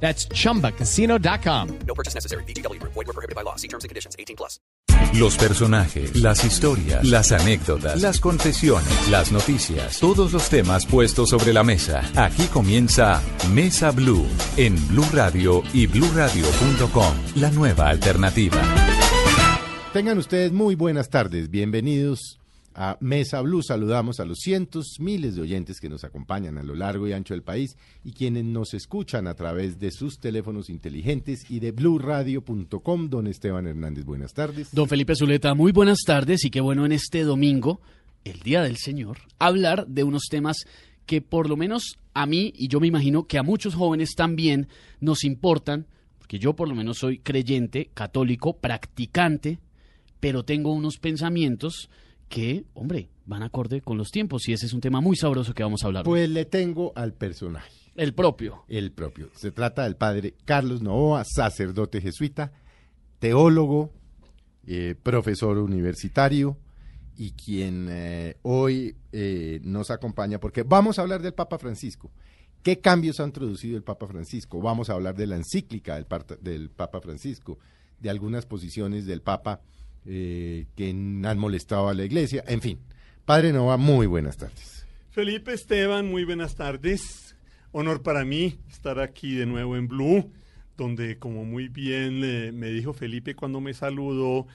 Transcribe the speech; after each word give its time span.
That's 0.00 0.28
chumbacasino.com. 0.28 1.78
No 1.86 1.94
purchase 1.94 2.14
necessary. 2.14 2.44
BGW. 2.44 2.80
Void 2.82 3.06
were 3.06 3.12
prohibited 3.12 3.34
by 3.34 3.42
law. 3.42 3.56
See 3.56 3.68
terms 3.68 3.84
and 3.84 3.88
conditions. 3.88 4.14
18 4.18 4.36
plus. 4.36 4.60
Los 5.14 5.36
personajes, 5.36 6.16
las 6.16 6.44
historias, 6.44 7.04
las 7.04 7.32
anécdotas, 7.32 8.00
las 8.00 8.18
confesiones, 8.20 9.08
las 9.10 9.30
noticias, 9.30 10.00
todos 10.00 10.32
los 10.32 10.48
temas 10.48 10.86
puestos 10.86 11.30
sobre 11.30 11.52
la 11.52 11.62
mesa. 11.62 12.02
Aquí 12.16 12.46
comienza 12.46 13.22
Mesa 13.52 13.90
Blue 13.92 14.26
en 14.56 14.74
Blue 14.88 15.06
Radio 15.12 15.62
y 15.72 15.86
bluradio.com, 15.86 17.14
la 17.36 17.50
nueva 17.50 17.88
alternativa. 17.88 18.60
Tengan 19.92 20.18
ustedes 20.18 20.52
muy 20.52 20.74
buenas 20.74 21.08
tardes. 21.08 21.50
Bienvenidos 21.50 22.38
a 22.76 22.98
Mesa 23.00 23.40
Blue. 23.40 23.62
Saludamos 23.62 24.20
a 24.20 24.24
los 24.24 24.38
cientos, 24.38 24.96
miles 25.00 25.34
de 25.34 25.42
oyentes 25.42 25.80
que 25.80 25.88
nos 25.88 26.04
acompañan 26.04 26.58
a 26.58 26.62
lo 26.62 26.74
largo 26.74 27.08
y 27.08 27.12
ancho 27.12 27.34
del 27.34 27.42
país 27.42 27.76
y 28.04 28.12
quienes 28.12 28.44
nos 28.44 28.74
escuchan 28.74 29.26
a 29.26 29.34
través 29.34 29.80
de 29.80 29.90
sus 29.90 30.20
teléfonos 30.20 30.68
inteligentes 30.68 31.50
y 31.50 31.58
de 31.58 31.72
bluradio.com. 31.72 33.08
Don 33.08 33.26
Esteban 33.26 33.66
Hernández, 33.66 34.04
buenas 34.04 34.34
tardes. 34.34 34.68
Don 34.72 34.88
Felipe 34.88 35.14
Zuleta, 35.16 35.54
muy 35.54 35.72
buenas 35.72 36.00
tardes 36.06 36.44
y 36.44 36.50
qué 36.50 36.60
bueno 36.60 36.84
en 36.84 36.92
este 36.92 37.22
domingo, 37.22 37.80
el 38.24 38.40
Día 38.40 38.62
del 38.62 38.76
Señor, 38.76 39.18
hablar 39.38 39.86
de 39.86 40.04
unos 40.04 40.24
temas 40.30 40.58
que 41.06 41.22
por 41.22 41.48
lo 41.48 41.56
menos 41.56 41.98
a 42.12 42.26
mí 42.26 42.52
y 42.54 42.68
yo 42.68 42.78
me 42.78 42.88
imagino 42.88 43.26
que 43.26 43.38
a 43.38 43.42
muchos 43.42 43.74
jóvenes 43.74 44.14
también 44.14 44.68
nos 45.00 45.24
importan, 45.24 45.86
porque 46.18 46.38
yo 46.38 46.54
por 46.54 46.68
lo 46.68 46.74
menos 46.74 46.98
soy 46.98 47.20
creyente, 47.20 47.90
católico, 47.94 48.58
practicante, 48.58 49.60
pero 50.20 50.44
tengo 50.44 50.72
unos 50.72 50.98
pensamientos 50.98 51.88
que, 52.28 52.64
hombre, 52.74 53.10
van 53.24 53.42
acorde 53.42 53.80
con 53.80 53.98
los 53.98 54.10
tiempos 54.10 54.48
y 54.48 54.52
ese 54.52 54.66
es 54.66 54.72
un 54.72 54.80
tema 54.80 55.00
muy 55.00 55.16
sabroso 55.16 55.54
que 55.54 55.62
vamos 55.62 55.82
a 55.82 55.86
hablar. 55.86 56.02
hoy. 56.02 56.12
Pues 56.12 56.30
le 56.30 56.44
tengo 56.44 56.92
al 56.94 57.12
personaje, 57.12 57.72
el 57.96 58.14
propio. 58.14 58.64
el 58.68 58.92
propio. 58.92 59.30
Se 59.34 59.50
trata 59.50 59.84
del 59.84 59.96
padre 59.96 60.34
Carlos 60.44 60.82
Novoa, 60.82 61.24
sacerdote 61.24 62.00
jesuita, 62.00 62.52
teólogo, 63.18 63.92
eh, 64.66 64.94
profesor 65.00 65.58
universitario 65.58 66.58
y 67.16 67.32
quien 67.32 67.88
eh, 67.90 68.36
hoy 68.42 68.96
eh, 69.12 69.60
nos 69.62 69.90
acompaña 69.90 70.38
porque 70.38 70.62
vamos 70.62 70.98
a 70.98 71.02
hablar 71.02 71.22
del 71.22 71.34
Papa 71.34 71.58
Francisco. 71.58 72.10
¿Qué 72.62 72.80
cambios 72.80 73.20
ha 73.20 73.24
introducido 73.24 73.76
el 73.76 73.84
Papa 73.84 74.08
Francisco? 74.08 74.60
Vamos 74.60 74.90
a 74.90 74.94
hablar 74.94 75.14
de 75.14 75.28
la 75.28 75.36
encíclica 75.36 75.94
del, 75.94 76.06
del 76.40 76.70
Papa 76.70 77.00
Francisco, 77.00 77.58
de 78.00 78.10
algunas 78.10 78.44
posiciones 78.44 79.06
del 79.06 79.22
Papa 79.22 79.60
eh, 80.06 80.66
que 80.76 80.90
han 80.90 81.38
molestado 81.38 81.88
a 81.88 81.94
la 81.94 82.04
Iglesia, 82.04 82.44
en 82.46 82.60
fin. 82.60 82.78
Padre 83.24 83.52
Nova, 83.52 83.76
muy 83.76 84.06
buenas 84.06 84.36
tardes. 84.36 84.86
Felipe 85.10 85.52
Esteban, 85.52 86.08
muy 86.08 86.24
buenas 86.24 86.54
tardes. 86.54 87.36
Honor 87.72 88.02
para 88.02 88.24
mí 88.24 88.58
estar 88.70 89.00
aquí 89.00 89.34
de 89.34 89.46
nuevo 89.46 89.76
en 89.76 89.88
Blue, 89.88 90.30
donde 90.76 91.18
como 91.18 91.44
muy 91.44 91.68
bien 91.68 92.20
eh, 92.24 92.52
me 92.52 92.68
dijo 92.70 92.92
Felipe 92.92 93.34
cuando 93.34 93.60
me 93.60 93.74
saludó, 93.74 94.46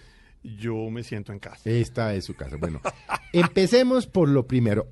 yo 0.43 0.89
me 0.89 1.03
siento 1.03 1.31
en 1.33 1.39
casa. 1.39 1.69
Esta 1.69 2.13
es 2.15 2.25
su 2.25 2.35
casa. 2.35 2.57
Bueno, 2.57 2.81
empecemos 3.33 4.07
por 4.07 4.29
lo 4.29 4.47
primero. 4.47 4.87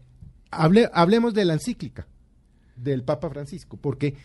Hable- 0.51 0.89
hablemos 0.93 1.33
de 1.33 1.45
la 1.45 1.53
encíclica 1.53 2.07
del 2.75 3.03
Papa 3.03 3.29
Francisco, 3.29 3.77
porque 3.77 4.15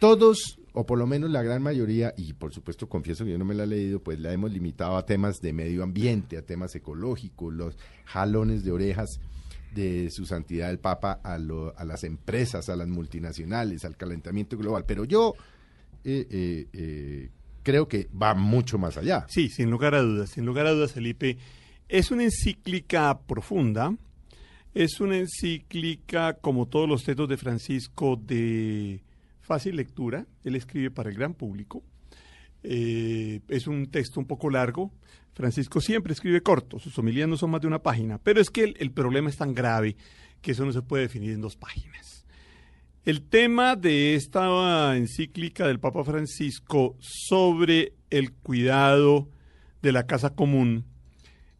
todos, 0.00 0.58
o 0.76 0.84
por 0.84 0.98
lo 0.98 1.06
menos 1.06 1.30
la 1.30 1.42
gran 1.42 1.62
mayoría, 1.62 2.12
y 2.16 2.32
por 2.32 2.52
supuesto 2.52 2.88
confieso 2.88 3.24
que 3.24 3.30
yo 3.30 3.38
no 3.38 3.44
me 3.44 3.54
la 3.54 3.62
he 3.62 3.68
leído, 3.68 4.00
pues 4.02 4.18
la 4.18 4.32
hemos 4.32 4.52
limitado 4.52 4.96
a 4.96 5.06
temas 5.06 5.40
de 5.40 5.52
medio 5.52 5.84
ambiente, 5.84 6.36
a 6.36 6.42
temas 6.42 6.74
ecológicos, 6.74 7.54
los 7.54 7.78
jalones 8.04 8.64
de 8.64 8.72
orejas 8.72 9.20
de 9.72 10.10
su 10.10 10.26
santidad 10.26 10.70
el 10.70 10.80
Papa 10.80 11.20
a, 11.22 11.38
las 11.38 12.02
empresas, 12.02 12.68
a 12.68 12.76
las 12.76 12.88
multinacionales, 12.88 13.84
al 13.84 13.96
calentamiento 13.96 14.58
global. 14.58 14.84
Pero 14.84 15.04
yo 15.04 15.34
eh, 16.02 16.26
eh, 16.28 16.66
eh, 16.72 17.30
creo 17.62 17.86
que 17.86 18.08
va 18.20 18.34
mucho 18.34 18.76
más 18.76 18.96
allá. 18.96 19.26
Sí, 19.28 19.50
sin 19.50 19.70
lugar 19.70 19.94
a 19.94 20.02
dudas, 20.02 20.30
sin 20.30 20.44
lugar 20.44 20.66
a 20.66 20.72
dudas, 20.72 20.92
Felipe. 20.92 21.38
Es 21.88 22.10
una 22.10 22.24
encíclica 22.24 23.16
profunda, 23.26 23.96
es 24.74 25.00
una 25.00 25.18
encíclica, 25.18 26.34
como 26.34 26.66
todos 26.66 26.88
los 26.88 27.04
textos 27.04 27.28
de 27.28 27.36
Francisco, 27.36 28.16
de 28.16 29.02
fácil 29.44 29.76
lectura. 29.76 30.26
Él 30.42 30.56
escribe 30.56 30.90
para 30.90 31.10
el 31.10 31.16
gran 31.16 31.34
público. 31.34 31.82
Eh, 32.62 33.40
es 33.48 33.66
un 33.66 33.86
texto 33.90 34.18
un 34.18 34.26
poco 34.26 34.50
largo. 34.50 34.92
Francisco 35.34 35.80
siempre 35.80 36.12
escribe 36.12 36.42
corto, 36.42 36.78
sus 36.78 36.96
homilías 36.98 37.28
no 37.28 37.36
son 37.36 37.50
más 37.50 37.60
de 37.60 37.66
una 37.66 37.82
página, 37.82 38.18
pero 38.18 38.40
es 38.40 38.50
que 38.50 38.62
el, 38.62 38.76
el 38.78 38.92
problema 38.92 39.28
es 39.28 39.36
tan 39.36 39.52
grave 39.52 39.96
que 40.40 40.52
eso 40.52 40.64
no 40.64 40.72
se 40.72 40.82
puede 40.82 41.02
definir 41.04 41.32
en 41.32 41.40
dos 41.40 41.56
páginas. 41.56 42.24
El 43.04 43.22
tema 43.22 43.76
de 43.76 44.14
esta 44.14 44.96
encíclica 44.96 45.66
del 45.66 45.80
Papa 45.80 46.04
Francisco 46.04 46.96
sobre 47.00 47.94
el 48.10 48.32
cuidado 48.32 49.28
de 49.82 49.92
la 49.92 50.06
casa 50.06 50.30
común, 50.30 50.86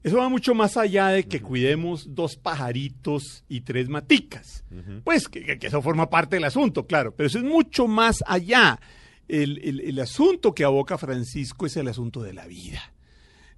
eso 0.05 0.19
va 0.19 0.29
mucho 0.29 0.55
más 0.55 0.77
allá 0.77 1.09
de 1.09 1.25
que 1.25 1.41
cuidemos 1.41 2.15
dos 2.15 2.37
pajaritos 2.37 3.43
y 3.49 3.63
tres 3.63 3.89
maticas. 3.89 4.63
Pues 5.03 5.29
que, 5.29 5.43
que- 5.45 5.59
que 5.59 5.67
eso 5.67 5.83
forma 5.83 6.09
parte 6.09 6.37
del 6.37 6.45
asunto, 6.45 6.87
claro, 6.87 7.13
pero 7.17 7.27
eso 7.27 7.39
es 7.39 7.45
mucho 7.45 7.89
más 7.89 8.23
allá. 8.27 8.79
El, 9.27 9.59
el- 9.65 9.81
el 9.81 9.99
asunto 10.01 10.55
que 10.55 10.63
aboca 10.65 10.99
Francisco 10.99 11.67
es 11.67 11.77
el 11.77 11.89
asunto 11.89 12.23
de 12.23 12.35
la 12.35 12.47
vida. 12.47 12.93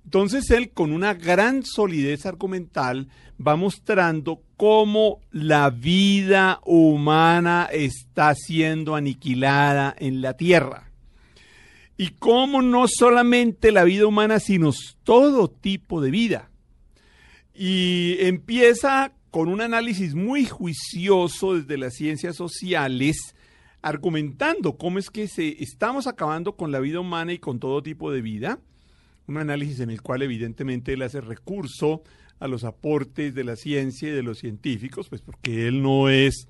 Entonces 0.04 0.48
él, 0.52 0.70
con 0.70 0.92
una 0.92 1.14
gran 1.14 1.64
solidez 1.64 2.26
argumental, 2.26 3.08
va 3.44 3.56
mostrando 3.56 4.40
cómo 4.56 5.20
la 5.32 5.70
vida 5.70 6.60
humana 6.64 7.68
está 7.72 8.32
siendo 8.36 8.94
aniquilada 8.94 9.96
en 9.98 10.22
la 10.22 10.34
tierra. 10.36 10.85
Y 11.96 12.10
cómo 12.10 12.62
no 12.62 12.86
solamente 12.88 13.72
la 13.72 13.84
vida 13.84 14.06
humana, 14.06 14.38
sino 14.38 14.72
todo 15.02 15.48
tipo 15.48 16.00
de 16.00 16.10
vida. 16.10 16.50
Y 17.54 18.16
empieza 18.20 19.12
con 19.30 19.48
un 19.48 19.60
análisis 19.60 20.14
muy 20.14 20.44
juicioso 20.44 21.54
desde 21.54 21.78
las 21.78 21.94
ciencias 21.94 22.36
sociales, 22.36 23.34
argumentando 23.80 24.76
cómo 24.76 24.98
es 24.98 25.10
que 25.10 25.28
se, 25.28 25.62
estamos 25.62 26.06
acabando 26.06 26.56
con 26.56 26.72
la 26.72 26.80
vida 26.80 27.00
humana 27.00 27.32
y 27.32 27.38
con 27.38 27.58
todo 27.58 27.82
tipo 27.82 28.12
de 28.12 28.20
vida 28.20 28.60
un 29.26 29.38
análisis 29.38 29.80
en 29.80 29.90
el 29.90 30.02
cual 30.02 30.22
evidentemente 30.22 30.92
él 30.92 31.02
hace 31.02 31.20
recurso 31.20 32.02
a 32.38 32.48
los 32.48 32.64
aportes 32.64 33.34
de 33.34 33.44
la 33.44 33.56
ciencia 33.56 34.08
y 34.08 34.12
de 34.12 34.22
los 34.22 34.38
científicos, 34.38 35.08
pues 35.08 35.22
porque 35.22 35.66
él 35.66 35.82
no 35.82 36.08
es 36.08 36.48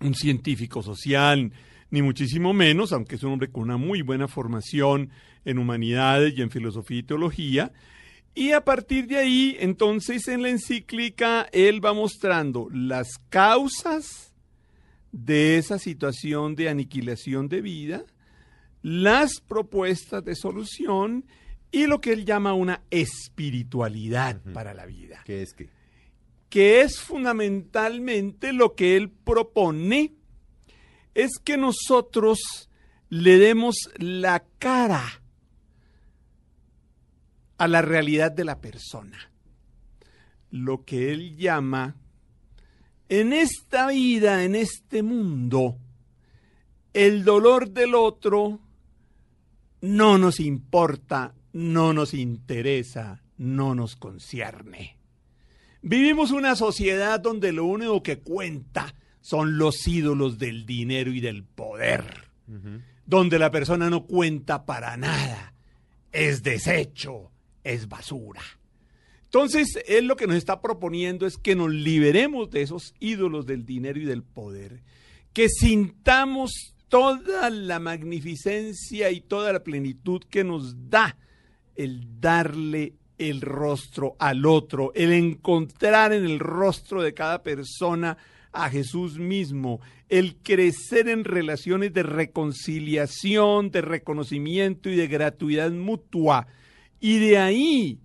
un 0.00 0.14
científico 0.14 0.82
social, 0.82 1.52
ni 1.92 2.00
muchísimo 2.00 2.54
menos, 2.54 2.90
aunque 2.92 3.16
es 3.16 3.22
un 3.22 3.34
hombre 3.34 3.50
con 3.50 3.64
una 3.64 3.76
muy 3.76 4.00
buena 4.00 4.26
formación 4.26 5.10
en 5.44 5.58
humanidades 5.58 6.32
y 6.34 6.40
en 6.40 6.50
filosofía 6.50 7.00
y 7.00 7.02
teología. 7.02 7.72
Y 8.34 8.52
a 8.52 8.64
partir 8.64 9.06
de 9.06 9.18
ahí, 9.18 9.58
entonces 9.60 10.26
en 10.26 10.40
la 10.40 10.48
encíclica, 10.48 11.46
él 11.52 11.84
va 11.84 11.92
mostrando 11.92 12.68
las 12.72 13.18
causas 13.28 14.32
de 15.12 15.58
esa 15.58 15.78
situación 15.78 16.54
de 16.54 16.70
aniquilación 16.70 17.50
de 17.50 17.60
vida, 17.60 18.04
las 18.80 19.42
propuestas 19.42 20.24
de 20.24 20.34
solución 20.34 21.26
y 21.70 21.86
lo 21.88 22.00
que 22.00 22.14
él 22.14 22.24
llama 22.24 22.54
una 22.54 22.80
espiritualidad 22.90 24.40
para 24.54 24.72
la 24.72 24.86
vida, 24.86 25.20
¿Qué 25.26 25.42
es 25.42 25.52
que? 25.52 25.68
que 26.48 26.80
es 26.80 27.00
fundamentalmente 27.00 28.54
lo 28.54 28.74
que 28.74 28.96
él 28.96 29.10
propone, 29.10 30.14
es 31.14 31.38
que 31.42 31.56
nosotros 31.56 32.68
le 33.08 33.38
demos 33.38 33.90
la 33.96 34.44
cara 34.58 35.22
a 37.58 37.68
la 37.68 37.82
realidad 37.82 38.32
de 38.32 38.44
la 38.44 38.60
persona, 38.60 39.30
lo 40.50 40.84
que 40.84 41.12
él 41.12 41.36
llama 41.36 41.96
en 43.08 43.34
esta 43.34 43.88
vida, 43.88 44.42
en 44.44 44.54
este 44.54 45.02
mundo, 45.02 45.76
el 46.94 47.24
dolor 47.24 47.70
del 47.70 47.94
otro 47.94 48.60
no 49.82 50.16
nos 50.16 50.40
importa, 50.40 51.34
no 51.52 51.92
nos 51.92 52.14
interesa, 52.14 53.22
no 53.36 53.74
nos 53.74 53.96
concierne. 53.96 54.96
Vivimos 55.82 56.30
una 56.30 56.56
sociedad 56.56 57.20
donde 57.20 57.52
lo 57.52 57.66
único 57.66 58.02
que 58.02 58.20
cuenta 58.20 58.94
son 59.22 59.56
los 59.56 59.86
ídolos 59.86 60.38
del 60.38 60.66
dinero 60.66 61.10
y 61.12 61.20
del 61.20 61.44
poder, 61.44 62.28
donde 63.06 63.38
la 63.38 63.50
persona 63.50 63.88
no 63.88 64.04
cuenta 64.04 64.66
para 64.66 64.96
nada, 64.98 65.54
es 66.10 66.42
desecho, 66.42 67.30
es 67.64 67.88
basura. 67.88 68.42
Entonces, 69.24 69.78
él 69.86 70.06
lo 70.06 70.16
que 70.16 70.26
nos 70.26 70.36
está 70.36 70.60
proponiendo 70.60 71.26
es 71.26 71.38
que 71.38 71.54
nos 71.54 71.72
liberemos 71.72 72.50
de 72.50 72.60
esos 72.60 72.94
ídolos 73.00 73.46
del 73.46 73.64
dinero 73.64 73.98
y 73.98 74.04
del 74.04 74.22
poder, 74.22 74.82
que 75.32 75.48
sintamos 75.48 76.74
toda 76.88 77.48
la 77.48 77.78
magnificencia 77.78 79.10
y 79.10 79.22
toda 79.22 79.54
la 79.54 79.62
plenitud 79.62 80.22
que 80.28 80.44
nos 80.44 80.90
da 80.90 81.16
el 81.74 82.20
darle 82.20 82.96
el 83.16 83.40
rostro 83.40 84.16
al 84.18 84.44
otro, 84.44 84.92
el 84.94 85.12
encontrar 85.12 86.12
en 86.12 86.24
el 86.24 86.38
rostro 86.38 87.02
de 87.02 87.14
cada 87.14 87.42
persona 87.42 88.18
a 88.52 88.68
Jesús 88.70 89.18
mismo, 89.18 89.80
el 90.08 90.36
crecer 90.36 91.08
en 91.08 91.24
relaciones 91.24 91.92
de 91.92 92.02
reconciliación, 92.02 93.70
de 93.70 93.80
reconocimiento 93.80 94.90
y 94.90 94.96
de 94.96 95.08
gratuidad 95.08 95.70
mutua. 95.70 96.46
Y 97.00 97.18
de 97.18 97.38
ahí 97.38 97.98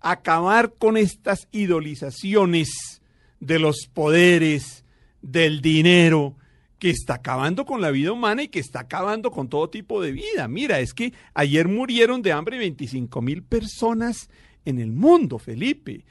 acabar 0.00 0.74
con 0.78 0.96
estas 0.96 1.48
idolizaciones 1.52 3.00
de 3.40 3.58
los 3.58 3.88
poderes, 3.92 4.84
del 5.20 5.60
dinero, 5.60 6.36
que 6.78 6.90
está 6.90 7.14
acabando 7.14 7.64
con 7.64 7.80
la 7.80 7.92
vida 7.92 8.10
humana 8.10 8.42
y 8.42 8.48
que 8.48 8.58
está 8.58 8.80
acabando 8.80 9.30
con 9.30 9.48
todo 9.48 9.70
tipo 9.70 10.02
de 10.02 10.10
vida. 10.10 10.48
Mira, 10.48 10.80
es 10.80 10.94
que 10.94 11.12
ayer 11.32 11.68
murieron 11.68 12.22
de 12.22 12.32
hambre 12.32 12.58
25 12.58 13.22
mil 13.22 13.44
personas 13.44 14.28
en 14.64 14.80
el 14.80 14.90
mundo, 14.90 15.38
Felipe, 15.38 16.04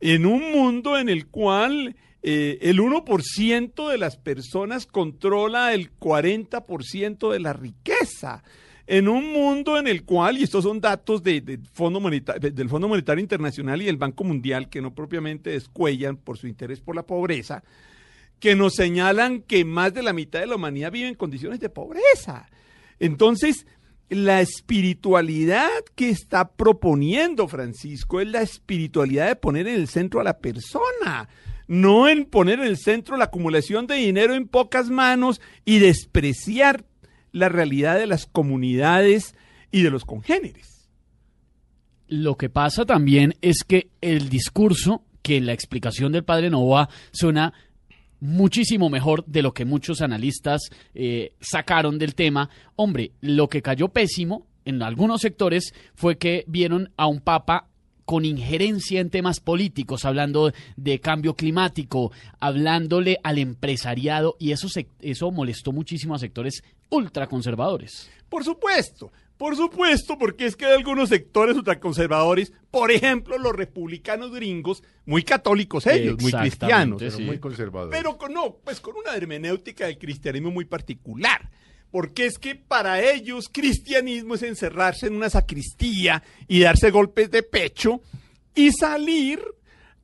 en 0.00 0.26
un 0.26 0.52
mundo 0.52 0.98
en 0.98 1.08
el 1.08 1.28
cual 1.28 1.96
eh, 2.30 2.58
el 2.60 2.78
1% 2.78 3.90
de 3.90 3.96
las 3.96 4.18
personas 4.18 4.84
controla 4.84 5.72
el 5.72 5.90
40% 5.98 7.32
de 7.32 7.40
la 7.40 7.54
riqueza 7.54 8.42
en 8.86 9.08
un 9.08 9.32
mundo 9.32 9.78
en 9.78 9.86
el 9.86 10.04
cual, 10.04 10.36
y 10.36 10.42
estos 10.42 10.64
son 10.64 10.78
datos 10.78 11.22
Fondo 11.72 12.00
del 12.10 12.68
Fondo 12.68 12.88
Monetario 12.88 13.22
Internacional 13.22 13.80
y 13.80 13.86
del 13.86 13.96
Banco 13.96 14.24
Mundial, 14.24 14.68
que 14.68 14.82
no 14.82 14.94
propiamente 14.94 15.48
descuellan 15.48 16.18
por 16.18 16.36
su 16.36 16.48
interés 16.48 16.80
por 16.80 16.94
la 16.94 17.06
pobreza, 17.06 17.64
que 18.40 18.54
nos 18.54 18.74
señalan 18.74 19.40
que 19.40 19.64
más 19.64 19.94
de 19.94 20.02
la 20.02 20.12
mitad 20.12 20.40
de 20.40 20.48
la 20.48 20.56
humanidad 20.56 20.92
vive 20.92 21.08
en 21.08 21.14
condiciones 21.14 21.60
de 21.60 21.70
pobreza. 21.70 22.50
Entonces, 22.98 23.66
la 24.10 24.42
espiritualidad 24.42 25.70
que 25.94 26.10
está 26.10 26.50
proponiendo 26.50 27.48
Francisco 27.48 28.20
es 28.20 28.28
la 28.28 28.42
espiritualidad 28.42 29.28
de 29.28 29.36
poner 29.36 29.66
en 29.66 29.76
el 29.76 29.88
centro 29.88 30.20
a 30.20 30.24
la 30.24 30.36
persona, 30.36 31.26
no 31.68 32.08
en 32.08 32.24
poner 32.24 32.58
en 32.58 32.66
el 32.66 32.78
centro 32.78 33.16
la 33.16 33.26
acumulación 33.26 33.86
de 33.86 33.96
dinero 33.96 34.34
en 34.34 34.48
pocas 34.48 34.90
manos 34.90 35.40
y 35.64 35.78
despreciar 35.78 36.84
la 37.30 37.48
realidad 37.48 37.98
de 37.98 38.06
las 38.06 38.26
comunidades 38.26 39.34
y 39.70 39.82
de 39.82 39.90
los 39.90 40.04
congéneres. 40.04 40.88
Lo 42.08 42.36
que 42.36 42.48
pasa 42.48 42.86
también 42.86 43.34
es 43.42 43.64
que 43.64 43.90
el 44.00 44.30
discurso, 44.30 45.04
que 45.22 45.40
la 45.42 45.52
explicación 45.52 46.10
del 46.10 46.24
padre 46.24 46.48
Nova 46.48 46.88
suena 47.12 47.52
muchísimo 48.20 48.88
mejor 48.88 49.24
de 49.26 49.42
lo 49.42 49.52
que 49.52 49.66
muchos 49.66 50.00
analistas 50.00 50.70
eh, 50.94 51.34
sacaron 51.40 51.98
del 51.98 52.14
tema. 52.14 52.48
Hombre, 52.76 53.12
lo 53.20 53.48
que 53.48 53.62
cayó 53.62 53.88
pésimo 53.88 54.46
en 54.64 54.82
algunos 54.82 55.20
sectores 55.20 55.74
fue 55.94 56.16
que 56.16 56.44
vieron 56.46 56.92
a 56.96 57.06
un 57.06 57.20
papa 57.20 57.68
con 58.08 58.24
injerencia 58.24 59.02
en 59.02 59.10
temas 59.10 59.38
políticos, 59.38 60.06
hablando 60.06 60.50
de 60.78 60.98
cambio 60.98 61.34
climático, 61.34 62.10
hablándole 62.40 63.18
al 63.22 63.36
empresariado, 63.36 64.34
y 64.38 64.52
eso, 64.52 64.66
eso 65.02 65.30
molestó 65.30 65.72
muchísimo 65.72 66.14
a 66.14 66.18
sectores 66.18 66.64
ultraconservadores. 66.88 68.10
Por 68.30 68.44
supuesto, 68.44 69.12
por 69.36 69.56
supuesto, 69.56 70.16
porque 70.16 70.46
es 70.46 70.56
que 70.56 70.64
hay 70.64 70.76
algunos 70.76 71.10
sectores 71.10 71.54
ultraconservadores, 71.54 72.54
por 72.70 72.90
ejemplo, 72.90 73.36
los 73.36 73.54
republicanos 73.54 74.32
gringos, 74.32 74.82
muy 75.04 75.22
católicos 75.22 75.86
ellos, 75.86 76.16
muy 76.22 76.32
cristianos, 76.32 77.02
pero 77.02 77.18
muy 77.20 77.38
conservadores. 77.38 77.94
Pero 77.94 78.16
con, 78.16 78.32
no, 78.32 78.56
pues 78.64 78.80
con 78.80 78.96
una 78.96 79.14
hermenéutica 79.16 79.84
del 79.84 79.98
cristianismo 79.98 80.50
muy 80.50 80.64
particular. 80.64 81.50
Porque 81.90 82.26
es 82.26 82.38
que 82.38 82.54
para 82.54 83.02
ellos 83.02 83.48
cristianismo 83.50 84.34
es 84.34 84.42
encerrarse 84.42 85.06
en 85.06 85.16
una 85.16 85.30
sacristía 85.30 86.22
y 86.46 86.60
darse 86.60 86.90
golpes 86.90 87.30
de 87.30 87.42
pecho 87.42 88.00
y 88.54 88.72
salir 88.72 89.40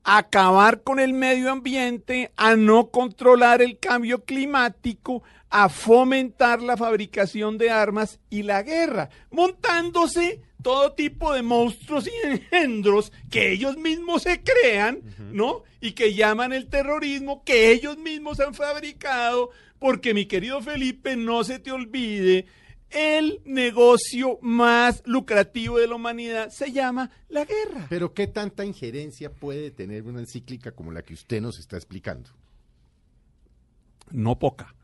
a 0.04 0.19
acabar 0.19 0.82
con 0.82 1.00
el 1.00 1.12
medio 1.14 1.50
ambiente, 1.50 2.31
a 2.36 2.56
no 2.56 2.90
controlar 2.90 3.62
el 3.62 3.78
cambio 3.78 4.25
climático, 4.25 5.22
a 5.50 5.69
fomentar 5.69 6.62
la 6.62 6.76
fabricación 6.76 7.58
de 7.58 7.70
armas 7.70 8.19
y 8.28 8.42
la 8.42 8.62
guerra, 8.62 9.08
montándose 9.30 10.40
todo 10.62 10.92
tipo 10.92 11.32
de 11.32 11.42
monstruos 11.42 12.08
y 12.08 12.26
engendros 12.26 13.12
que 13.30 13.52
ellos 13.52 13.76
mismos 13.76 14.22
se 14.22 14.42
crean, 14.42 15.00
¿no? 15.30 15.62
Y 15.80 15.92
que 15.92 16.14
llaman 16.14 16.52
el 16.52 16.69
terrorismo, 16.69 17.44
que 17.44 17.70
ellos 17.70 17.98
mismos 17.98 18.40
han 18.40 18.54
fabricado, 18.54 19.50
porque 19.84 20.14
mi 20.14 20.25
querido 20.25 20.62
Felipe, 20.62 21.14
no 21.14 21.44
se 21.44 21.58
te 21.58 21.70
olvide, 21.70 22.46
el 22.88 23.42
negocio 23.44 24.38
más 24.40 25.02
lucrativo 25.04 25.76
de 25.76 25.86
la 25.86 25.96
humanidad 25.96 26.48
se 26.48 26.72
llama 26.72 27.10
la 27.28 27.44
guerra. 27.44 27.84
Pero 27.90 28.14
¿qué 28.14 28.26
tanta 28.26 28.64
injerencia 28.64 29.31
puede 29.31 29.70
tener 29.70 30.04
una 30.04 30.20
encíclica 30.20 30.72
como 30.72 30.90
la 30.90 31.02
que 31.02 31.12
usted 31.12 31.42
nos 31.42 31.58
está 31.58 31.76
explicando? 31.76 32.31
No 34.10 34.38
poca. 34.38 34.75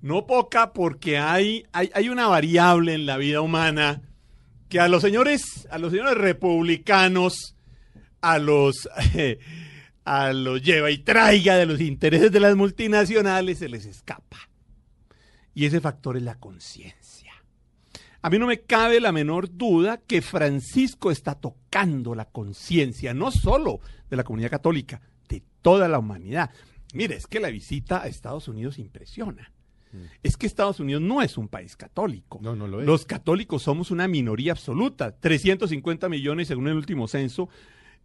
No 0.00 0.26
poca 0.26 0.72
porque 0.72 1.18
hay, 1.18 1.66
hay, 1.72 2.08
una 2.08 2.28
variable 2.28 2.94
en 2.94 3.04
la 3.04 3.18
vida 3.18 3.42
humana 3.42 4.00
que 4.70 4.80
a 4.80 4.88
los 4.88 5.02
señores, 5.02 5.68
a 5.70 5.76
los 5.76 5.90
señores 5.90 6.16
republicanos, 6.16 7.56
a 8.22 8.38
los, 8.38 8.88
a 10.08 10.32
los 10.32 10.62
lleva 10.62 10.90
y 10.90 10.98
traiga 10.98 11.56
de 11.56 11.66
los 11.66 11.80
intereses 11.80 12.32
de 12.32 12.40
las 12.40 12.56
multinacionales 12.56 13.58
se 13.58 13.68
les 13.68 13.84
escapa. 13.84 14.38
Y 15.54 15.66
ese 15.66 15.80
factor 15.80 16.16
es 16.16 16.22
la 16.22 16.36
conciencia. 16.36 17.32
A 18.22 18.30
mí 18.30 18.38
no 18.38 18.46
me 18.46 18.60
cabe 18.60 19.00
la 19.00 19.12
menor 19.12 19.56
duda 19.56 19.98
que 19.98 20.22
Francisco 20.22 21.10
está 21.10 21.34
tocando 21.34 22.14
la 22.14 22.24
conciencia, 22.24 23.14
no 23.14 23.30
solo 23.30 23.80
de 24.10 24.16
la 24.16 24.24
comunidad 24.24 24.50
católica, 24.50 25.00
de 25.28 25.42
toda 25.62 25.88
la 25.88 25.98
humanidad. 25.98 26.50
Mire, 26.94 27.16
es 27.16 27.26
que 27.26 27.40
la 27.40 27.50
visita 27.50 28.02
a 28.02 28.08
Estados 28.08 28.48
Unidos 28.48 28.78
impresiona 28.78 29.52
es 30.22 30.36
que 30.36 30.46
Estados 30.46 30.80
Unidos 30.80 31.02
no 31.02 31.22
es 31.22 31.38
un 31.38 31.48
país 31.48 31.76
católico. 31.76 32.38
No, 32.42 32.54
no 32.54 32.66
lo 32.66 32.80
es. 32.80 32.86
Los 32.86 33.06
católicos 33.06 33.62
somos 33.62 33.90
una 33.90 34.08
minoría 34.08 34.52
absoluta. 34.52 35.12
350 35.12 36.08
millones, 36.08 36.48
según 36.48 36.68
el 36.68 36.76
último 36.76 37.08
censo, 37.08 37.48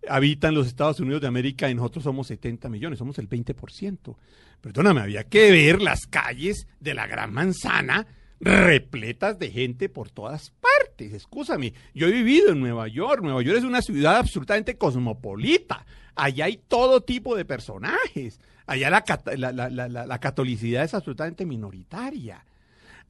habitan 0.07 0.53
los 0.53 0.67
Estados 0.67 0.99
Unidos 0.99 1.21
de 1.21 1.27
América 1.27 1.69
y 1.69 1.75
nosotros 1.75 2.03
somos 2.03 2.27
70 2.27 2.69
millones, 2.69 2.99
somos 2.99 3.17
el 3.19 3.29
20%. 3.29 4.15
Perdóname, 4.61 5.01
había 5.01 5.23
que 5.25 5.51
ver 5.51 5.81
las 5.81 6.05
calles 6.07 6.67
de 6.79 6.93
la 6.93 7.07
Gran 7.07 7.33
Manzana 7.33 8.07
repletas 8.43 9.39
de 9.39 9.51
gente 9.51 9.89
por 9.89 10.09
todas 10.09 10.51
partes. 10.51 11.13
Escúchame, 11.13 11.73
yo 11.93 12.07
he 12.07 12.11
vivido 12.11 12.51
en 12.51 12.59
Nueva 12.59 12.87
York. 12.87 13.21
Nueva 13.21 13.41
York 13.41 13.57
es 13.57 13.63
una 13.63 13.81
ciudad 13.81 14.17
absolutamente 14.17 14.77
cosmopolita. 14.77 15.85
Allá 16.15 16.45
hay 16.45 16.57
todo 16.67 17.01
tipo 17.01 17.35
de 17.35 17.45
personajes. 17.45 18.39
Allá 18.65 18.89
la, 18.89 20.19
catolicidad 20.19 20.83
es 20.83 20.93
absolutamente 20.93 21.45
minoritaria. 21.45 22.45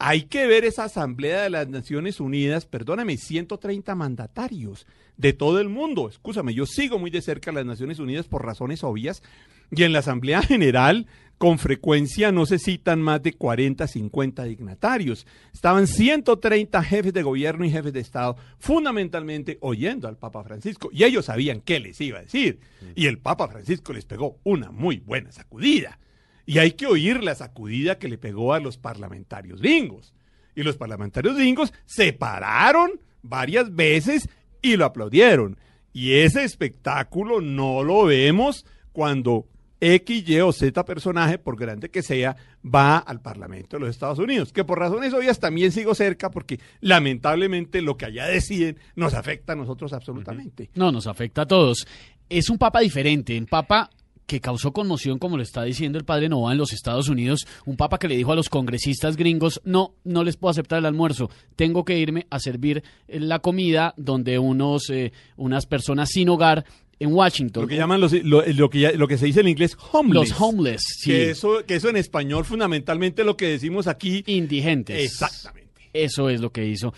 Hay 0.06 0.24
que 0.24 0.48
ver 0.48 0.66
esa 0.66 0.84
Asamblea 0.84 1.44
de 1.44 1.50
las 1.50 1.70
Naciones 1.70 2.20
Unidas, 2.20 2.66
perdóname, 2.66 3.16
130 3.16 3.96
mandatarios 3.96 4.86
de 5.16 5.32
todo 5.32 5.62
el 5.62 5.70
mundo. 5.70 6.10
Escúchame, 6.10 6.54
yo 6.54 6.66
sigo 6.66 7.00
muy 7.00 7.10
de 7.10 7.22
cerca 7.22 7.54
las 7.54 7.66
Naciones 7.66 8.00
Unidas 8.00 8.28
por 8.28 8.46
razones 8.46 8.84
obvias, 8.84 9.24
y 9.72 9.84
en 9.84 9.94
la 9.94 10.00
Asamblea 10.00 10.42
General 10.48 11.08
con 11.38 11.58
frecuencia 11.58 12.34
no 12.34 12.46
se 12.46 12.60
citan 12.60 13.02
más 13.02 13.24
de 13.24 13.32
40, 13.32 13.88
50 13.88 14.44
dignatarios. 14.44 15.26
Estaban 15.54 15.88
130 15.88 16.84
jefes 16.84 17.14
de 17.14 17.24
gobierno 17.24 17.64
y 17.64 17.72
jefes 17.72 17.94
de 17.94 18.02
Estado 18.02 18.36
fundamentalmente 18.60 19.58
oyendo 19.62 20.10
al 20.10 20.18
Papa 20.18 20.44
Francisco 20.44 20.90
y 20.92 21.06
ellos 21.06 21.28
sabían 21.28 21.62
qué 21.62 21.80
les 21.80 22.02
iba 22.02 22.20
a 22.20 22.24
decir. 22.24 22.60
Y 22.94 23.06
el 23.06 23.20
Papa 23.20 23.48
Francisco 23.48 23.94
les 23.94 24.04
pegó 24.04 24.38
una 24.44 24.70
muy 24.70 24.98
buena 24.98 25.32
sacudida. 25.32 25.98
Y 26.46 26.58
hay 26.60 26.72
que 26.72 26.88
oír 26.88 27.24
la 27.24 27.36
sacudida 27.36 27.98
que 27.98 28.10
le 28.10 28.18
pegó 28.18 28.54
a 28.54 28.60
los 28.60 28.78
parlamentarios 28.78 29.62
gringos. 29.62 30.14
Y 30.56 30.64
los 30.64 30.78
parlamentarios 30.78 31.36
gringos 31.36 31.74
se 31.86 32.14
pararon 32.14 33.00
varias 33.22 33.74
veces 33.74 34.30
y 34.62 34.76
lo 34.76 34.86
aplaudieron. 34.86 35.58
Y 35.94 36.14
ese 36.16 36.44
espectáculo 36.44 37.40
no 37.42 37.84
lo 37.84 38.06
vemos 38.06 38.66
cuando 38.92 39.48
X, 39.80 40.30
Y 40.30 40.40
o 40.40 40.52
Z 40.54 40.86
personaje, 40.86 41.38
por 41.38 41.58
grande 41.58 41.90
que 41.90 42.02
sea, 42.02 42.38
va 42.64 42.98
al 42.98 43.22
Parlamento 43.22 43.76
de 43.76 43.82
los 43.82 43.90
Estados 43.90 44.18
Unidos. 44.18 44.54
Que 44.54 44.64
por 44.64 44.80
razones 44.80 45.14
obvias 45.14 45.40
también 45.40 45.72
sigo 45.72 45.94
cerca 45.94 46.32
porque 46.32 46.60
lamentablemente 46.80 47.82
lo 47.82 47.98
que 47.98 48.06
allá 48.06 48.26
deciden 48.28 48.78
nos 48.96 49.14
afecta 49.14 49.54
a 49.54 49.56
nosotros 49.56 49.92
absolutamente. 49.92 50.70
No, 50.76 50.92
nos 50.92 51.06
afecta 51.08 51.42
a 51.42 51.48
todos. 51.48 51.86
Es 52.30 52.50
un 52.50 52.58
papa 52.58 52.80
diferente, 52.80 53.38
un 53.38 53.46
papa 53.46 53.90
que 54.26 54.40
causó 54.42 54.72
conmoción, 54.72 55.20
como 55.20 55.38
lo 55.38 55.44
está 55.44 55.64
diciendo 55.64 55.98
el 55.98 56.06
padre 56.06 56.30
Nova 56.30 56.52
en 56.52 56.58
los 56.58 56.74
Estados 56.74 57.10
Unidos, 57.10 57.46
un 57.66 57.76
papa 57.76 58.00
que 58.00 58.08
le 58.08 58.16
dijo 58.16 58.32
a 58.32 58.36
los 58.36 58.50
congresistas 58.50 59.18
gringos, 59.18 59.62
no, 59.66 59.96
no 60.04 60.24
les 60.24 60.38
puedo 60.38 60.52
aceptar 60.52 60.80
el 60.80 60.86
almuerzo, 60.86 61.30
tengo 61.56 61.84
que 61.84 61.98
irme 61.98 62.26
a 62.30 62.40
servir 62.40 62.84
eh, 63.08 63.20
la 63.20 63.40
comida 63.40 63.94
donde 63.98 64.40
unos, 64.40 64.90
eh, 64.90 65.12
unas 65.36 65.66
personas 65.66 66.10
sin 66.10 66.30
hogar 66.30 66.66
en 67.00 67.14
Washington. 67.14 67.64
Lo 67.64 67.68
que 67.68 67.76
llaman 67.76 68.00
los, 68.00 68.14
lo, 68.24 68.46
lo 68.46 68.70
que, 68.70 68.94
lo 68.94 69.08
que 69.08 69.18
se 69.18 69.26
dice 69.26 69.42
en 69.42 69.50
inglés 69.50 69.78
homeless. 69.92 70.30
Los 70.30 70.42
homeless, 70.42 70.82
sí, 71.00 71.10
Que 71.12 71.32
eso, 71.32 71.66
que 71.66 71.76
eso 71.76 71.90
en 71.90 71.98
español 71.98 72.46
fundamentalmente 72.46 73.24
lo 73.24 73.36
que 73.36 73.48
decimos 73.48 73.88
aquí. 73.88 74.24
indigentes. 74.28 75.04
Exactamente. 75.04 75.90
Eso 75.92 76.30
es 76.30 76.40
lo 76.40 76.52
que 76.52 76.66
hizo. 76.66 76.94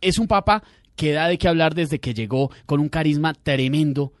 Es 0.00 0.18
un 0.18 0.26
papa 0.26 0.62
que 0.96 1.12
da 1.12 1.28
de 1.28 1.38
qué 1.38 1.48
hablar 1.48 1.74
desde 1.74 1.98
que 2.00 2.14
llegó 2.14 2.50
con 2.66 2.80
un 2.80 2.88
carisma 2.88 3.32
tremendo. 3.34 4.12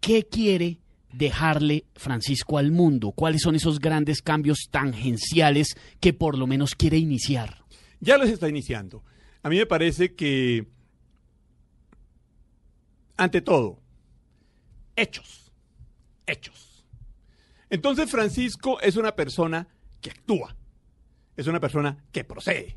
¿Qué 0.00 0.24
quiere 0.24 0.78
dejarle 1.12 1.84
Francisco 1.94 2.58
al 2.58 2.70
mundo? 2.70 3.12
¿Cuáles 3.12 3.42
son 3.42 3.54
esos 3.54 3.80
grandes 3.80 4.22
cambios 4.22 4.68
tangenciales 4.70 5.76
que 6.00 6.12
por 6.12 6.36
lo 6.36 6.46
menos 6.46 6.74
quiere 6.74 6.98
iniciar? 6.98 7.64
Ya 8.00 8.18
los 8.18 8.28
está 8.28 8.48
iniciando. 8.48 9.02
A 9.42 9.48
mí 9.48 9.56
me 9.56 9.66
parece 9.66 10.14
que, 10.14 10.66
ante 13.16 13.40
todo, 13.40 13.80
hechos. 14.96 15.52
Hechos. 16.26 16.84
Entonces 17.70 18.10
Francisco 18.10 18.80
es 18.80 18.96
una 18.96 19.14
persona 19.14 19.68
que 20.00 20.10
actúa. 20.10 20.56
Es 21.36 21.46
una 21.46 21.60
persona 21.60 22.04
que 22.12 22.24
procede. 22.24 22.76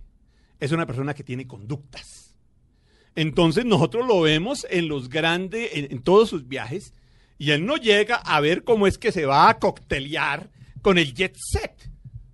Es 0.60 0.72
una 0.72 0.86
persona 0.86 1.14
que 1.14 1.24
tiene 1.24 1.48
conductas. 1.48 2.36
Entonces 3.16 3.66
nosotros 3.66 4.08
lo 4.08 4.22
vemos 4.22 4.66
en 4.70 4.88
los 4.88 5.10
grandes, 5.10 5.72
en, 5.74 5.92
en 5.92 6.02
todos 6.02 6.30
sus 6.30 6.48
viajes, 6.48 6.94
y 7.42 7.50
él 7.50 7.66
no 7.66 7.76
llega 7.76 8.18
a 8.18 8.40
ver 8.40 8.64
cómo 8.64 8.86
es 8.86 9.00
que 9.00 9.12
se 9.12 9.26
va 9.26 9.50
a 9.50 9.58
coctelear 9.58 10.52
con 10.84 11.00
el 11.00 11.16
jet 11.16 11.36
set. 11.36 11.90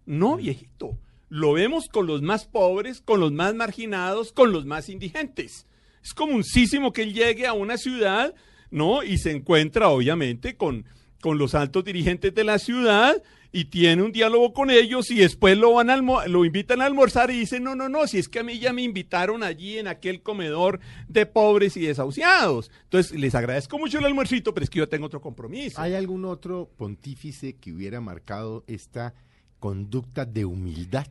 No, 0.05 0.35
viejito. 0.35 0.99
Lo 1.29 1.53
vemos 1.53 1.87
con 1.87 2.07
los 2.07 2.21
más 2.21 2.43
pobres, 2.43 2.99
con 2.99 3.21
los 3.21 3.31
más 3.31 3.55
marginados, 3.55 4.33
con 4.33 4.51
los 4.51 4.65
más 4.65 4.89
indigentes. 4.89 5.65
Es 6.03 6.13
comunísimo 6.13 6.91
que 6.91 7.03
él 7.03 7.13
llegue 7.13 7.47
a 7.47 7.53
una 7.53 7.77
ciudad, 7.77 8.35
¿no? 8.69 9.01
Y 9.01 9.17
se 9.17 9.31
encuentra, 9.31 9.87
obviamente, 9.87 10.57
con, 10.57 10.83
con 11.21 11.37
los 11.37 11.55
altos 11.55 11.85
dirigentes 11.85 12.35
de 12.35 12.43
la 12.43 12.59
ciudad 12.59 13.23
y 13.51 13.65
tiene 13.65 14.03
un 14.03 14.11
diálogo 14.11 14.53
con 14.53 14.69
ellos 14.69 15.09
y 15.11 15.15
después 15.15 15.57
lo 15.57 15.73
van 15.73 15.89
a 15.89 15.97
lo 15.97 16.45
invitan 16.45 16.81
a 16.81 16.85
almorzar 16.85 17.31
y 17.31 17.39
dicen, 17.39 17.63
no, 17.63 17.75
no, 17.75 17.89
no, 17.89 18.07
si 18.07 18.19
es 18.19 18.29
que 18.29 18.39
a 18.39 18.43
mí 18.43 18.59
ya 18.59 18.73
me 18.73 18.81
invitaron 18.81 19.43
allí 19.43 19.77
en 19.77 19.87
aquel 19.87 20.21
comedor 20.21 20.79
de 21.07 21.25
pobres 21.25 21.77
y 21.77 21.81
desahuciados. 21.81 22.71
Entonces, 22.83 23.17
les 23.17 23.35
agradezco 23.35 23.77
mucho 23.77 23.99
el 23.99 24.05
almuercito, 24.05 24.53
pero 24.53 24.63
es 24.63 24.69
que 24.69 24.79
yo 24.79 24.89
tengo 24.89 25.07
otro 25.07 25.21
compromiso. 25.21 25.81
¿Hay 25.81 25.93
algún 25.93 26.25
otro 26.25 26.69
pontífice 26.77 27.53
que 27.53 27.71
hubiera 27.71 28.01
marcado 28.01 28.63
esta 28.67 29.13
conducta 29.59 30.25
de 30.25 30.45
humildad? 30.45 31.07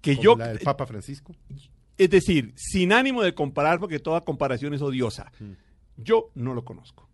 que 0.00 0.16
como 0.16 0.22
yo, 0.22 0.36
la 0.36 0.48
del 0.48 0.60
Papa 0.60 0.86
Francisco. 0.86 1.34
es 1.98 2.10
decir, 2.10 2.52
sin 2.56 2.92
ánimo 2.92 3.22
de 3.22 3.34
comparar, 3.34 3.78
porque 3.78 3.98
toda 3.98 4.22
comparación 4.22 4.74
es 4.74 4.82
odiosa, 4.82 5.30
yo 5.96 6.30
no 6.34 6.54
lo 6.54 6.64
conozco. 6.64 7.09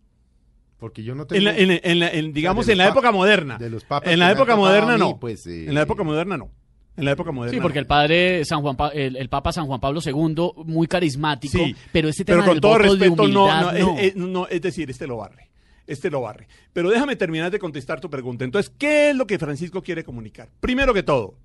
Porque 0.79 1.03
yo 1.03 1.15
no 1.15 1.25
tengo... 1.25 1.37
En 1.39 1.45
la- 1.45 1.57
en 1.57 1.67
la- 1.69 1.79
en 1.83 1.99
la- 1.99 2.09
en, 2.09 2.33
digamos, 2.33 2.67
en 2.69 2.77
la 2.77 2.87
época 2.89 3.11
moderna. 3.11 3.57
de 3.57 3.69
los 3.69 3.83
papas 3.83 4.11
en 4.11 4.19
la 4.19 4.31
época 4.31 4.53
tocado 4.53 4.59
moderna 4.59 4.93
a 4.93 4.97
mí, 4.97 4.99
no. 4.99 5.19
pues, 5.19 5.45
eh, 5.47 5.65
en 5.67 5.73
la 5.73 5.81
época 5.81 6.03
moderna 6.03 6.37
no. 6.37 6.51
En 6.95 7.05
la 7.05 7.11
época 7.11 7.31
moderna. 7.31 7.55
Sí, 7.55 7.61
porque 7.61 7.77
el 7.79 7.85
padre 7.85 8.43
San 8.45 8.61
Juan, 8.61 8.75
Pa- 8.75 8.89
el, 8.89 9.15
el 9.17 9.29
Papa 9.29 9.51
San 9.51 9.65
Juan 9.67 9.79
Pablo 9.79 9.99
II, 10.03 10.63
muy 10.65 10.87
carismático, 10.87 11.57
Sí, 11.57 11.75
pero 11.91 12.09
este 12.09 12.25
tema 12.25 12.39
pero 12.39 12.45
con 12.47 12.55
del 12.55 12.61
todo 12.61 12.71
voto 12.73 12.83
respeto, 12.83 13.15
no, 13.15 13.23
humildad, 13.43 13.61
no, 13.61 13.93
no. 13.93 13.97
Es, 13.99 14.05
es- 14.07 14.15
no, 14.15 14.47
es 14.47 14.61
decir, 14.61 14.89
este 14.89 15.05
lo 15.07 15.17
barre. 15.17 15.49
Este 15.85 16.09
lo 16.09 16.21
barre. 16.21 16.47
Pero 16.73 16.89
déjame 16.89 17.15
terminar 17.15 17.49
de 17.51 17.59
contestar 17.59 17.99
tu 18.01 18.09
pregunta. 18.09 18.43
Entonces, 18.45 18.71
¿qué 18.77 19.11
es 19.11 19.15
lo 19.15 19.25
que 19.27 19.37
Francisco 19.39 19.81
quiere 19.83 20.03
comunicar? 20.03 20.49
Primero 20.59 20.93
que 20.93 21.01
todo, 21.03 21.35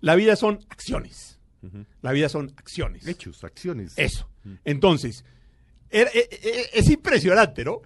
la 0.00 0.14
vida 0.16 0.36
son 0.36 0.60
acciones. 0.68 1.38
La 2.02 2.12
vida 2.12 2.28
son 2.30 2.52
acciones. 2.56 3.06
Hechos, 3.06 3.42
acciones. 3.44 3.94
Eso. 3.96 4.28
Entonces, 4.64 5.24
era- 5.90 6.10
e- 6.14 6.28
e- 6.30 6.70
es 6.78 6.88
impresionante, 6.90 7.64
¿no? 7.64 7.80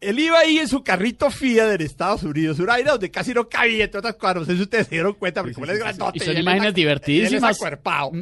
Él 0.00 0.18
iba 0.18 0.38
ahí 0.40 0.58
en 0.58 0.66
su 0.66 0.82
carrito 0.82 1.30
Fiat 1.30 1.72
en 1.74 1.80
Estados 1.82 2.24
Unidos, 2.24 2.58
vaina 2.58 2.90
donde 2.92 3.10
casi 3.12 3.32
no 3.32 3.48
cabía, 3.48 3.84
entre 3.84 4.00
otras 4.00 4.16
cosas. 4.16 4.36
No 4.36 4.44
sé 4.44 4.56
si 4.56 4.62
ustedes 4.62 4.86
se 4.88 4.96
dieron 4.96 5.14
cuenta, 5.14 5.40
porque 5.42 5.54
como 5.54 5.66
él 5.66 5.72
es 5.72 5.78
grandote. 5.78 6.18
Y 6.18 6.20
son 6.20 6.34
es 6.34 6.40
imágenes 6.40 6.74
divertidísimas, 6.74 7.56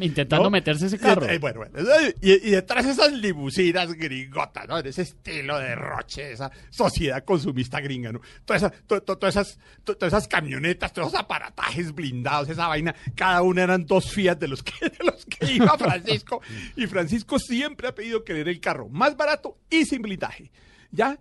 intentando 0.03 0.51
meterse 0.51 0.87
ese 0.87 0.97
Y 0.97 0.99
carro. 0.99 1.27
eh, 1.29 1.39
bueno, 1.39 1.61
bueno, 1.61 1.79
y, 2.21 2.33
y 2.33 2.51
detrás 2.51 2.85
esas 2.85 3.13
limusinas 3.13 3.93
gringotas, 3.95 4.69
¿no? 4.69 4.79
En 4.79 4.87
ese 4.87 5.03
estilo 5.03 5.59
de 5.59 5.75
roche, 5.75 6.33
esa 6.33 6.51
sociedad 6.71 7.25
consumista 7.25 7.81
gringa, 7.81 8.13
¿no? 8.13 8.21
Todas 8.45 8.63
esas, 8.63 8.73
to- 8.87 9.03
to- 9.03 9.17
todas 9.17 9.37
esas, 9.37 9.59
to- 9.85 9.97
todas 9.97 10.13
esas 10.13 10.29
camionetas, 10.29 10.93
todos 10.93 11.09
esos 11.09 11.21
aparatajes 11.21 11.95
blindados, 11.95 12.51
esa 12.51 12.69
vaina, 12.69 12.95
cada 13.15 13.41
una 13.43 13.63
eran 13.63 13.87
dos 13.87 14.11
Fiat 14.13 14.37
de 14.39 14.49
los 14.49 14.63
que, 14.63 14.73
de 14.91 15.05
los 15.05 15.25
que 15.25 15.53
iba 15.55 15.77
Francisco. 15.79 16.43
y 16.77 16.87
Francisco 16.87 17.39
siempre 17.39 17.89
ha 17.89 17.95
pedido 17.95 18.25
querer 18.25 18.49
el 18.49 18.61
carro 18.61 18.89
más 18.91 19.17
barato 19.17 19.57
y 19.71 19.87
sin 19.87 20.03
blindaje. 20.03 20.51
¿Ya? 20.93 21.19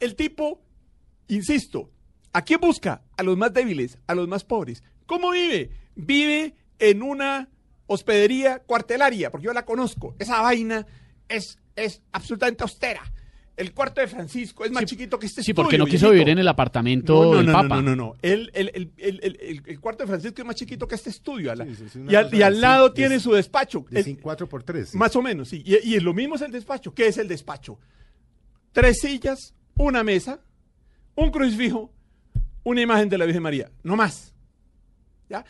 El 0.00 0.14
tipo, 0.14 0.60
insisto, 1.28 1.90
¿a 2.32 2.42
quién 2.42 2.60
busca? 2.60 3.02
A 3.16 3.22
los 3.22 3.36
más 3.36 3.52
débiles, 3.52 3.98
a 4.06 4.14
los 4.14 4.28
más 4.28 4.44
pobres. 4.44 4.82
¿Cómo 5.06 5.30
vive? 5.30 5.70
Vive 5.96 6.54
en 6.78 7.02
una 7.02 7.48
hospedería 7.86 8.60
cuartelaria, 8.60 9.30
porque 9.30 9.46
yo 9.46 9.52
la 9.52 9.64
conozco. 9.64 10.14
Esa 10.18 10.40
vaina 10.42 10.86
es, 11.28 11.58
es 11.74 12.02
absolutamente 12.12 12.62
austera. 12.62 13.02
El 13.56 13.72
cuarto 13.74 14.00
de 14.00 14.06
Francisco 14.06 14.64
es 14.64 14.70
más 14.70 14.84
chiquito 14.84 15.18
que 15.18 15.26
este 15.26 15.42
Sí, 15.42 15.52
porque 15.52 15.76
no 15.76 15.84
quiso 15.86 16.06
viejito. 16.06 16.12
vivir 16.12 16.28
en 16.28 16.38
el 16.38 16.46
apartamento 16.46 17.14
No, 17.24 17.30
no, 17.32 17.36
del 17.38 17.46
no, 17.46 17.52
Papa. 17.52 17.76
No, 17.76 17.82
no, 17.82 17.96
no. 17.96 18.14
El, 18.22 18.52
el- 18.54 18.70
el- 18.72 18.92
el- 18.98 19.20
el- 19.20 19.36
el- 19.40 19.62
el 19.66 19.80
cuarto 19.80 20.04
de 20.04 20.06
Francisco 20.06 20.40
es 20.42 20.46
más 20.46 20.54
chiquito 20.54 20.86
que 20.86 20.94
este 20.94 21.10
estudio. 21.10 21.52
la- 21.56 21.64
Sí, 21.64 21.74
sí, 21.74 21.88
sí, 21.92 21.98
una 21.98 22.12
y, 22.12 22.14
al, 22.14 22.32
y 22.32 22.42
al 22.42 22.60
lado 22.60 22.90
de- 22.90 22.94
tiene 22.94 23.18
su 23.18 23.32
despacho. 23.32 23.84
De 23.90 23.98
El- 23.98 24.04
5, 24.04 24.20
4 24.22 24.48
por 24.48 24.62
3. 24.62 24.94
más 24.94 25.16
o 25.16 25.22
menos, 25.22 25.48
sí. 25.48 25.60
Y, 25.66 25.74
y 25.96 25.98
lo 25.98 26.14
mismo 26.14 26.36
es 26.36 26.42
el 26.42 26.52
despacho. 26.52 26.94
¿Qué 26.94 27.08
es 27.08 27.18
el 27.18 27.26
despacho? 27.26 27.80
Tres 28.70 28.98
sillas, 29.00 29.54
una 29.78 30.04
mesa, 30.04 30.40
un 31.14 31.30
crucifijo, 31.30 31.90
una 32.64 32.82
imagen 32.82 33.08
de 33.08 33.16
la 33.16 33.24
Virgen 33.24 33.42
María. 33.42 33.70
No 33.82 33.96
más. 33.96 34.34
¿Ya? 35.28 35.44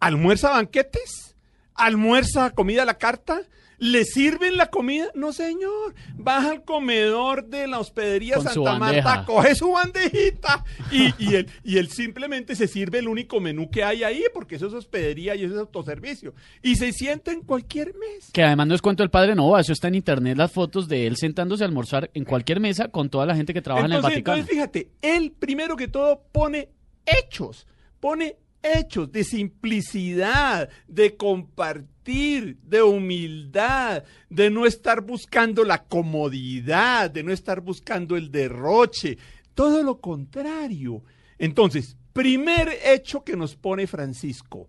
¿Almuerza 0.00 0.50
banquetes? 0.50 1.36
¿Almuerza 1.74 2.50
comida 2.50 2.82
a 2.82 2.86
la 2.86 2.98
carta? 2.98 3.42
¿Le 3.78 4.04
sirven 4.04 4.56
la 4.56 4.66
comida? 4.66 5.06
No, 5.14 5.32
señor. 5.32 5.94
Baja 6.16 6.50
al 6.50 6.64
comedor 6.64 7.46
de 7.46 7.68
la 7.68 7.78
hospedería 7.78 8.34
Con 8.36 8.44
Santa 8.44 8.78
Marta, 8.78 9.24
coge 9.24 9.54
su 9.54 9.70
bandejita 9.70 10.64
y, 10.90 11.14
y 11.18 11.34
él, 11.36 11.50
y 11.62 11.78
él 11.78 11.88
simplemente 11.88 12.56
se 12.56 12.66
sirve 12.66 12.98
el 12.98 13.06
único 13.06 13.38
menú 13.40 13.70
que 13.70 13.84
hay 13.84 14.02
ahí, 14.02 14.24
porque 14.34 14.56
eso 14.56 14.66
es 14.66 14.74
hospedería 14.74 15.36
y 15.36 15.44
eso 15.44 15.54
es 15.54 15.60
autoservicio. 15.60 16.34
Y 16.60 16.74
se 16.74 16.92
sienta 16.92 17.30
en 17.30 17.42
cualquier 17.42 17.94
mesa. 17.94 18.30
Que 18.32 18.42
además 18.42 18.66
no 18.66 18.74
es 18.74 18.82
cuento 18.82 19.04
el 19.04 19.10
padre 19.10 19.36
Nova, 19.36 19.60
eso 19.60 19.72
está 19.72 19.88
en 19.88 19.94
internet, 19.94 20.36
las 20.36 20.50
fotos 20.50 20.88
de 20.88 21.06
él 21.06 21.16
sentándose 21.16 21.62
a 21.62 21.66
almorzar 21.66 22.10
en 22.14 22.24
cualquier 22.24 22.58
mesa 22.58 22.88
con 22.88 23.08
toda 23.08 23.26
la 23.26 23.36
gente 23.36 23.54
que 23.54 23.62
trabaja 23.62 23.86
entonces, 23.86 24.04
en 24.04 24.18
el 24.18 24.22
Vaticano. 24.22 24.38
entonces, 24.38 24.56
fíjate, 24.56 24.90
él 25.02 25.32
primero 25.38 25.76
que 25.76 25.86
todo 25.86 26.24
pone 26.32 26.68
hechos, 27.06 27.66
pone 28.00 28.36
hechos 28.62 29.10
de 29.12 29.24
simplicidad, 29.24 30.68
de 30.86 31.16
compartir, 31.16 32.58
de 32.62 32.82
humildad, 32.82 34.04
de 34.28 34.50
no 34.50 34.66
estar 34.66 35.02
buscando 35.02 35.64
la 35.64 35.84
comodidad, 35.84 37.10
de 37.10 37.22
no 37.22 37.32
estar 37.32 37.60
buscando 37.60 38.16
el 38.16 38.30
derroche, 38.30 39.18
todo 39.54 39.82
lo 39.82 40.00
contrario. 40.00 41.02
Entonces, 41.38 41.96
primer 42.12 42.70
hecho 42.84 43.24
que 43.24 43.36
nos 43.36 43.56
pone 43.56 43.86
Francisco, 43.86 44.68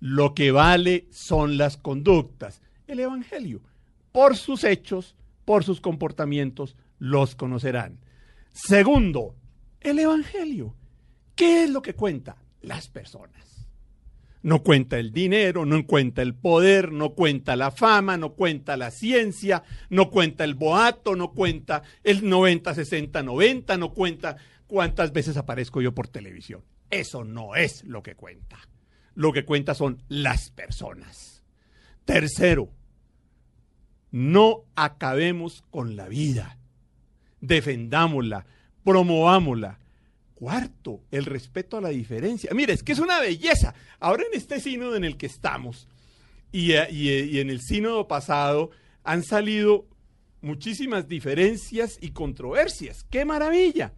lo 0.00 0.34
que 0.34 0.50
vale 0.50 1.06
son 1.10 1.56
las 1.56 1.76
conductas, 1.76 2.60
el 2.86 3.00
Evangelio. 3.00 3.62
Por 4.12 4.36
sus 4.36 4.62
hechos, 4.64 5.16
por 5.44 5.64
sus 5.64 5.80
comportamientos, 5.80 6.76
los 6.98 7.34
conocerán. 7.34 7.98
Segundo, 8.52 9.34
el 9.80 9.98
Evangelio. 9.98 10.74
¿Qué 11.34 11.64
es 11.64 11.70
lo 11.70 11.82
que 11.82 11.94
cuenta? 11.94 12.36
Las 12.64 12.88
personas. 12.88 13.68
No 14.42 14.62
cuenta 14.62 14.98
el 14.98 15.12
dinero, 15.12 15.64
no 15.64 15.86
cuenta 15.86 16.20
el 16.20 16.34
poder, 16.34 16.92
no 16.92 17.14
cuenta 17.14 17.56
la 17.56 17.70
fama, 17.70 18.18
no 18.18 18.34
cuenta 18.34 18.76
la 18.76 18.90
ciencia, 18.90 19.62
no 19.88 20.10
cuenta 20.10 20.44
el 20.44 20.54
boato, 20.54 21.16
no 21.16 21.32
cuenta 21.32 21.82
el 22.02 22.28
90, 22.28 22.74
60, 22.74 23.22
90, 23.22 23.76
no 23.78 23.94
cuenta 23.94 24.36
cuántas 24.66 25.12
veces 25.12 25.38
aparezco 25.38 25.80
yo 25.80 25.94
por 25.94 26.08
televisión. 26.08 26.62
Eso 26.90 27.24
no 27.24 27.56
es 27.56 27.84
lo 27.84 28.02
que 28.02 28.16
cuenta. 28.16 28.58
Lo 29.14 29.32
que 29.32 29.44
cuenta 29.44 29.74
son 29.74 30.02
las 30.08 30.50
personas. 30.50 31.42
Tercero, 32.04 32.70
no 34.10 34.64
acabemos 34.76 35.64
con 35.70 35.96
la 35.96 36.06
vida. 36.08 36.58
Defendámosla, 37.40 38.46
promovámosla. 38.84 39.80
Cuarto, 40.44 41.00
el 41.10 41.24
respeto 41.24 41.78
a 41.78 41.80
la 41.80 41.88
diferencia. 41.88 42.50
Mire, 42.52 42.74
es 42.74 42.82
que 42.82 42.92
es 42.92 42.98
una 42.98 43.18
belleza. 43.18 43.74
Ahora 43.98 44.24
en 44.30 44.38
este 44.38 44.60
sínodo 44.60 44.94
en 44.94 45.02
el 45.02 45.16
que 45.16 45.24
estamos 45.24 45.88
y, 46.52 46.72
eh, 46.72 46.86
y, 46.90 47.08
eh, 47.08 47.24
y 47.24 47.40
en 47.40 47.48
el 47.48 47.62
sínodo 47.62 48.06
pasado 48.06 48.70
han 49.04 49.22
salido 49.24 49.86
muchísimas 50.42 51.08
diferencias 51.08 51.96
y 51.98 52.10
controversias. 52.10 53.04
¡Qué 53.04 53.24
maravilla! 53.24 53.94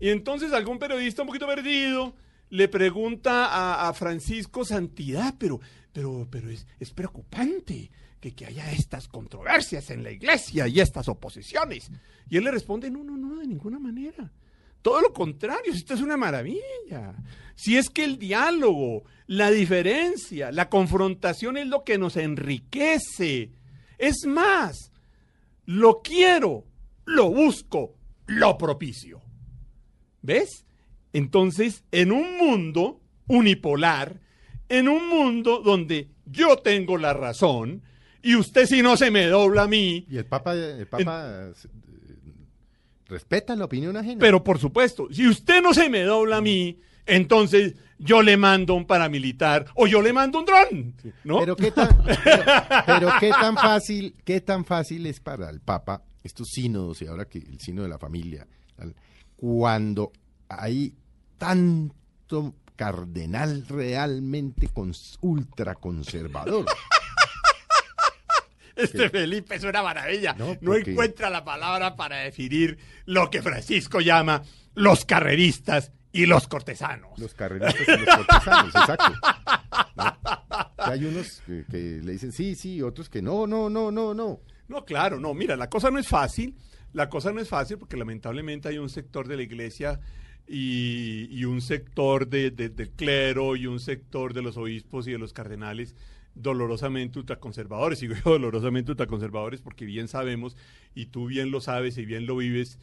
Y 0.00 0.08
entonces 0.08 0.54
algún 0.54 0.78
periodista 0.78 1.20
un 1.20 1.28
poquito 1.28 1.46
perdido 1.46 2.14
le 2.48 2.68
pregunta 2.68 3.44
a, 3.44 3.90
a 3.90 3.92
Francisco 3.92 4.64
Santidad, 4.64 5.34
pero, 5.36 5.60
pero, 5.92 6.26
pero 6.30 6.48
es, 6.48 6.66
es 6.80 6.92
preocupante 6.92 7.90
que, 8.20 8.34
que 8.34 8.46
haya 8.46 8.72
estas 8.72 9.06
controversias 9.06 9.90
en 9.90 10.02
la 10.02 10.12
iglesia 10.12 10.66
y 10.66 10.80
estas 10.80 11.08
oposiciones. 11.08 11.90
Y 12.30 12.38
él 12.38 12.44
le 12.44 12.52
responde, 12.52 12.90
no, 12.90 13.04
no, 13.04 13.18
no, 13.18 13.38
de 13.38 13.46
ninguna 13.46 13.78
manera. 13.78 14.32
Todo 14.82 15.00
lo 15.00 15.12
contrario, 15.12 15.72
esto 15.72 15.94
es 15.94 16.00
una 16.00 16.16
maravilla. 16.16 17.14
Si 17.54 17.76
es 17.76 17.88
que 17.88 18.04
el 18.04 18.18
diálogo, 18.18 19.04
la 19.26 19.50
diferencia, 19.50 20.50
la 20.50 20.68
confrontación 20.68 21.56
es 21.56 21.68
lo 21.68 21.84
que 21.84 21.98
nos 21.98 22.16
enriquece. 22.16 23.52
Es 23.98 24.26
más, 24.26 24.90
lo 25.64 26.02
quiero, 26.02 26.64
lo 27.04 27.30
busco, 27.30 27.94
lo 28.26 28.58
propicio. 28.58 29.22
¿Ves? 30.20 30.66
Entonces, 31.12 31.84
en 31.92 32.10
un 32.10 32.36
mundo 32.36 33.00
unipolar, 33.28 34.20
en 34.68 34.88
un 34.88 35.08
mundo 35.08 35.60
donde 35.60 36.08
yo 36.26 36.56
tengo 36.56 36.96
la 36.96 37.12
razón 37.12 37.82
y 38.22 38.36
usted 38.36 38.66
si 38.66 38.82
no 38.82 38.96
se 38.96 39.10
me 39.10 39.26
dobla 39.26 39.62
a 39.62 39.68
mí, 39.68 40.06
Y 40.08 40.16
el 40.16 40.26
Papa, 40.26 40.54
el 40.54 40.86
Papa 40.86 41.52
respeta 43.12 43.54
la 43.54 43.64
opinión 43.66 43.96
ajena. 43.96 44.18
pero 44.18 44.42
por 44.42 44.58
supuesto, 44.58 45.06
si 45.12 45.28
usted 45.28 45.62
no 45.62 45.72
se 45.74 45.88
me 45.88 46.00
dobla 46.02 46.38
a 46.38 46.40
mí, 46.40 46.78
entonces 47.06 47.74
yo 47.98 48.22
le 48.22 48.36
mando 48.36 48.74
un 48.74 48.86
paramilitar 48.86 49.66
o 49.74 49.86
yo 49.86 50.02
le 50.02 50.12
mando 50.12 50.38
un 50.40 50.44
dron, 50.44 50.94
¿no? 51.24 51.38
Pero 51.40 51.54
qué 51.56 51.70
tan, 51.70 51.88
pero, 52.04 52.42
pero 52.86 53.08
qué 53.20 53.30
tan 53.30 53.54
fácil, 53.56 54.14
qué 54.24 54.40
tan 54.40 54.64
fácil 54.64 55.06
es 55.06 55.20
para 55.20 55.48
el 55.50 55.60
Papa 55.60 56.02
estos 56.24 56.48
sínodos 56.50 57.00
y 57.02 57.06
ahora 57.06 57.26
que 57.26 57.38
el 57.38 57.60
sínodo 57.60 57.84
de 57.84 57.90
la 57.90 57.98
familia, 57.98 58.46
cuando 59.36 60.12
hay 60.48 60.94
tanto 61.38 62.54
cardenal 62.76 63.64
realmente 63.68 64.68
cons- 64.68 65.18
ultraconservador. 65.20 66.66
Este 68.76 69.10
Felipe 69.10 69.54
es 69.56 69.64
una 69.64 69.82
maravilla. 69.82 70.34
No, 70.34 70.56
encuentra 70.92 71.28
la 71.30 71.44
palabra 71.44 71.94
para 71.96 72.18
definir 72.18 72.78
lo 73.06 73.30
que 73.30 73.42
Francisco 73.42 74.00
llama 74.00 74.42
los 74.74 75.04
carreristas 75.04 75.92
y 76.12 76.26
los 76.26 76.48
cortesanos. 76.48 77.18
Los 77.18 77.34
carreristas 77.34 77.86
y 77.88 78.04
los 78.04 78.16
cortesanos, 78.16 78.74
exacto. 78.74 79.12
Hay 80.78 81.04
unos 81.04 81.42
que, 81.46 81.64
que 81.70 82.00
le 82.02 82.12
dicen 82.12 82.32
sí, 82.32 82.54
sí, 82.54 82.82
otros 82.82 83.08
que 83.08 83.22
no, 83.22 83.46
no, 83.46 83.68
no, 83.70 83.90
no, 83.90 84.14
no. 84.14 84.40
No, 84.68 84.84
claro, 84.84 85.20
no. 85.20 85.34
Mira, 85.34 85.56
la 85.56 85.68
cosa 85.68 85.90
no 85.90 85.98
es 85.98 86.08
fácil. 86.08 86.56
La 86.92 87.08
cosa 87.08 87.32
no 87.32 87.40
es 87.40 87.48
fácil 87.48 87.78
porque 87.78 87.96
lamentablemente 87.96 88.68
hay 88.68 88.78
un 88.78 88.88
sector 88.90 89.26
de 89.28 89.36
la 89.36 89.42
iglesia 89.42 90.00
y, 90.46 91.28
y 91.30 91.44
un 91.44 91.60
sector 91.60 92.26
de- 92.28 92.50
de- 92.50 92.68
del 92.68 92.90
clero 92.90 93.56
y 93.56 93.66
un 93.66 93.80
sector 93.80 94.34
de 94.34 94.42
los 94.42 94.56
obispos 94.56 95.06
y 95.08 95.12
de 95.12 95.18
los 95.18 95.32
cardenales 95.32 95.94
dolorosamente 96.34 97.18
ultraconservadores. 97.18 98.00
Digo 98.00 98.14
yo 98.14 98.22
dolorosamente 98.32 98.90
ultraconservadores 98.92 99.60
porque 99.60 99.84
bien 99.84 100.08
sabemos, 100.08 100.56
y 100.94 101.06
tú 101.06 101.26
bien 101.26 101.50
lo 101.50 101.60
sabes 101.60 101.98
y 101.98 102.04
bien 102.04 102.26
lo 102.26 102.36
vives, 102.36 102.78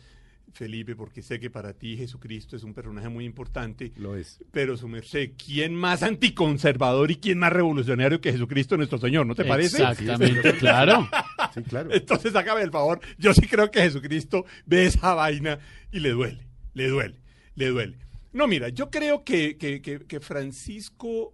Felipe, 0.52 0.96
porque 0.96 1.22
sé 1.22 1.40
que 1.40 1.52
para 1.52 1.74
ti 1.74 1.96
Jesucristo 1.96 2.56
es 2.56 2.64
un 2.64 2.74
personaje 2.74 3.08
muy 3.08 3.24
importante. 3.24 3.92
Lo 3.98 4.16
es. 4.16 4.44
Pero 4.52 4.78
su 4.78 4.88
merced, 4.88 5.34
¿quién 5.38 5.76
más 5.76 6.02
anticonservador 6.02 7.12
y 7.12 7.18
quién 7.18 7.38
más 7.38 7.54
revolucionario 7.54 8.20
que 8.20 8.32
Jesucristo 8.32 8.76
nuestro 8.76 8.98
Señor? 8.98 9.28
¿No 9.28 9.36
te 9.36 9.46
parece? 9.46 9.78
Exactamente, 9.84 10.54
claro. 10.58 11.08
Sí, 11.54 11.62
claro. 11.62 11.94
Entonces, 11.94 12.36
hágame 12.36 12.62
el 12.64 12.72
favor. 12.72 13.00
Yo 13.20 13.32
sí 13.36 13.42
creo 13.42 13.70
que 13.70 13.82
Jesucristo 13.82 14.46
ve 14.66 14.88
esa 14.88 15.14
vaina 15.14 15.60
y 15.92 16.00
le 16.00 16.10
duele, 16.10 16.48
le 16.74 16.88
duele, 16.88 17.20
le 17.54 17.68
duele. 17.68 17.98
No, 18.34 18.48
mira, 18.48 18.70
yo 18.70 18.90
creo 18.90 19.24
que, 19.24 19.56
que- 19.58 19.82
que- 19.84 20.00
que 20.00 20.20
Francisco, 20.20 21.34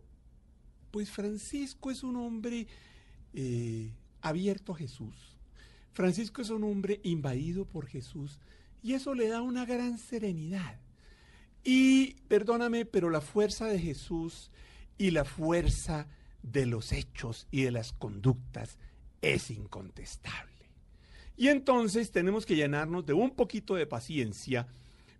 pues 0.95 1.11
Francisco 1.11 1.91
es 1.91 2.03
un 2.03 2.15
hombre 2.15 2.67
eh, 3.33 3.91
abierto 4.21 4.71
a 4.71 4.77
Jesús. 4.77 5.35
Francisco 5.91 6.41
es 6.41 6.49
un 6.51 6.63
hombre 6.63 7.01
invadido 7.03 7.65
por 7.65 7.85
Jesús 7.85 8.39
y 8.81 8.93
eso 8.93 9.13
le 9.13 9.27
da 9.27 9.41
una 9.41 9.65
gran 9.65 9.97
serenidad. 9.97 10.79
Y 11.65 12.13
perdóname, 12.29 12.85
pero 12.85 13.09
la 13.09 13.20
fuerza 13.20 13.65
de 13.65 13.77
Jesús 13.77 14.51
y 14.98 15.11
la 15.11 15.25
fuerza 15.25 16.07
de 16.41 16.65
los 16.65 16.93
hechos 16.93 17.46
y 17.51 17.63
de 17.63 17.72
las 17.72 17.91
conductas 17.91 18.79
es 19.22 19.51
incontestable. 19.51 20.70
Y 21.35 21.50
entonces 21.50 22.09
tenemos 22.11 22.46
que 22.46 22.55
llenarnos 22.55 23.05
de 23.05 23.11
un 23.11 23.31
poquito 23.31 23.75
de 23.75 23.85
paciencia, 23.85 24.65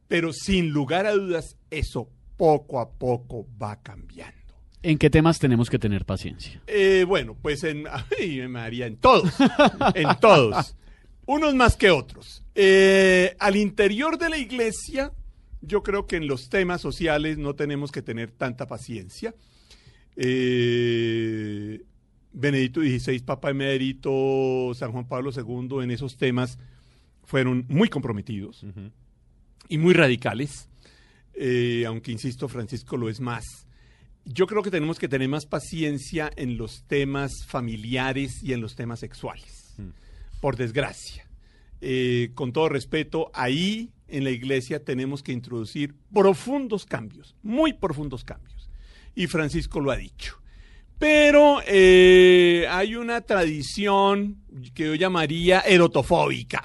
pero 0.08 0.32
sin 0.32 0.69
lugar 0.69 1.06
a 1.06 1.12
dudas 1.12 1.58
eso 1.69 2.08
poco 2.38 2.80
a 2.80 2.89
poco 2.91 3.45
va 3.62 3.82
cambiando. 3.82 4.44
¿En 4.86 5.00
qué 5.00 5.10
temas 5.10 5.39
tenemos 5.39 5.71
que 5.71 5.80
tener 5.80 6.06
paciencia? 6.06 6.62
Eh, 6.67 7.06
bueno, 7.08 7.36
pues 7.41 7.63
en, 7.63 7.86
ay, 8.19 8.48
María, 8.48 8.86
en 8.86 8.98
todos, 8.98 9.34
en 9.95 10.08
todos, 10.21 10.76
unos 11.26 11.56
más 11.56 11.76
que 11.76 11.89
otros. 11.89 12.43
Eh, 12.54 13.36
al 13.39 13.56
interior 13.56 14.19
de 14.19 14.30
la 14.30 14.38
iglesia, 14.38 15.12
yo 15.62 15.82
creo 15.82 16.06
que 16.06 16.17
en 16.17 16.28
los 16.28 16.50
temas 16.50 16.82
sociales 16.82 17.39
no 17.39 17.56
tenemos 17.56 17.91
que 17.91 18.04
tener 18.04 18.30
tanta 18.30 18.67
paciencia. 18.67 19.34
Eh, 20.15 21.82
Benedicto 22.32 22.82
XVI, 22.82 23.19
Papa 23.21 23.50
Emérito, 23.50 24.71
San 24.76 24.91
Juan 24.91 25.08
Pablo 25.08 25.32
II, 25.36 25.84
en 25.84 25.89
esos 25.89 26.15
temas 26.15 26.60
fueron 27.24 27.65
muy 27.69 27.89
comprometidos 27.89 28.63
y 29.67 29.80
muy 29.80 29.95
radicales, 29.95 30.69
eh, 31.34 31.86
aunque 31.88 32.12
insisto, 32.12 32.48
Francisco 32.48 32.98
lo 32.98 33.10
es 33.10 33.19
más. 33.19 33.64
Yo 34.26 34.48
creo 34.48 34.64
que 34.64 34.72
tenemos 34.72 34.98
que 34.98 35.08
tener 35.08 35.30
más 35.30 35.46
paciencia 35.46 36.32
en 36.36 36.58
los 36.58 36.84
temas 36.88 37.46
familiares 37.46 38.42
y 38.42 38.54
en 38.54 38.62
los 38.62 38.76
temas 38.76 39.00
sexuales, 39.00 39.76
por 40.42 40.58
desgracia. 40.58 41.28
Eh, 41.82 42.32
con 42.34 42.52
todo 42.52 42.68
respeto, 42.68 43.30
ahí 43.36 43.92
en 44.08 44.24
la 44.24 44.32
iglesia 44.32 44.84
tenemos 44.84 45.22
que 45.22 45.32
introducir 45.32 45.94
profundos 46.12 46.86
cambios, 46.86 47.36
muy 47.44 47.74
profundos 47.74 48.24
cambios. 48.24 48.70
Y 49.14 49.28
Francisco 49.28 49.80
lo 49.80 49.92
ha 49.92 49.98
dicho. 49.98 50.42
Pero 50.98 51.60
eh, 51.68 52.66
hay 52.70 52.96
una 52.96 53.22
tradición 53.22 54.38
que 54.74 54.86
yo 54.86 54.96
llamaría 54.96 55.60
erotofóbica. 55.60 56.64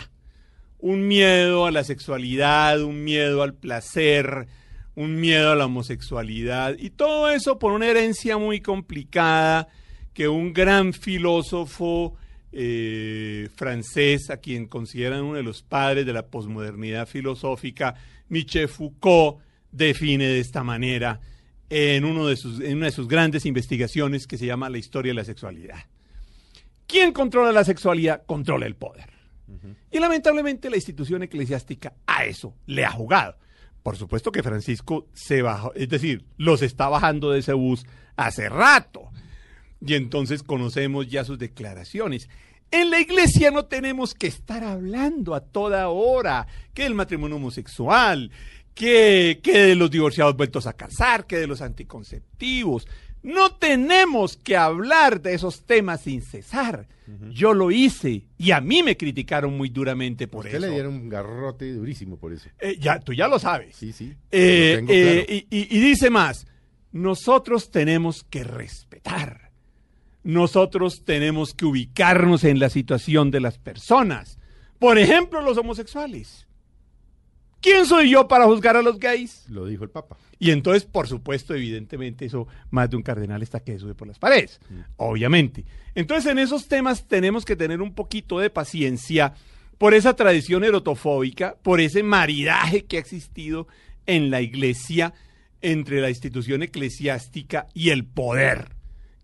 Un 0.78 1.06
miedo 1.06 1.66
a 1.66 1.70
la 1.70 1.84
sexualidad, 1.84 2.82
un 2.82 3.04
miedo 3.04 3.42
al 3.42 3.54
placer, 3.54 4.46
un 5.00 5.18
miedo 5.18 5.50
a 5.50 5.56
la 5.56 5.64
homosexualidad. 5.64 6.76
Y 6.78 6.90
todo 6.90 7.30
eso 7.30 7.58
por 7.58 7.72
una 7.72 7.86
herencia 7.86 8.36
muy 8.36 8.60
complicada 8.60 9.68
que 10.12 10.28
un 10.28 10.52
gran 10.52 10.92
filósofo 10.92 12.16
eh, 12.52 13.48
francés, 13.56 14.28
a 14.28 14.36
quien 14.36 14.66
consideran 14.66 15.22
uno 15.22 15.36
de 15.36 15.42
los 15.42 15.62
padres 15.62 16.04
de 16.04 16.12
la 16.12 16.26
posmodernidad 16.26 17.08
filosófica, 17.08 17.94
Michel 18.28 18.68
Foucault, 18.68 19.38
define 19.72 20.26
de 20.26 20.40
esta 20.40 20.62
manera 20.62 21.20
en, 21.70 22.04
uno 22.04 22.26
de 22.26 22.36
sus, 22.36 22.60
en 22.60 22.76
una 22.76 22.86
de 22.86 22.92
sus 22.92 23.08
grandes 23.08 23.46
investigaciones 23.46 24.26
que 24.26 24.36
se 24.36 24.44
llama 24.44 24.68
La 24.68 24.78
historia 24.78 25.10
de 25.10 25.16
la 25.16 25.24
sexualidad. 25.24 25.78
¿Quién 26.86 27.12
controla 27.12 27.52
la 27.52 27.64
sexualidad? 27.64 28.24
Controla 28.26 28.66
el 28.66 28.74
poder. 28.74 29.08
Y 29.90 29.98
lamentablemente 29.98 30.70
la 30.70 30.76
institución 30.76 31.22
eclesiástica 31.22 31.94
a 32.06 32.24
eso 32.24 32.54
le 32.66 32.84
ha 32.84 32.90
jugado. 32.90 33.36
Por 33.82 33.96
supuesto 33.96 34.30
que 34.32 34.42
Francisco 34.42 35.06
se 35.14 35.42
bajó, 35.42 35.72
es 35.74 35.88
decir, 35.88 36.24
los 36.36 36.62
está 36.62 36.88
bajando 36.88 37.30
de 37.30 37.40
ese 37.40 37.52
bus 37.52 37.86
hace 38.16 38.48
rato. 38.48 39.10
Y 39.84 39.94
entonces 39.94 40.42
conocemos 40.42 41.08
ya 41.08 41.24
sus 41.24 41.38
declaraciones. 41.38 42.28
En 42.70 42.90
la 42.90 43.00
iglesia 43.00 43.50
no 43.50 43.64
tenemos 43.64 44.14
que 44.14 44.26
estar 44.26 44.62
hablando 44.62 45.34
a 45.34 45.40
toda 45.40 45.88
hora 45.88 46.46
que 46.74 46.84
del 46.84 46.94
matrimonio 46.94 47.36
homosexual, 47.36 48.30
que, 48.74 49.40
que 49.42 49.58
de 49.58 49.74
los 49.74 49.90
divorciados 49.90 50.36
vueltos 50.36 50.66
a 50.66 50.74
casar, 50.74 51.26
que 51.26 51.38
de 51.38 51.46
los 51.46 51.62
anticonceptivos. 51.62 52.86
No 53.22 53.54
tenemos 53.56 54.36
que 54.36 54.56
hablar 54.56 55.20
de 55.20 55.34
esos 55.34 55.62
temas 55.64 56.02
sin 56.02 56.22
cesar. 56.22 56.88
Yo 57.30 57.54
lo 57.54 57.72
hice 57.72 58.22
y 58.38 58.52
a 58.52 58.60
mí 58.60 58.84
me 58.84 58.96
criticaron 58.96 59.56
muy 59.56 59.68
duramente 59.68 60.28
por 60.28 60.44
Usted 60.44 60.58
eso. 60.58 60.66
le 60.68 60.72
dieron 60.72 60.94
un 60.94 61.08
garrote 61.08 61.72
durísimo 61.72 62.16
por 62.16 62.32
eso. 62.32 62.48
Eh, 62.60 62.76
ya, 62.80 63.00
tú 63.00 63.12
ya 63.12 63.26
lo 63.26 63.40
sabes. 63.40 63.74
Sí, 63.74 63.92
sí. 63.92 64.14
Eh, 64.30 64.78
lo 64.80 64.92
eh, 64.92 65.24
claro. 65.26 65.46
y, 65.50 65.56
y- 65.58 65.76
y 65.76 65.80
dice 65.80 66.08
más, 66.08 66.46
nosotros 66.92 67.72
tenemos 67.72 68.22
que 68.30 68.44
respetar, 68.44 69.50
nosotros 70.22 71.02
tenemos 71.04 71.52
que 71.52 71.64
ubicarnos 71.64 72.44
en 72.44 72.58
la 72.60 72.70
situación 72.70 73.30
de 73.32 73.40
las 73.40 73.58
personas. 73.58 74.38
Por 74.78 74.98
ejemplo, 74.98 75.40
los 75.42 75.58
homosexuales. 75.58 76.46
¿Quién 77.60 77.84
soy 77.84 78.10
yo 78.10 78.26
para 78.26 78.46
juzgar 78.46 78.76
a 78.76 78.82
los 78.82 78.98
gays? 78.98 79.44
Lo 79.48 79.66
dijo 79.66 79.84
el 79.84 79.90
Papa. 79.90 80.16
Y 80.38 80.50
entonces, 80.50 80.84
por 80.86 81.06
supuesto, 81.06 81.54
evidentemente, 81.54 82.24
eso 82.24 82.48
más 82.70 82.88
de 82.88 82.96
un 82.96 83.02
cardenal 83.02 83.42
está 83.42 83.60
que 83.60 83.78
sube 83.78 83.94
por 83.94 84.08
las 84.08 84.18
paredes, 84.18 84.60
obviamente. 84.96 85.66
Entonces, 85.94 86.32
en 86.32 86.38
esos 86.38 86.68
temas 86.68 87.06
tenemos 87.06 87.44
que 87.44 87.56
tener 87.56 87.82
un 87.82 87.94
poquito 87.94 88.38
de 88.38 88.48
paciencia 88.48 89.34
por 89.76 89.92
esa 89.92 90.16
tradición 90.16 90.64
erotofóbica, 90.64 91.56
por 91.62 91.80
ese 91.80 92.02
maridaje 92.02 92.86
que 92.86 92.96
ha 92.96 93.00
existido 93.00 93.68
en 94.06 94.30
la 94.30 94.40
iglesia 94.40 95.12
entre 95.60 96.00
la 96.00 96.08
institución 96.08 96.62
eclesiástica 96.62 97.66
y 97.74 97.90
el 97.90 98.06
poder, 98.06 98.74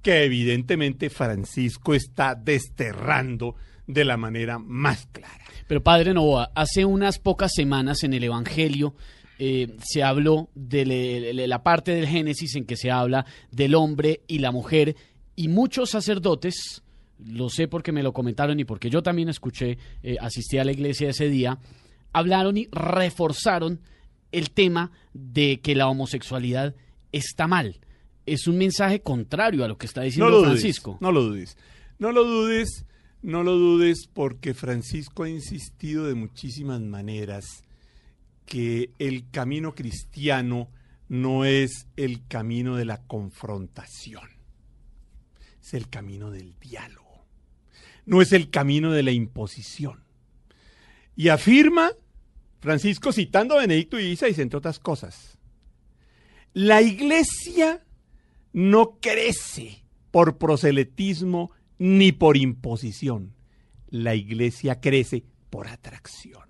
que 0.03 0.25
evidentemente 0.25 1.09
Francisco 1.09 1.94
está 1.94 2.35
desterrando 2.35 3.57
de 3.87 4.05
la 4.05 4.18
manera 4.18 4.59
más 4.59 5.07
clara. 5.07 5.45
Pero 5.66 5.83
padre 5.83 6.14
Novoa, 6.14 6.50
hace 6.55 6.85
unas 6.85 7.18
pocas 7.18 7.52
semanas 7.55 8.02
en 8.05 8.14
el 8.14 8.24
Evangelio 8.24 8.94
eh, 9.38 9.76
se 9.85 10.02
habló 10.02 10.48
de, 10.55 10.87
le- 10.87 11.46
la 11.46 11.62
parte 11.62 11.92
del 11.92 12.07
Génesis 12.07 12.55
en 12.57 12.64
que 12.64 12.76
se 12.76 12.90
habla 12.90 13.26
del 13.50 13.74
hombre 13.74 14.20
y 14.29 14.38
la 14.38 14.50
mujer 14.52 14.96
y 15.35 15.48
muchos 15.48 15.90
sacerdotes, 15.90 16.83
lo 17.24 17.50
sé 17.50 17.68
porque 17.68 17.92
me 17.92 18.02
lo 18.02 18.12
comentaron 18.12 18.59
y 18.61 18.64
porque 18.64 18.88
yo 18.90 19.02
también 19.02 19.29
escuché, 19.29 19.76
eh, 20.02 20.16
asistí 20.20 20.57
a 20.59 20.64
la 20.64 20.72
iglesia 20.72 21.11
ese 21.11 21.29
día, 21.29 21.59
hablaron 22.12 22.57
y 22.57 22.68
reforzaron 22.72 23.81
el 24.33 24.50
tema 24.50 24.90
de 25.12 25.61
que 25.61 25.74
la 25.74 25.88
homosexualidad 25.88 26.74
está 27.12 27.46
mal. 27.46 27.81
Es 28.24 28.46
un 28.48 28.57
mensaje 28.59 29.00
contrario 29.00 29.64
a 29.64 29.68
lo 29.68 29.76
que 29.79 29.87
está 29.87 30.02
diciendo 30.02 30.31
no 30.31 30.42
Francisco. 30.44 30.90
Dudes, 30.92 31.02
no 31.02 31.12
lo 31.12 31.22
dudes. 31.22 31.57
No 31.98 32.12
lo 32.12 32.24
dudes, 32.24 32.85
no 33.22 33.42
lo 33.42 33.57
dudes 33.57 34.09
porque 34.12 34.55
Francisco 34.55 35.24
ha 35.24 35.29
insistido 35.29 36.07
de 36.07 36.14
muchísimas 36.14 36.81
maneras 36.81 37.64
que 38.44 38.90
el 38.98 39.29
camino 39.31 39.74
cristiano 39.74 40.70
no 41.09 41.44
es 41.44 41.88
el 41.96 42.26
camino 42.26 42.76
de 42.76 42.85
la 42.85 43.02
confrontación. 43.02 44.29
Es 45.61 45.74
el 45.74 45.88
camino 45.88 46.31
del 46.31 46.55
diálogo. 46.59 47.26
No 48.05 48.22
es 48.22 48.33
el 48.33 48.50
camino 48.50 48.92
de 48.92 49.02
la 49.02 49.11
imposición. 49.11 50.05
Y 51.16 51.29
afirma 51.29 51.90
Francisco 52.61 53.12
citando 53.12 53.55
a 53.55 53.61
Benedicto 53.61 53.96
XVI, 53.96 54.40
entre 54.40 54.59
otras 54.59 54.79
cosas, 54.79 55.38
la 56.52 56.83
iglesia 56.83 57.85
no 58.52 58.98
crece 59.00 59.85
por 60.11 60.38
proselitismo 60.38 61.50
ni 61.78 62.12
por 62.12 62.36
imposición. 62.36 63.32
La 63.88 64.14
iglesia 64.14 64.80
crece 64.80 65.24
por 65.50 65.68
atracción. 65.68 66.42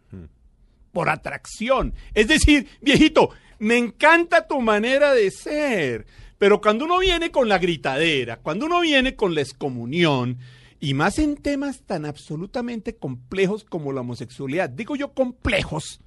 Por 0.92 1.08
atracción. 1.10 1.94
Es 2.14 2.28
decir, 2.28 2.66
viejito, 2.80 3.30
me 3.58 3.76
encanta 3.76 4.46
tu 4.46 4.60
manera 4.60 5.12
de 5.12 5.30
ser, 5.30 6.06
pero 6.38 6.60
cuando 6.60 6.84
uno 6.84 6.98
viene 6.98 7.30
con 7.30 7.48
la 7.48 7.58
gritadera, 7.58 8.38
cuando 8.38 8.66
uno 8.66 8.80
viene 8.80 9.14
con 9.14 9.34
la 9.34 9.42
excomunión, 9.42 10.38
y 10.80 10.94
más 10.94 11.18
en 11.18 11.36
temas 11.36 11.82
tan 11.82 12.04
absolutamente 12.04 12.96
complejos 12.96 13.64
como 13.64 13.92
la 13.92 14.02
homosexualidad, 14.02 14.68
digo 14.68 14.96
yo 14.96 15.12
complejos, 15.12 16.00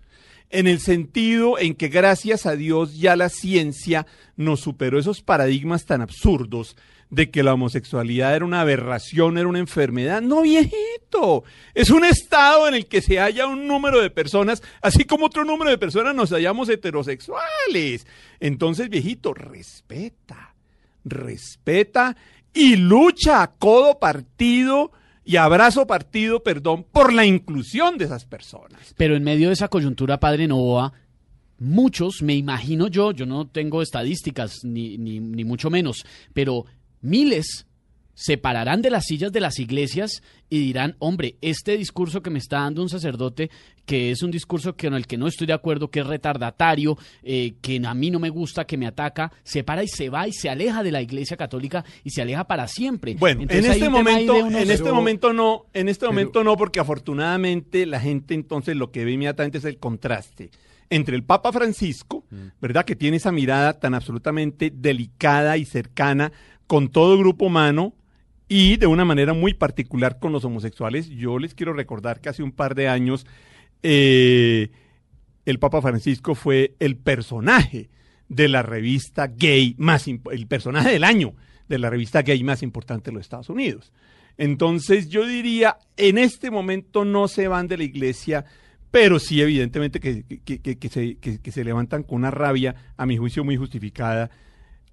en 0.49 0.67
el 0.67 0.79
sentido 0.79 1.59
en 1.59 1.75
que 1.75 1.89
gracias 1.89 2.45
a 2.45 2.55
Dios 2.55 2.97
ya 2.97 3.15
la 3.15 3.29
ciencia 3.29 4.07
nos 4.35 4.61
superó 4.61 4.99
esos 4.99 5.21
paradigmas 5.21 5.85
tan 5.85 6.01
absurdos 6.01 6.75
de 7.09 7.31
que 7.31 7.41
la 7.41 7.53
homosexualidad 7.53 8.35
era 8.35 8.45
una 8.45 8.61
aberración, 8.61 9.37
era 9.37 9.47
una 9.47 9.59
enfermedad. 9.59 10.21
No, 10.21 10.43
viejito, 10.43 11.43
es 11.73 11.89
un 11.89 12.05
estado 12.05 12.67
en 12.67 12.75
el 12.75 12.85
que 12.85 13.01
se 13.01 13.17
halla 13.17 13.47
un 13.47 13.67
número 13.67 13.99
de 13.99 14.11
personas, 14.11 14.61
así 14.81 15.05
como 15.05 15.25
otro 15.25 15.43
número 15.43 15.71
de 15.71 15.77
personas 15.77 16.13
nos 16.13 16.29
hallamos 16.31 16.69
heterosexuales. 16.69 18.05
Entonces, 18.39 18.89
viejito, 18.89 19.33
respeta, 19.33 20.53
respeta 21.03 22.15
y 22.53 22.75
lucha 22.75 23.41
a 23.41 23.51
codo 23.53 23.97
partido 23.97 24.91
y 25.25 25.37
abrazo 25.37 25.87
partido, 25.87 26.43
perdón, 26.43 26.85
por 26.91 27.13
la 27.13 27.25
inclusión 27.25 27.97
de 27.97 28.05
esas 28.05 28.25
personas. 28.25 28.93
Pero 28.97 29.15
en 29.15 29.23
medio 29.23 29.47
de 29.47 29.53
esa 29.53 29.67
coyuntura, 29.67 30.19
padre 30.19 30.47
Novoa, 30.47 30.93
muchos, 31.59 32.21
me 32.21 32.35
imagino 32.35 32.87
yo, 32.87 33.11
yo 33.11 33.25
no 33.25 33.47
tengo 33.47 33.81
estadísticas 33.81 34.63
ni, 34.63 34.97
ni, 34.97 35.19
ni 35.19 35.43
mucho 35.43 35.69
menos, 35.69 36.05
pero 36.33 36.65
miles 37.01 37.65
se 38.13 38.37
pararán 38.37 38.81
de 38.81 38.89
las 38.89 39.05
sillas 39.05 39.31
de 39.31 39.39
las 39.39 39.59
iglesias 39.59 40.21
y 40.49 40.59
dirán, 40.59 40.97
hombre, 40.99 41.37
este 41.39 41.77
discurso 41.77 42.21
que 42.21 42.29
me 42.29 42.39
está 42.39 42.59
dando 42.59 42.81
un 42.81 42.89
sacerdote, 42.89 43.49
que 43.85 44.11
es 44.11 44.21
un 44.23 44.29
discurso 44.29 44.75
con 44.75 44.93
el 44.93 45.07
que 45.07 45.17
no 45.17 45.25
estoy 45.25 45.47
de 45.47 45.53
acuerdo, 45.53 45.89
que 45.89 46.01
es 46.01 46.05
retardatario, 46.05 46.97
eh, 47.23 47.53
que 47.61 47.81
a 47.81 47.93
mí 47.93 48.11
no 48.11 48.19
me 48.19 48.29
gusta, 48.29 48.65
que 48.65 48.75
me 48.75 48.87
ataca, 48.87 49.31
se 49.43 49.63
para 49.63 49.83
y 49.83 49.87
se 49.87 50.09
va 50.09 50.27
y 50.27 50.33
se 50.33 50.49
aleja 50.49 50.83
de 50.83 50.91
la 50.91 51.01
iglesia 51.01 51.37
católica 51.37 51.85
y 52.03 52.09
se 52.09 52.21
aleja 52.21 52.43
para 52.45 52.67
siempre. 52.67 53.15
Bueno, 53.17 53.43
Entonces, 53.43 53.65
en 53.67 53.71
este 53.71 53.89
momento, 53.89 54.35
en 54.35 54.69
este 54.69 54.91
momento 54.91 55.31
no, 55.31 55.65
en 55.73 55.87
este 55.87 56.01
pero- 56.01 56.11
momento 56.11 56.43
no, 56.43 56.57
porque 56.57 56.81
afortunadamente 56.81 57.85
la 57.85 58.01
gente 58.01 58.33
entonces 58.33 58.75
lo 58.75 58.91
que 58.91 59.05
ve 59.05 59.13
inmediatamente 59.13 59.59
es 59.59 59.65
el 59.65 59.77
contraste 59.77 60.51
entre 60.89 61.15
el 61.15 61.23
Papa 61.23 61.53
Francisco, 61.53 62.25
¿verdad? 62.59 62.83
Que 62.83 62.95
tiene 62.95 63.17
esa 63.17 63.31
mirada 63.31 63.79
tan 63.79 63.93
absolutamente 63.93 64.73
delicada 64.75 65.55
y 65.55 65.63
cercana 65.63 66.31
con 66.69 66.89
todo 66.89 67.17
grupo 67.17 67.45
humano 67.47 67.95
y 68.47 68.77
de 68.77 68.85
una 68.85 69.03
manera 69.05 69.33
muy 69.33 69.55
particular 69.55 70.19
con 70.19 70.31
los 70.31 70.45
homosexuales. 70.45 71.09
Yo 71.09 71.39
les 71.39 71.55
quiero 71.55 71.73
recordar 71.73 72.21
que 72.21 72.29
hace 72.29 72.43
un 72.43 72.51
par 72.51 72.75
de 72.75 72.87
años 72.87 73.25
eh, 73.81 74.69
el 75.45 75.57
Papa 75.57 75.81
Francisco 75.81 76.35
fue 76.35 76.75
el 76.79 76.95
personaje 76.95 77.89
de 78.27 78.47
la 78.47 78.61
revista 78.61 79.25
gay 79.27 79.73
más 79.79 80.05
el 80.07 80.45
personaje 80.47 80.89
del 80.91 81.03
año 81.03 81.33
de 81.67 81.79
la 81.79 81.89
revista 81.89 82.21
gay 82.21 82.43
más 82.43 82.61
importante 82.61 83.09
de 83.09 83.15
los 83.15 83.21
Estados 83.21 83.49
Unidos. 83.49 83.91
Entonces 84.37 85.09
yo 85.09 85.25
diría, 85.25 85.77
en 85.97 86.19
este 86.19 86.51
momento 86.51 87.03
no 87.03 87.27
se 87.27 87.47
van 87.47 87.67
de 87.67 87.77
la 87.77 87.83
iglesia, 87.83 88.45
pero 88.91 89.17
sí 89.17 89.41
evidentemente 89.41 89.99
que, 89.99 90.23
que- 90.45 90.59
que- 90.61 90.77
que 90.77 90.89
se, 90.89 91.17
se 91.51 91.63
levantan 91.63 92.03
con 92.03 92.17
una 92.17 92.29
rabia, 92.31 92.93
a 92.95 93.07
mi 93.07 93.17
juicio 93.17 93.43
muy 93.43 93.57
justificada. 93.57 94.29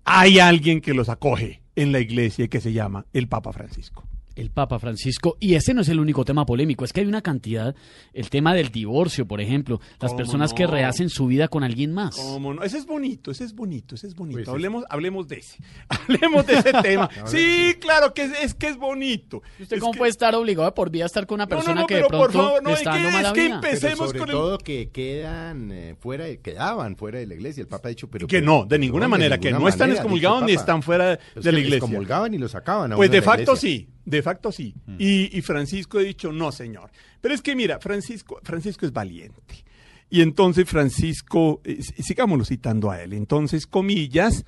Hay 0.05 0.39
alguien 0.39 0.81
que 0.81 0.95
los 0.95 1.09
acoge 1.11 1.61
en 1.77 1.93
la 1.93 2.01
iglesia 2.01 2.49
que 2.49 2.61
se 2.61 2.73
llama 2.73 3.07
el 3.13 3.29
Papa 3.29 3.53
Francisco. 3.53 4.09
El 4.37 4.51
Papa 4.51 4.79
Francisco, 4.79 5.37
y 5.41 5.55
ese 5.55 5.75
no 5.75 5.81
es 5.81 5.89
el 5.89 5.99
único 5.99 6.25
tema 6.25 6.47
polémico, 6.47 6.85
es 6.85 6.93
que 6.93 7.01
hay 7.01 7.07
una 7.07 7.23
cantidad, 7.23 7.75
el 8.13 8.31
tema 8.31 8.55
del 8.55 8.69
divorcio, 8.69 9.27
por 9.27 9.41
ejemplo, 9.41 9.81
las 10.01 10.11
¿Cómo 10.13 10.19
personas 10.19 10.53
que 10.53 10.67
rehacen 10.67 11.09
su 11.09 11.27
vida 11.27 11.49
con 11.49 11.65
alguien 11.65 11.93
más. 11.93 12.15
¿Cómo 12.17 12.55
no? 12.55 12.63
Ese 12.63 12.77
es 12.79 12.87
bonito, 12.87 13.31
ese 13.31 13.45
es 13.45 13.55
bonito, 13.55 13.95
ese 13.95 14.07
es 14.07 14.15
bonito. 14.15 14.37
Pues 14.37 14.45
sí. 14.47 14.51
hablemos, 14.51 14.85
hablemos 14.91 15.27
de 15.27 15.37
ese. 15.39 15.57
Hablemos 15.89 16.47
de 16.47 16.55
ese 16.55 16.73
tema. 16.83 17.09
Sí, 17.25 17.75
claro 17.81 18.13
que 18.15 18.25
es, 18.25 18.33
es 18.43 18.55
que 18.55 18.69
es 18.69 18.77
bonito. 18.77 19.43
¿Usted 19.59 19.77
Es 19.77 19.81
cómo 19.81 19.93
que- 19.93 19.99
puede 19.99 20.11
estar 20.11 20.35
obligado 20.35 20.73
por 20.75 20.91
vida 20.91 21.05
a 21.05 21.07
estar 21.07 21.27
con 21.27 21.37
una 21.37 21.47
No, 21.47 21.51
no, 21.51 21.57
persona 21.57 21.81
no, 21.81 21.87
que 21.87 21.95
de 21.95 22.01
pero 22.05 22.19
por 22.19 22.31
pronto 22.31 22.47
favor, 22.49 22.63
no, 22.63 22.71
está 22.71 22.93
que, 22.93 22.97
dando 23.03 23.11
mala 23.13 23.29
es 23.29 23.35
que 23.35 23.41
vida? 23.41 23.55
empe- 23.57 23.61
Pero 23.63 23.75
Empecemos 23.75 24.07
sobre 24.09 24.19
con 24.21 24.29
el- 24.29 24.35
todo 24.35 24.59
que 24.59 24.91
quedan 24.91 25.73
eh, 25.73 25.97
fuera, 25.99 26.27
quedaban 26.37 26.97
fuera 26.97 27.19
de 27.19 27.27
la 27.27 27.35
iglesia. 27.35 27.63
El 27.63 27.69
Papa 27.69 27.89
ha 27.89 27.91
dicho, 27.91 28.09
pero 28.11 28.27
que 28.27 28.37
pues, 28.39 28.45
no, 28.45 28.67
de 28.67 28.79
ninguna 28.79 29.07
no, 29.07 29.11
manera, 29.11 29.39
que 29.39 29.49
ninguna 29.49 29.63
no 29.65 29.69
están 29.71 29.91
excomulgados 29.93 30.43
ni 30.43 30.53
están 30.53 30.83
fuera 30.83 31.15
Es 31.35 31.43
de 31.43 31.53
la 31.53 31.59
iglesia. 31.59 31.77
excomulgaban 31.79 32.35
y 32.35 32.39
lo 32.39 32.49
sacaban 32.49 32.93
Pues 32.97 33.11
de 33.11 33.23
facto 33.23 33.57
sí, 33.57 33.89
de 34.07 34.23
facto 34.23 34.51
sí. 34.53 34.75
Y, 34.99 35.37
y 35.37 35.43
Francisco 35.43 35.99
ha 35.99 36.03
dicho, 36.03 36.33
no, 36.33 36.53
señor. 36.53 36.91
Pero 37.21 37.35
es 37.35 37.43
que 37.43 37.55
mira, 37.55 37.79
Francisco, 37.81 38.41
Francisco 38.43 38.87
es 38.87 38.93
valiente. 38.93 39.67
Y 40.09 40.23
entonces 40.23 40.69
Francisco, 40.69 41.61
eh, 41.65 41.83
sigámoslo 41.83 42.45
citando 42.45 42.91
a 42.91 43.03
él. 43.03 43.13
Entonces, 43.13 43.67
comillas, 43.67 44.47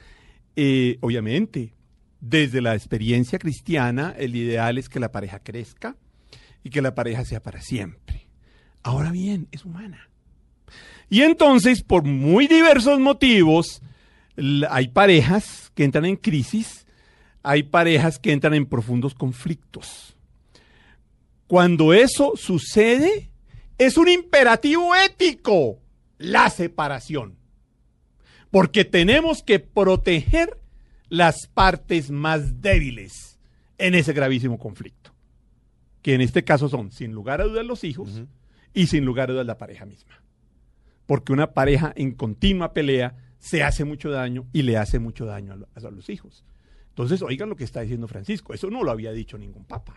eh, 0.54 0.98
obviamente, 1.00 1.74
desde 2.20 2.60
la 2.60 2.74
experiencia 2.74 3.38
cristiana, 3.38 4.14
el 4.16 4.36
ideal 4.36 4.78
es 4.78 4.88
que 4.88 5.00
la 5.00 5.10
pareja 5.10 5.40
crezca 5.40 5.96
y 6.62 6.70
que 6.70 6.80
la 6.80 6.94
pareja 6.94 7.24
sea 7.24 7.42
para 7.42 7.60
siempre. 7.60 8.28
Ahora 8.84 9.10
bien, 9.10 9.48
es 9.50 9.64
humana. 9.64 10.08
Y 11.10 11.22
entonces, 11.22 11.82
por 11.82 12.04
muy 12.04 12.46
diversos 12.46 13.00
motivos, 13.00 13.82
hay 14.70 14.88
parejas 14.88 15.72
que 15.74 15.82
entran 15.82 16.04
en 16.04 16.16
crisis, 16.16 16.86
hay 17.48 17.62
parejas 17.62 18.18
que 18.18 18.32
entran 18.32 18.52
en 18.52 18.66
profundos 18.66 19.14
conflictos. 19.14 20.14
Cuando 21.46 21.94
eso 21.94 22.34
sucede, 22.36 23.30
es 23.78 23.96
un 23.96 24.08
imperativo 24.08 24.94
ético, 24.94 25.78
la 26.18 26.50
separación. 26.50 27.36
Porque 28.50 28.84
tenemos 28.84 29.42
que 29.42 29.60
proteger 29.60 30.58
las 31.08 31.46
partes 31.46 32.10
más 32.10 32.60
débiles 32.60 33.38
en 33.78 33.94
ese 33.94 34.12
gravísimo 34.12 34.58
conflicto. 34.58 35.12
Que 36.02 36.14
en 36.14 36.20
este 36.20 36.44
caso 36.44 36.68
son, 36.68 36.90
sin 36.92 37.12
lugar 37.12 37.40
a 37.40 37.44
dudas, 37.44 37.64
los 37.64 37.82
hijos 37.84 38.22
y 38.74 38.88
sin 38.88 39.06
lugar 39.06 39.30
a 39.30 39.32
dudas 39.32 39.46
la 39.46 39.56
pareja 39.56 39.86
misma. 39.86 40.22
Porque 41.06 41.32
una 41.32 41.52
pareja 41.52 41.94
en 41.96 42.12
continua 42.12 42.74
pelea 42.74 43.16
se 43.38 43.62
hace 43.62 43.84
mucho 43.84 44.10
daño 44.10 44.44
y 44.52 44.62
le 44.62 44.76
hace 44.76 44.98
mucho 44.98 45.24
daño 45.24 45.54
a, 45.54 45.56
lo- 45.56 45.68
a 45.74 45.90
los 45.90 46.10
hijos. 46.10 46.44
Entonces, 46.98 47.22
oigan 47.22 47.48
lo 47.48 47.54
que 47.54 47.62
está 47.62 47.82
diciendo 47.82 48.08
Francisco. 48.08 48.52
Eso 48.52 48.70
no 48.70 48.82
lo 48.82 48.90
había 48.90 49.12
dicho 49.12 49.38
ningún 49.38 49.64
papa. 49.64 49.94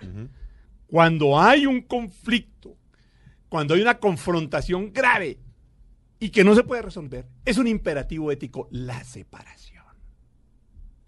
Cuando 0.86 1.40
hay 1.40 1.66
un 1.66 1.82
conflicto, 1.82 2.78
cuando 3.50 3.74
hay 3.74 3.82
una 3.82 3.98
confrontación 3.98 4.94
grave 4.94 5.40
y 6.20 6.30
que 6.30 6.44
no 6.44 6.54
se 6.54 6.64
puede 6.64 6.84
resolver, 6.84 7.26
es 7.44 7.58
un 7.58 7.66
imperativo 7.66 8.32
ético 8.32 8.68
la 8.70 9.04
separación. 9.04 9.71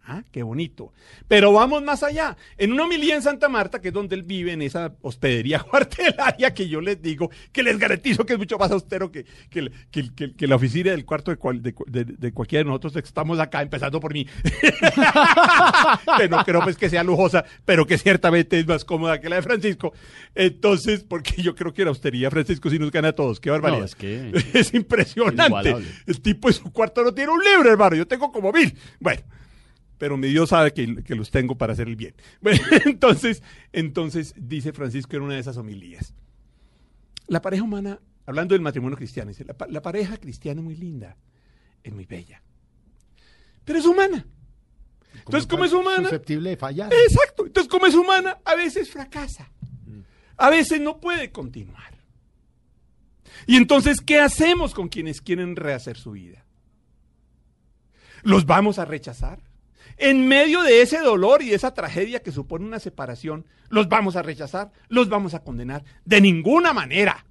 Ah, 0.05 0.21
qué 0.31 0.43
bonito. 0.43 0.91
Pero 1.29 1.53
vamos 1.53 1.81
más 1.81 2.03
allá. 2.03 2.35
En 2.57 2.73
una 2.73 2.83
homilía 2.83 3.15
en 3.15 3.21
Santa 3.21 3.47
Marta, 3.47 3.79
que 3.79 3.87
es 3.87 3.93
donde 3.93 4.15
él 4.15 4.23
vive, 4.23 4.51
en 4.51 4.61
esa 4.61 4.93
hospedería 5.01 5.59
cuartelaria, 5.69 6.53
que 6.53 6.67
yo 6.67 6.81
les 6.81 7.01
digo, 7.01 7.31
que 7.53 7.63
les 7.63 7.77
garantizo 7.79 8.25
que 8.25 8.33
es 8.33 8.39
mucho 8.39 8.57
más 8.57 8.69
austero 8.71 9.09
que, 9.11 9.25
que, 9.49 9.71
que- 9.91 10.47
la 10.47 10.55
oficina 10.57 10.91
del 10.91 11.05
cuarto 11.05 11.31
de, 11.31 11.37
cual- 11.37 11.61
de 11.61 11.73
de- 11.87 12.03
de 12.03 12.31
cualquiera 12.33 12.63
de 12.63 12.67
nosotros 12.69 12.91
que 12.93 12.99
estamos 12.99 13.39
acá, 13.39 13.61
empezando 13.61 13.99
por 14.01 14.11
mí. 14.13 14.27
que 16.17 16.27
no 16.29 16.43
creo 16.43 16.61
pues 16.61 16.77
que 16.77 16.89
sea 16.89 17.03
lujosa, 17.03 17.45
pero 17.65 17.85
que 17.85 17.97
ciertamente 17.97 18.59
es 18.59 18.67
más 18.67 18.83
cómoda 18.85 19.19
que 19.19 19.29
la 19.29 19.37
de 19.37 19.41
Francisco. 19.41 19.93
Entonces, 20.35 21.03
porque 21.03 21.41
yo 21.41 21.55
creo 21.55 21.73
que 21.73 21.83
la 21.83 21.89
austeridad 21.89 22.29
Francisco 22.31 22.69
sí 22.69 22.79
nos 22.79 22.91
gana 22.91 23.09
a 23.09 23.13
todos. 23.13 23.39
Qué 23.39 23.49
barbaridad. 23.49 23.79
No, 23.81 23.85
es 24.59 24.73
impresionante. 24.73 25.75
El 26.05 26.21
tipo 26.21 26.49
en 26.49 26.53
su 26.55 26.71
cuarto 26.71 27.03
no 27.03 27.13
tiene 27.13 27.31
un 27.31 27.41
libro, 27.43 27.71
hermano. 27.71 27.95
Yo 27.95 28.07
tengo 28.07 28.31
como 28.31 28.51
mil. 28.51 28.75
Bueno, 28.99 29.21
pero 30.03 30.17
mi 30.17 30.27
Dios 30.27 30.49
sabe 30.49 30.73
que, 30.73 31.01
que 31.01 31.15
los 31.15 31.31
tengo 31.31 31.57
para 31.57 31.71
hacer 31.71 31.87
el 31.87 31.95
bien. 31.95 32.13
Bueno, 32.41 32.59
entonces, 32.83 33.41
entonces 33.71 34.33
dice 34.35 34.73
Francisco 34.73 35.15
en 35.15 35.21
una 35.21 35.35
de 35.35 35.39
esas 35.39 35.55
homilías. 35.55 36.13
La 37.27 37.41
pareja 37.41 37.63
humana, 37.63 38.01
hablando 38.25 38.53
del 38.53 38.61
matrimonio 38.61 38.97
cristiano, 38.97 39.29
dice, 39.29 39.45
la, 39.45 39.53
pa- 39.53 39.67
la 39.69 39.81
pareja 39.81 40.17
cristiana 40.17 40.59
es 40.59 40.65
muy 40.65 40.75
linda, 40.75 41.15
es 41.81 41.93
muy 41.93 42.05
bella, 42.05 42.43
pero 43.63 43.79
es 43.79 43.85
humana. 43.85 44.27
Entonces, 45.19 45.47
como 45.47 45.63
es 45.63 45.71
humana, 45.71 46.09
Susceptible 46.09 46.49
de 46.49 46.57
fallar. 46.57 46.91
Exacto. 46.93 47.45
Entonces, 47.45 47.71
como 47.71 47.85
es 47.85 47.95
humana, 47.95 48.39
a 48.43 48.55
veces 48.55 48.89
fracasa. 48.89 49.49
A 50.35 50.49
veces 50.49 50.81
no 50.81 50.99
puede 50.99 51.31
continuar. 51.31 51.93
Y 53.47 53.55
entonces, 53.55 54.01
¿qué 54.01 54.19
hacemos 54.19 54.73
con 54.73 54.89
quienes 54.89 55.21
quieren 55.21 55.55
rehacer 55.55 55.95
su 55.95 56.11
vida? 56.11 56.43
¿Los 58.23 58.45
vamos 58.45 58.79
a 58.79 58.83
rechazar? 58.85 59.39
En 59.97 60.27
medio 60.27 60.63
de 60.63 60.81
ese 60.81 60.99
dolor 60.99 61.41
y 61.41 61.49
de 61.49 61.55
esa 61.55 61.73
tragedia 61.73 62.21
que 62.21 62.31
supone 62.31 62.65
una 62.65 62.79
separación, 62.79 63.45
¿los 63.69 63.89
vamos 63.89 64.15
a 64.15 64.21
rechazar? 64.21 64.71
¿Los 64.87 65.09
vamos 65.09 65.33
a 65.33 65.43
condenar? 65.43 65.83
De 66.05 66.21
ninguna 66.21 66.73
manera. 66.73 67.25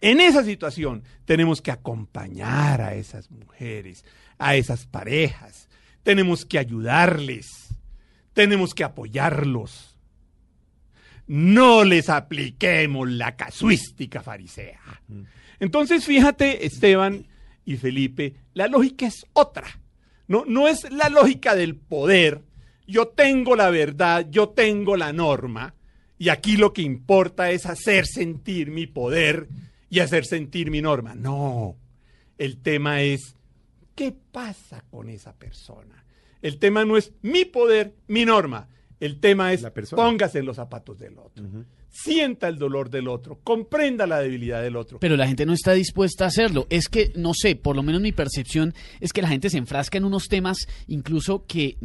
En 0.00 0.20
esa 0.20 0.44
situación 0.44 1.04
tenemos 1.24 1.60
que 1.60 1.70
acompañar 1.70 2.80
a 2.80 2.94
esas 2.94 3.30
mujeres, 3.30 4.04
a 4.38 4.56
esas 4.56 4.86
parejas, 4.86 5.68
tenemos 6.02 6.46
que 6.46 6.58
ayudarles, 6.58 7.74
tenemos 8.32 8.74
que 8.74 8.84
apoyarlos. 8.84 9.98
No 11.26 11.84
les 11.84 12.08
apliquemos 12.08 13.08
la 13.08 13.36
casuística 13.36 14.22
farisea. 14.22 14.80
Entonces, 15.60 16.04
fíjate, 16.04 16.66
Esteban 16.66 17.26
y 17.64 17.76
Felipe, 17.76 18.34
la 18.54 18.66
lógica 18.66 19.06
es 19.06 19.26
otra. 19.34 19.79
No, 20.30 20.44
no 20.46 20.68
es 20.68 20.88
la 20.92 21.08
lógica 21.08 21.56
del 21.56 21.74
poder. 21.74 22.42
Yo 22.86 23.08
tengo 23.08 23.56
la 23.56 23.68
verdad, 23.68 24.28
yo 24.30 24.50
tengo 24.50 24.96
la 24.96 25.12
norma, 25.12 25.74
y 26.18 26.28
aquí 26.28 26.56
lo 26.56 26.72
que 26.72 26.82
importa 26.82 27.50
es 27.50 27.66
hacer 27.66 28.06
sentir 28.06 28.70
mi 28.70 28.86
poder 28.86 29.48
y 29.88 29.98
hacer 29.98 30.24
sentir 30.24 30.70
mi 30.70 30.82
norma. 30.82 31.16
No, 31.16 31.74
el 32.38 32.58
tema 32.58 33.02
es, 33.02 33.34
¿qué 33.96 34.14
pasa 34.30 34.84
con 34.88 35.08
esa 35.08 35.32
persona? 35.32 36.04
El 36.42 36.60
tema 36.60 36.84
no 36.84 36.96
es 36.96 37.12
mi 37.22 37.44
poder, 37.44 37.96
mi 38.06 38.24
norma. 38.24 38.68
El 39.00 39.18
tema 39.18 39.52
es 39.52 39.62
La 39.62 39.72
persona. 39.72 40.02
póngase 40.02 40.40
en 40.40 40.46
los 40.46 40.56
zapatos 40.56 40.98
del 40.98 41.18
otro. 41.18 41.44
Sienta 41.88 42.46
el 42.48 42.58
dolor 42.58 42.90
del 42.90 43.08
otro, 43.08 43.40
comprenda 43.42 44.06
la 44.06 44.20
debilidad 44.20 44.62
del 44.62 44.76
otro. 44.76 45.00
Pero 45.00 45.16
la 45.16 45.26
gente 45.26 45.46
no 45.46 45.54
está 45.54 45.72
dispuesta 45.72 46.24
a 46.24 46.28
hacerlo. 46.28 46.66
Es 46.70 46.88
que, 46.88 47.10
no 47.16 47.32
sé, 47.34 47.56
por 47.56 47.74
lo 47.74 47.82
menos 47.82 48.00
mi 48.00 48.12
percepción 48.12 48.74
es 49.00 49.12
que 49.12 49.22
la 49.22 49.28
gente 49.28 49.50
se 49.50 49.58
enfrasca 49.58 49.98
en 49.98 50.04
unos 50.04 50.28
temas 50.28 50.68
incluso 50.86 51.46
que, 51.46 51.78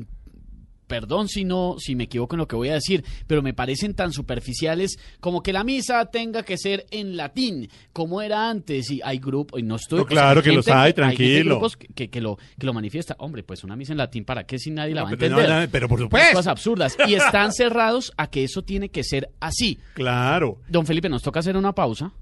perdón 0.88 1.28
si 1.28 1.44
no, 1.46 1.76
si 1.80 1.96
me 1.96 2.06
equivoco 2.06 2.36
en 2.36 2.40
lo 2.40 2.48
que 2.48 2.56
voy 2.56 2.70
a 2.70 2.74
decir, 2.76 3.04
pero 3.28 3.42
me 3.42 3.54
parecen 3.54 3.94
tan 3.96 4.12
superficiales 4.14 4.98
como 5.20 5.42
que 5.42 5.52
la 5.54 5.64
misa 5.64 6.06
tenga 6.06 6.44
que 6.44 6.58
ser 6.58 6.86
en 6.92 7.18
latín, 7.18 7.70
como 7.94 8.22
era 8.22 8.50
antes, 8.50 8.92
y 8.92 9.02
hay 9.04 9.18
grupos, 9.20 9.60
y 9.60 9.64
no 9.64 9.76
estoy... 9.78 10.00
No, 10.00 10.06
claro 10.06 10.42
que 10.44 10.52
los 10.54 10.68
hay, 10.68 10.88
gente 10.90 10.94
tranquilo. 10.94 11.56
grupos 11.56 11.78
que, 11.78 11.88
que- 11.88 12.10
que 12.10 12.22
lo, 12.22 12.38
que 12.60 12.66
lo 12.66 12.74
manifiesta. 12.74 13.16
Hombre, 13.20 13.44
pues 13.44 13.64
una 13.64 13.76
misa 13.76 13.94
en 13.94 13.98
latín, 13.98 14.26
¿para 14.26 14.46
qué 14.46 14.60
si 14.60 14.72
nadie 14.72 14.94
la 14.94 15.04
va 15.04 15.10
a 15.10 15.14
entender? 15.14 15.50
no, 15.50 15.62
no, 15.62 15.68
pero 15.72 15.88
por 15.88 16.00
Unas 16.00 16.06
supuesto. 16.08 16.32
cosas 16.34 16.48
absurdas. 16.48 16.98
Y 17.08 17.16
están 17.16 17.52
cerrados 17.52 18.14
a 18.18 18.28
que 18.28 18.44
eso 18.44 18.62
tiene 18.64 18.90
que 18.90 19.04
ser 19.04 19.32
así. 19.40 19.80
Claro. 19.96 20.60
Don 20.70 20.86
Felipe, 20.86 21.10
nos 21.10 21.22
toca 21.24 21.40
hacer 21.40 21.58
una 21.58 21.74
pausa, 21.74 22.14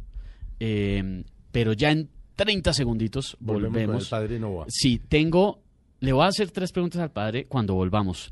eh, 0.60 1.24
pero 1.52 1.74
ya 1.74 1.92
en 1.92 2.10
30 2.36 2.74
segunditos 2.74 3.38
Volvemos 3.40 3.64
con 3.66 3.74
volvemos. 3.74 4.04
el 4.06 4.10
padre 4.10 4.40
Novoa. 4.40 4.66
Sí, 4.70 5.00
tengo, 5.08 5.62
le 6.00 6.14
voy 6.14 6.24
a 6.24 6.28
hacer 6.28 6.52
tres 6.52 6.72
preguntas 6.72 7.02
al 7.02 7.12
padre 7.12 7.46
cuando 7.46 7.76
volvamos. 7.76 8.32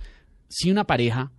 Si 0.54 0.70
una 0.70 0.84
pareja 0.84 1.32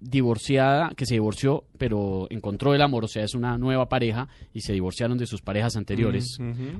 divorciada, 0.00 0.90
que 0.96 1.06
se 1.06 1.14
divorció, 1.14 1.64
pero 1.78 2.26
encontró 2.30 2.74
el 2.74 2.82
amor, 2.82 3.04
o 3.04 3.08
sea, 3.08 3.22
es 3.22 3.34
una 3.34 3.56
nueva 3.58 3.88
pareja 3.88 4.26
y 4.52 4.62
se 4.62 4.72
divorciaron 4.72 5.18
de 5.18 5.26
sus 5.26 5.40
parejas 5.40 5.76
anteriores, 5.76 6.36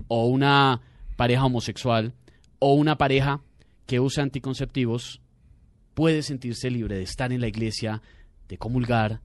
o 0.09 0.27
una 0.27 0.81
pareja 1.15 1.45
homosexual, 1.45 2.13
o 2.59 2.75
una 2.75 2.99
pareja 2.99 3.41
que 3.87 4.01
usa 4.01 4.25
anticonceptivos, 4.25 5.21
puede 5.95 6.25
sentirse 6.25 6.71
libre 6.71 6.97
de 6.97 7.03
estar 7.03 7.33
en 7.33 7.41
la 7.41 7.47
iglesia, 7.47 8.03
de 8.49 8.59
comulgar, 8.59 9.21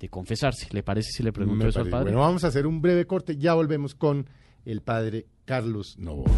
de 0.00 0.08
confesarse. 0.08 0.68
¿Le 0.70 0.82
parece 0.82 1.10
si 1.12 1.22
le 1.22 1.32
pregunto 1.32 1.64
Me 1.64 1.68
eso 1.68 1.80
al 1.80 1.90
padre? 1.90 2.04
Bueno, 2.04 2.20
vamos 2.20 2.44
a 2.44 2.46
hacer 2.46 2.66
un 2.66 2.80
breve 2.80 3.06
corte. 3.06 3.36
Ya 3.36 3.52
volvemos 3.52 3.94
con 3.94 4.26
el 4.64 4.80
padre 4.80 5.26
Carlos 5.44 5.96
Novoa. 5.98 6.30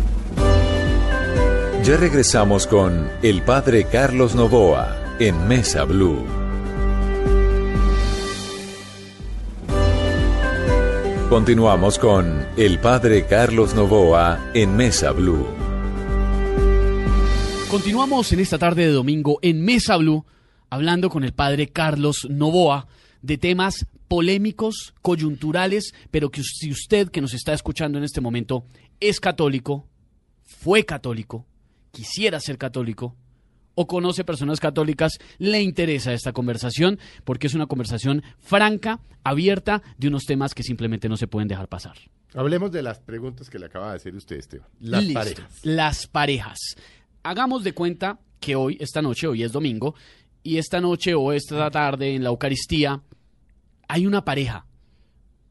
Ya 1.84 1.96
regresamos 1.96 2.66
con 2.66 3.08
el 3.22 3.42
padre 3.42 3.84
Carlos 3.84 4.34
Novoa 4.34 5.09
en 5.20 5.46
Mesa 5.46 5.84
Blue. 5.84 6.24
Continuamos 11.28 11.98
con 11.98 12.46
el 12.56 12.80
padre 12.80 13.26
Carlos 13.26 13.74
Novoa 13.74 14.50
en 14.54 14.74
Mesa 14.76 15.12
Blue. 15.12 15.46
Continuamos 17.70 18.32
en 18.32 18.40
esta 18.40 18.56
tarde 18.56 18.86
de 18.86 18.92
domingo 18.92 19.38
en 19.42 19.62
Mesa 19.62 19.98
Blue, 19.98 20.24
hablando 20.70 21.10
con 21.10 21.22
el 21.22 21.34
padre 21.34 21.68
Carlos 21.68 22.26
Novoa 22.30 22.88
de 23.20 23.36
temas 23.36 23.86
polémicos, 24.08 24.94
coyunturales, 25.02 25.92
pero 26.10 26.30
que 26.30 26.42
si 26.42 26.70
usted 26.70 27.10
que 27.10 27.20
nos 27.20 27.34
está 27.34 27.52
escuchando 27.52 27.98
en 27.98 28.04
este 28.04 28.22
momento 28.22 28.64
es 29.00 29.20
católico, 29.20 29.86
fue 30.42 30.86
católico, 30.86 31.44
quisiera 31.92 32.40
ser 32.40 32.56
católico 32.56 33.14
o 33.74 33.86
conoce 33.86 34.24
personas 34.24 34.60
católicas, 34.60 35.18
le 35.38 35.62
interesa 35.62 36.12
esta 36.12 36.32
conversación 36.32 36.98
porque 37.24 37.46
es 37.46 37.54
una 37.54 37.66
conversación 37.66 38.22
franca, 38.38 39.00
abierta, 39.24 39.82
de 39.98 40.08
unos 40.08 40.24
temas 40.24 40.54
que 40.54 40.62
simplemente 40.62 41.08
no 41.08 41.16
se 41.16 41.26
pueden 41.26 41.48
dejar 41.48 41.68
pasar. 41.68 41.96
Hablemos 42.34 42.70
de 42.70 42.82
las 42.82 43.00
preguntas 43.00 43.50
que 43.50 43.58
le 43.58 43.66
acaba 43.66 43.90
de 43.90 43.96
hacer 43.96 44.14
usted, 44.14 44.36
Esteban. 44.36 44.68
Las 44.78 45.04
Listo. 45.04 45.18
parejas. 45.18 45.60
Las 45.62 46.06
parejas. 46.06 46.58
Hagamos 47.22 47.64
de 47.64 47.72
cuenta 47.72 48.20
que 48.38 48.56
hoy, 48.56 48.76
esta 48.80 49.02
noche, 49.02 49.26
hoy 49.26 49.42
es 49.42 49.52
domingo, 49.52 49.94
y 50.42 50.58
esta 50.58 50.80
noche 50.80 51.14
o 51.14 51.32
esta 51.32 51.70
tarde 51.70 52.14
en 52.14 52.22
la 52.22 52.30
Eucaristía 52.30 53.02
hay 53.88 54.06
una 54.06 54.24
pareja. 54.24 54.66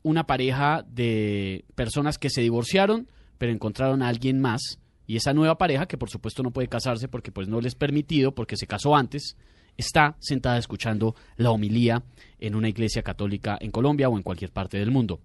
Una 0.02 0.26
pareja 0.26 0.84
de 0.88 1.66
personas 1.76 2.18
que 2.18 2.30
se 2.30 2.42
divorciaron, 2.42 3.08
pero 3.38 3.52
encontraron 3.52 4.02
a 4.02 4.08
alguien 4.08 4.40
más. 4.40 4.80
Y 5.10 5.16
esa 5.16 5.34
nueva 5.34 5.58
pareja, 5.58 5.88
que 5.88 5.98
por 5.98 6.12
supuesto 6.12 6.44
no 6.44 6.52
puede 6.52 6.68
casarse 6.68 7.08
porque 7.08 7.32
pues 7.32 7.48
no 7.48 7.60
les 7.62 7.72
es 7.72 7.76
permitido, 7.76 8.36
porque 8.36 8.56
se 8.56 8.68
casó 8.68 8.96
antes, 8.96 9.38
está 9.76 10.16
sentada 10.20 10.60
escuchando 10.60 11.16
la 11.36 11.50
homilía 11.50 12.04
en 12.38 12.54
una 12.54 12.70
iglesia 12.70 13.02
católica 13.02 13.58
en 13.60 13.72
Colombia 13.72 14.08
o 14.08 14.18
en 14.18 14.22
cualquier 14.22 14.52
parte 14.52 14.78
del 14.78 14.92
mundo. 14.92 15.20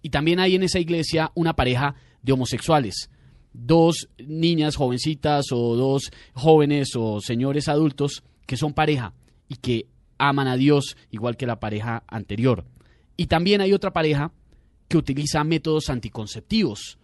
Y 0.00 0.10
también 0.10 0.38
hay 0.38 0.54
en 0.54 0.62
esa 0.62 0.78
iglesia 0.78 1.32
una 1.34 1.56
pareja 1.56 1.96
de 2.22 2.34
homosexuales. 2.34 3.10
Dos 3.52 4.08
niñas 4.24 4.76
jovencitas 4.76 5.46
o 5.50 5.74
dos 5.74 6.12
jóvenes 6.32 6.90
o 6.94 7.20
señores 7.20 7.66
adultos 7.66 8.22
que 8.46 8.56
son 8.56 8.74
pareja 8.74 9.12
y 9.48 9.56
que 9.56 9.88
aman 10.18 10.46
a 10.46 10.56
Dios 10.56 10.96
igual 11.10 11.36
que 11.36 11.46
la 11.46 11.58
pareja 11.58 12.04
anterior. 12.06 12.64
Y 13.16 13.26
también 13.26 13.60
hay 13.60 13.72
otra 13.72 13.92
pareja 13.92 14.30
que 14.86 14.98
utiliza 14.98 15.42
métodos 15.42 15.90
anticonceptivos, 15.90 17.00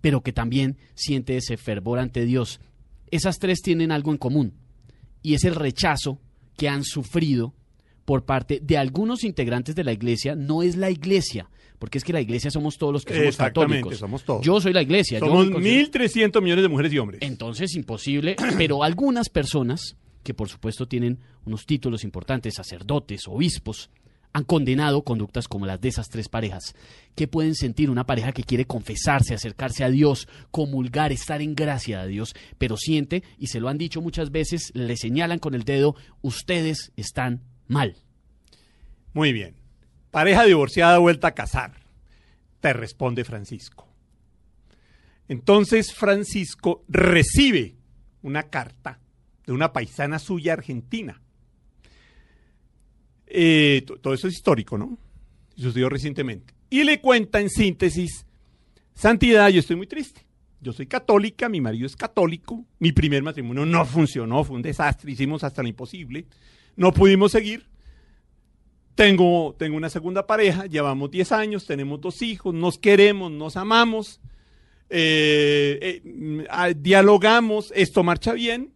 pero 0.00 0.22
que 0.22 0.32
también 0.32 0.76
siente 0.94 1.36
ese 1.36 1.56
fervor 1.56 1.98
ante 1.98 2.24
Dios. 2.24 2.60
Esas 3.10 3.38
tres 3.38 3.60
tienen 3.62 3.92
algo 3.92 4.10
en 4.12 4.18
común 4.18 4.54
y 5.22 5.34
es 5.34 5.44
el 5.44 5.54
rechazo 5.54 6.20
que 6.56 6.68
han 6.68 6.84
sufrido 6.84 7.54
por 8.04 8.24
parte 8.24 8.60
de 8.62 8.78
algunos 8.78 9.24
integrantes 9.24 9.74
de 9.74 9.84
la 9.84 9.92
iglesia. 9.92 10.34
No 10.36 10.62
es 10.62 10.76
la 10.76 10.90
iglesia, 10.90 11.48
porque 11.78 11.98
es 11.98 12.04
que 12.04 12.12
la 12.12 12.20
iglesia 12.20 12.50
somos 12.50 12.78
todos 12.78 12.92
los 12.92 13.04
que 13.04 13.14
somos 13.14 13.28
Exactamente, 13.28 13.76
católicos. 13.78 13.98
somos 13.98 14.24
todos. 14.24 14.44
Yo 14.46 14.60
soy 14.60 14.72
la 14.72 14.82
iglesia. 14.82 15.18
Somos 15.18 15.50
considero- 15.50 15.90
1.300 15.92 16.40
millones 16.42 16.62
de 16.62 16.68
mujeres 16.68 16.92
y 16.92 16.98
hombres. 16.98 17.20
entonces, 17.22 17.74
imposible, 17.74 18.36
pero 18.58 18.82
algunas 18.84 19.28
personas, 19.28 19.96
que 20.22 20.34
por 20.34 20.48
supuesto 20.48 20.86
tienen 20.86 21.18
unos 21.44 21.66
títulos 21.66 22.04
importantes, 22.04 22.54
sacerdotes, 22.54 23.26
obispos, 23.28 23.90
han 24.36 24.44
condenado 24.44 25.02
conductas 25.02 25.48
como 25.48 25.64
las 25.64 25.80
de 25.80 25.88
esas 25.88 26.10
tres 26.10 26.28
parejas. 26.28 26.74
¿Qué 27.14 27.26
pueden 27.26 27.54
sentir 27.54 27.88
una 27.88 28.04
pareja 28.04 28.32
que 28.32 28.44
quiere 28.44 28.66
confesarse, 28.66 29.32
acercarse 29.32 29.82
a 29.82 29.88
Dios, 29.88 30.28
comulgar, 30.50 31.10
estar 31.10 31.40
en 31.40 31.54
gracia 31.54 32.02
de 32.02 32.08
Dios, 32.08 32.34
pero 32.58 32.76
siente, 32.76 33.22
y 33.38 33.46
se 33.46 33.60
lo 33.60 33.70
han 33.70 33.78
dicho 33.78 34.02
muchas 34.02 34.30
veces, 34.30 34.72
le 34.74 34.98
señalan 34.98 35.38
con 35.38 35.54
el 35.54 35.64
dedo, 35.64 35.96
ustedes 36.20 36.92
están 36.96 37.44
mal? 37.66 37.96
Muy 39.14 39.32
bien. 39.32 39.56
Pareja 40.10 40.44
divorciada 40.44 40.98
vuelta 40.98 41.28
a 41.28 41.34
casar. 41.34 41.72
Te 42.60 42.74
responde 42.74 43.24
Francisco. 43.24 43.88
Entonces 45.28 45.94
Francisco 45.94 46.84
recibe 46.88 47.76
una 48.20 48.50
carta 48.50 49.00
de 49.46 49.54
una 49.54 49.72
paisana 49.72 50.18
suya 50.18 50.52
argentina. 50.52 51.22
Eh, 53.26 53.82
to- 53.86 53.96
todo 53.98 54.14
eso 54.14 54.28
es 54.28 54.34
histórico, 54.34 54.78
¿no? 54.78 54.98
Sucedió 55.56 55.88
recientemente. 55.88 56.54
Y 56.70 56.84
le 56.84 57.00
cuenta 57.00 57.40
en 57.40 57.50
síntesis, 57.50 58.24
Santidad, 58.94 59.48
yo 59.50 59.60
estoy 59.60 59.76
muy 59.76 59.86
triste. 59.86 60.22
Yo 60.60 60.72
soy 60.72 60.86
católica, 60.86 61.48
mi 61.50 61.60
marido 61.60 61.86
es 61.86 61.94
católico, 61.96 62.64
mi 62.78 62.92
primer 62.92 63.22
matrimonio 63.22 63.66
no 63.66 63.84
funcionó, 63.84 64.42
fue 64.42 64.56
un 64.56 64.62
desastre, 64.62 65.12
hicimos 65.12 65.44
hasta 65.44 65.62
lo 65.62 65.68
imposible, 65.68 66.26
no 66.76 66.92
pudimos 66.92 67.32
seguir. 67.32 67.66
Tengo, 68.94 69.54
tengo 69.58 69.76
una 69.76 69.90
segunda 69.90 70.26
pareja, 70.26 70.64
llevamos 70.64 71.10
10 71.10 71.30
años, 71.32 71.66
tenemos 71.66 72.00
dos 72.00 72.22
hijos, 72.22 72.54
nos 72.54 72.78
queremos, 72.78 73.30
nos 73.30 73.58
amamos, 73.58 74.20
eh, 74.88 75.78
eh, 75.82 76.00
mm, 76.04 76.40
ah, 76.48 76.70
dialogamos, 76.70 77.70
esto 77.76 78.02
marcha 78.02 78.32
bien, 78.32 78.72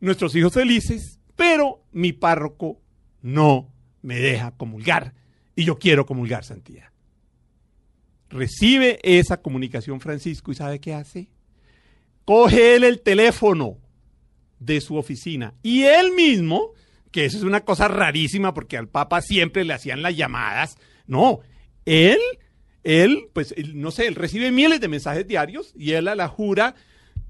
nuestros 0.00 0.36
hijos 0.36 0.52
felices, 0.54 1.18
pero 1.34 1.82
mi 1.90 2.12
párroco 2.12 2.80
no 3.22 3.68
me 4.02 4.18
deja 4.18 4.52
comulgar 4.52 5.14
y 5.54 5.64
yo 5.64 5.78
quiero 5.78 6.06
comulgar 6.06 6.44
santidad. 6.44 6.90
Recibe 8.30 8.98
esa 9.02 9.40
comunicación 9.40 10.00
Francisco 10.00 10.52
y 10.52 10.54
¿sabe 10.54 10.80
qué 10.80 10.94
hace? 10.94 11.28
Coge 12.24 12.76
él 12.76 12.84
el 12.84 13.00
teléfono 13.00 13.78
de 14.60 14.80
su 14.80 14.96
oficina 14.96 15.54
y 15.62 15.84
él 15.84 16.12
mismo, 16.12 16.72
que 17.10 17.24
eso 17.24 17.38
es 17.38 17.44
una 17.44 17.64
cosa 17.64 17.88
rarísima 17.88 18.52
porque 18.52 18.76
al 18.76 18.88
Papa 18.88 19.22
siempre 19.22 19.64
le 19.64 19.72
hacían 19.72 20.02
las 20.02 20.16
llamadas, 20.16 20.76
no, 21.06 21.40
él, 21.86 22.18
él, 22.84 23.28
pues 23.32 23.54
él, 23.56 23.80
no 23.80 23.90
sé, 23.90 24.06
él 24.06 24.14
recibe 24.14 24.52
miles 24.52 24.80
de 24.80 24.88
mensajes 24.88 25.26
diarios 25.26 25.72
y 25.74 25.92
él 25.92 26.06
a 26.06 26.14
la 26.14 26.28
jura, 26.28 26.74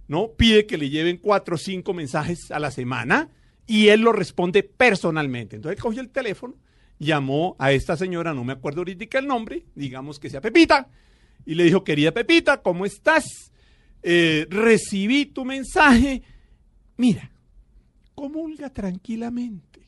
¿no? 0.09 0.33
Pide 0.37 0.67
que 0.67 0.79
le 0.79 0.91
lleven 0.91 1.17
cuatro 1.17 1.55
o 1.55 1.59
cinco 1.59 1.95
mensajes 1.95 2.51
a 2.51 2.59
la 2.59 2.73
semana 2.73 3.31
y 3.69 3.89
él 3.91 4.01
lo 4.01 4.13
responde 4.13 4.65
personalmente. 4.65 5.55
Entonces 5.55 5.81
cogió 5.81 6.01
el 6.01 6.09
teléfono, 6.09 6.57
llamó 6.99 7.55
a 7.59 7.71
esta 7.71 7.97
señora, 7.97 8.33
no 8.35 8.43
me 8.43 8.55
acuerdo 8.55 8.81
ahorita 8.81 9.19
el 9.19 9.27
nombre, 9.27 9.67
digamos 9.77 10.19
que 10.19 10.31
sea 10.31 10.41
Pepita, 10.41 10.89
y 11.45 11.55
le 11.55 11.65
dijo, 11.65 11.85
querida 11.85 12.11
Pepita, 12.11 12.63
¿cómo 12.63 12.87
estás? 12.87 13.53
Eh, 14.03 14.47
recibí 14.49 15.27
tu 15.27 15.45
mensaje. 15.45 16.23
Mira, 16.97 17.31
comulga 18.15 18.71
tranquilamente, 18.71 19.87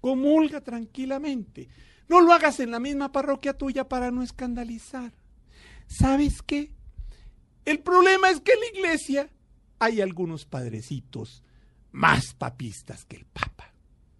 comulga 0.00 0.62
tranquilamente. 0.62 1.68
No 2.08 2.22
lo 2.22 2.32
hagas 2.32 2.60
en 2.60 2.70
la 2.70 2.80
misma 2.80 3.12
parroquia 3.12 3.52
tuya 3.52 3.88
para 3.88 4.10
no 4.10 4.22
escandalizar. 4.22 5.12
¿Sabes 5.86 6.40
qué? 6.40 6.70
El 7.66 7.80
problema 7.80 8.30
es 8.30 8.40
que 8.40 8.52
en 8.52 8.60
la 8.60 8.78
iglesia 8.78 9.30
hay 9.78 10.00
algunos 10.00 10.46
padrecitos 10.46 11.42
más 11.92 12.34
papistas 12.34 13.04
que 13.04 13.16
el 13.16 13.26
Papa. 13.26 13.72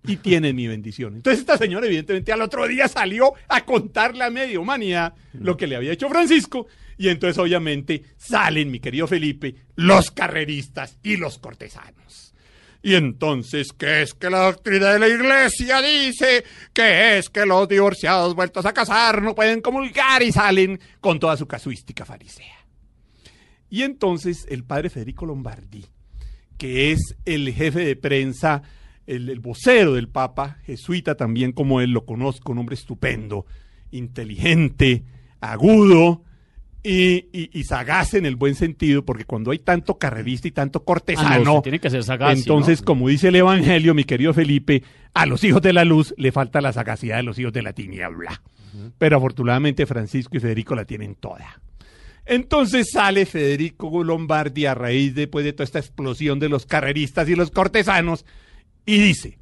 Y 0.04 0.16
tienen 0.16 0.56
mi 0.56 0.66
bendición. 0.66 1.14
Entonces 1.14 1.40
esta 1.40 1.56
señora 1.56 1.86
evidentemente 1.86 2.32
al 2.32 2.42
otro 2.42 2.66
día 2.66 2.88
salió 2.88 3.34
a 3.48 3.64
contarle 3.64 4.24
a 4.24 4.30
media 4.30 4.58
humanidad 4.58 5.14
lo 5.32 5.56
que 5.56 5.66
le 5.66 5.76
había 5.76 5.92
hecho 5.92 6.08
Francisco. 6.08 6.66
Y 6.98 7.08
entonces 7.08 7.38
obviamente 7.38 8.02
salen, 8.16 8.70
mi 8.70 8.80
querido 8.80 9.06
Felipe, 9.06 9.54
los 9.76 10.10
carreristas 10.10 10.98
y 11.02 11.16
los 11.16 11.38
cortesanos. 11.38 12.34
Y 12.82 12.96
entonces, 12.96 13.72
¿qué 13.72 14.02
es 14.02 14.12
que 14.12 14.28
la 14.28 14.46
doctrina 14.46 14.92
de 14.92 14.98
la 14.98 15.08
iglesia 15.08 15.80
dice? 15.80 16.44
Que 16.72 17.16
es 17.16 17.30
que 17.30 17.46
los 17.46 17.68
divorciados 17.68 18.34
vueltos 18.34 18.66
a 18.66 18.72
casar 18.72 19.22
no 19.22 19.36
pueden 19.36 19.60
comulgar 19.60 20.22
y 20.22 20.32
salen 20.32 20.80
con 21.00 21.20
toda 21.20 21.36
su 21.36 21.46
casuística 21.46 22.04
farisea. 22.04 22.66
Y 23.70 23.84
entonces 23.84 24.46
el 24.50 24.64
padre 24.64 24.90
Federico 24.90 25.26
Lombardi, 25.26 25.86
que 26.58 26.92
es 26.92 27.16
el 27.24 27.52
jefe 27.52 27.84
de 27.84 27.96
prensa, 27.96 28.62
el, 29.06 29.28
el 29.28 29.40
vocero 29.40 29.94
del 29.94 30.08
Papa, 30.08 30.58
jesuita 30.64 31.16
también 31.16 31.52
como 31.52 31.80
él, 31.80 31.90
lo 31.90 32.04
conozco, 32.04 32.52
un 32.52 32.58
hombre 32.58 32.74
estupendo, 32.74 33.46
inteligente, 33.90 35.04
agudo 35.40 36.22
y, 36.82 37.26
y- 37.32 37.50
y 37.52 37.64
sagaz 37.64 38.14
en 38.14 38.26
el 38.26 38.36
buen 38.36 38.54
sentido, 38.54 39.04
porque 39.04 39.24
cuando 39.24 39.50
hay 39.52 39.58
tanto 39.58 39.98
carrerista 39.98 40.48
y 40.48 40.50
tanto 40.50 40.80
Ah, 40.80 40.84
cortesano, 40.84 41.44
no, 41.44 41.52
usted 41.54 41.62
tiene 41.64 41.78
que 41.80 41.90
ser 41.90 42.02
sagaz. 42.04 42.34
¿sí, 42.34 42.40
entonces, 42.40 42.80
no? 42.80 42.84
como 42.86 43.08
dice 43.08 43.28
el 43.28 43.36
Evangelio, 43.36 43.94
mi 43.94 44.04
querido 44.04 44.34
Felipe, 44.34 44.82
a 45.14 45.26
los 45.26 45.44
hijos 45.44 45.62
de 45.62 45.72
la 45.72 45.84
luz 45.84 46.12
le 46.16 46.32
falta 46.32 46.60
la 46.60 46.72
sagacidad 46.72 47.16
de 47.18 47.22
los 47.22 47.38
hijos 47.38 47.52
de 47.52 47.62
la 47.62 47.72
tiniebla. 47.72 48.42
Pero 48.98 49.18
afortunadamente 49.18 49.84
Francisco 49.84 50.34
y 50.36 50.40
Federico 50.40 50.74
la 50.74 50.86
tienen 50.86 51.14
toda. 51.14 51.60
Entonces 52.24 52.90
sale 52.92 53.26
Federico 53.26 54.04
Lombardi 54.04 54.66
a 54.66 54.74
raíz 54.74 55.14
después 55.14 55.44
de 55.44 55.52
toda 55.52 55.64
esta 55.64 55.80
explosión 55.80 56.38
de 56.38 56.48
los 56.48 56.66
carreristas 56.66 57.28
y 57.28 57.34
los 57.34 57.50
cortesanos 57.50 58.24
y 58.86 58.98
dice, 58.98 59.38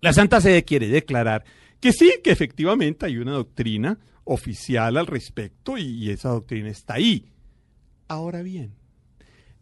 la 0.00 0.12
Santa 0.12 0.40
Sede 0.40 0.64
quiere 0.64 0.88
declarar 0.88 1.44
que 1.80 1.92
sí, 1.92 2.14
que 2.22 2.30
efectivamente 2.30 3.06
hay 3.06 3.18
una 3.18 3.32
doctrina 3.32 3.98
oficial 4.24 4.96
al 4.96 5.06
respecto 5.06 5.76
y, 5.76 6.10
esa 6.10 6.30
doctrina 6.30 6.70
está 6.70 6.94
ahí. 6.94 7.32
Ahora 8.08 8.42
bien, 8.42 8.74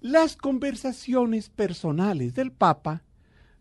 las 0.00 0.36
conversaciones 0.36 1.48
personales 1.48 2.34
del 2.34 2.52
Papa 2.52 3.02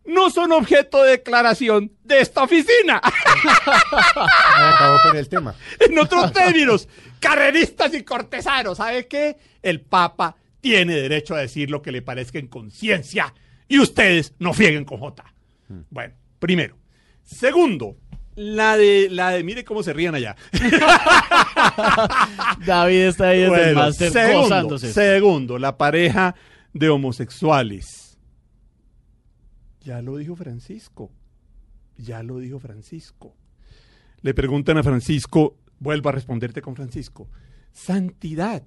no 0.05 0.29
son 0.29 0.51
objeto 0.51 1.03
de 1.03 1.11
declaración 1.11 1.91
de 2.03 2.21
esta 2.21 2.43
oficina. 2.43 3.01
Acabó 3.03 4.97
con 5.03 5.17
el 5.17 5.29
tema. 5.29 5.55
en 5.79 5.97
otros 5.99 6.31
términos, 6.33 6.87
carreristas 7.19 7.93
y 7.93 8.03
cortesanos. 8.03 8.77
¿Sabe 8.77 9.07
qué? 9.07 9.37
El 9.61 9.81
Papa 9.81 10.35
tiene 10.59 10.95
derecho 10.95 11.35
a 11.35 11.39
decir 11.39 11.69
lo 11.69 11.81
que 11.81 11.91
le 11.91 12.01
parezca 12.01 12.39
en 12.39 12.47
conciencia 12.47 13.33
y 13.67 13.79
ustedes 13.79 14.33
no 14.39 14.53
fieguen 14.53 14.85
con 14.85 14.99
J. 14.99 15.23
Bueno, 15.89 16.13
primero. 16.39 16.75
Segundo, 17.23 17.95
la 18.35 18.77
de, 18.77 19.07
la 19.09 19.31
de, 19.31 19.43
mire 19.43 19.63
cómo 19.63 19.83
se 19.83 19.93
rían 19.93 20.15
allá. 20.15 20.35
David 22.65 23.01
está 23.01 23.29
ahí 23.29 23.39
desde 23.39 23.55
el 23.55 23.75
Bueno, 23.75 23.79
máster 23.79 24.11
segundo, 24.11 24.77
segundo, 24.77 25.57
la 25.57 25.77
pareja 25.77 26.35
de 26.73 26.89
homosexuales. 26.89 28.00
Ya 29.81 30.01
lo 30.01 30.17
dijo 30.17 30.35
Francisco. 30.35 31.11
Ya 31.97 32.23
lo 32.23 32.39
dijo 32.39 32.59
Francisco. 32.59 33.35
Le 34.21 34.33
preguntan 34.33 34.77
a 34.77 34.83
Francisco, 34.83 35.57
vuelvo 35.79 36.09
a 36.09 36.11
responderte 36.11 36.61
con 36.61 36.75
Francisco. 36.75 37.27
Santidad. 37.71 38.63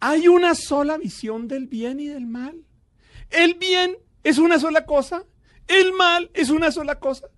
¿Hay 0.00 0.28
una 0.28 0.54
sola 0.54 0.98
visión 0.98 1.48
del 1.48 1.66
bien 1.66 2.00
y 2.00 2.06
del 2.06 2.26
mal? 2.26 2.64
¿El 3.30 3.54
bien 3.54 3.96
es 4.22 4.38
una 4.38 4.58
sola 4.58 4.84
cosa? 4.84 5.24
¿El 5.66 5.92
mal 5.92 6.30
es 6.34 6.50
una 6.50 6.70
sola 6.70 6.98
cosa? 6.98 7.28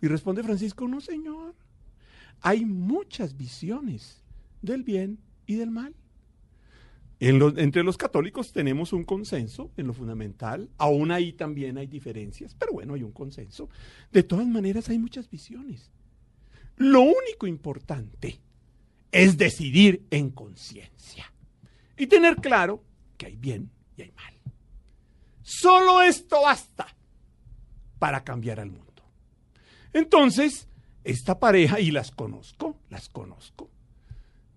Y 0.00 0.08
responde 0.08 0.42
Francisco, 0.42 0.86
no 0.88 1.00
señor. 1.00 1.54
Hay 2.40 2.64
muchas 2.64 3.36
visiones 3.36 4.22
del 4.62 4.82
bien 4.82 5.18
y 5.46 5.56
del 5.56 5.70
mal. 5.70 5.94
Entre 7.20 7.82
los 7.82 7.98
católicos 7.98 8.50
tenemos 8.50 8.94
un 8.94 9.04
consenso 9.04 9.70
en 9.76 9.86
lo 9.86 9.92
fundamental, 9.92 10.70
aún 10.78 11.10
ahí 11.10 11.34
también 11.34 11.76
hay 11.76 11.86
diferencias, 11.86 12.54
pero 12.58 12.72
bueno, 12.72 12.94
hay 12.94 13.02
un 13.02 13.12
consenso. 13.12 13.68
De 14.10 14.22
todas 14.22 14.46
maneras 14.46 14.88
hay 14.88 14.98
muchas 14.98 15.28
visiones. 15.28 15.90
Lo 16.76 17.02
único 17.02 17.46
importante 17.46 18.40
es 19.12 19.36
decidir 19.36 20.06
en 20.10 20.30
conciencia 20.30 21.30
y 21.98 22.06
tener 22.06 22.36
claro 22.36 22.82
que 23.18 23.26
hay 23.26 23.36
bien 23.36 23.70
y 23.98 24.02
hay 24.02 24.12
mal. 24.12 24.34
Solo 25.42 26.00
esto 26.00 26.40
basta 26.42 26.86
para 27.98 28.24
cambiar 28.24 28.60
al 28.60 28.70
mundo. 28.70 29.02
Entonces, 29.92 30.68
esta 31.04 31.38
pareja, 31.38 31.80
y 31.80 31.90
las 31.90 32.10
conozco, 32.12 32.78
las 32.88 33.10
conozco, 33.10 33.68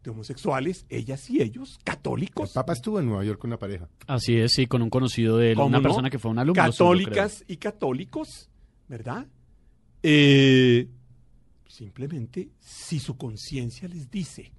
de 0.04 0.12
homosexuales, 0.12 0.86
ellas 0.89 1.30
y 1.30 1.42
ellos, 1.42 1.78
El 1.78 1.84
católicos, 1.84 2.52
Papa 2.54 2.74
estuvo 2.74 3.00
en 3.00 3.06
Nueva 3.08 3.24
York 3.24 3.39
con 3.39 3.50
una 3.50 3.58
pareja. 3.58 3.88
Así 4.08 4.36
es, 4.38 4.52
sí, 4.54 4.68
con 4.68 4.82
un 4.82 4.89
conocido 4.89 5.38
de 5.38 5.52
él, 5.52 5.56
¿cómo 5.56 5.68
una 5.68 5.78
no? 5.78 5.84
persona 5.84 6.10
que 6.10 6.20
fue 6.20 6.32
un 6.32 6.39
alumno. 6.39 6.62
suyo, 6.72 6.72
Católicas 6.74 7.44
y 7.48 7.58
católicos, 7.58 8.50
¿verdad? 8.88 9.28
Eh, 10.01 10.89
simplemente, 11.68 12.49
si 12.60 12.99
su 12.99 13.18
conciencia 13.18 13.88
les 13.88 14.12
dice 14.12 14.51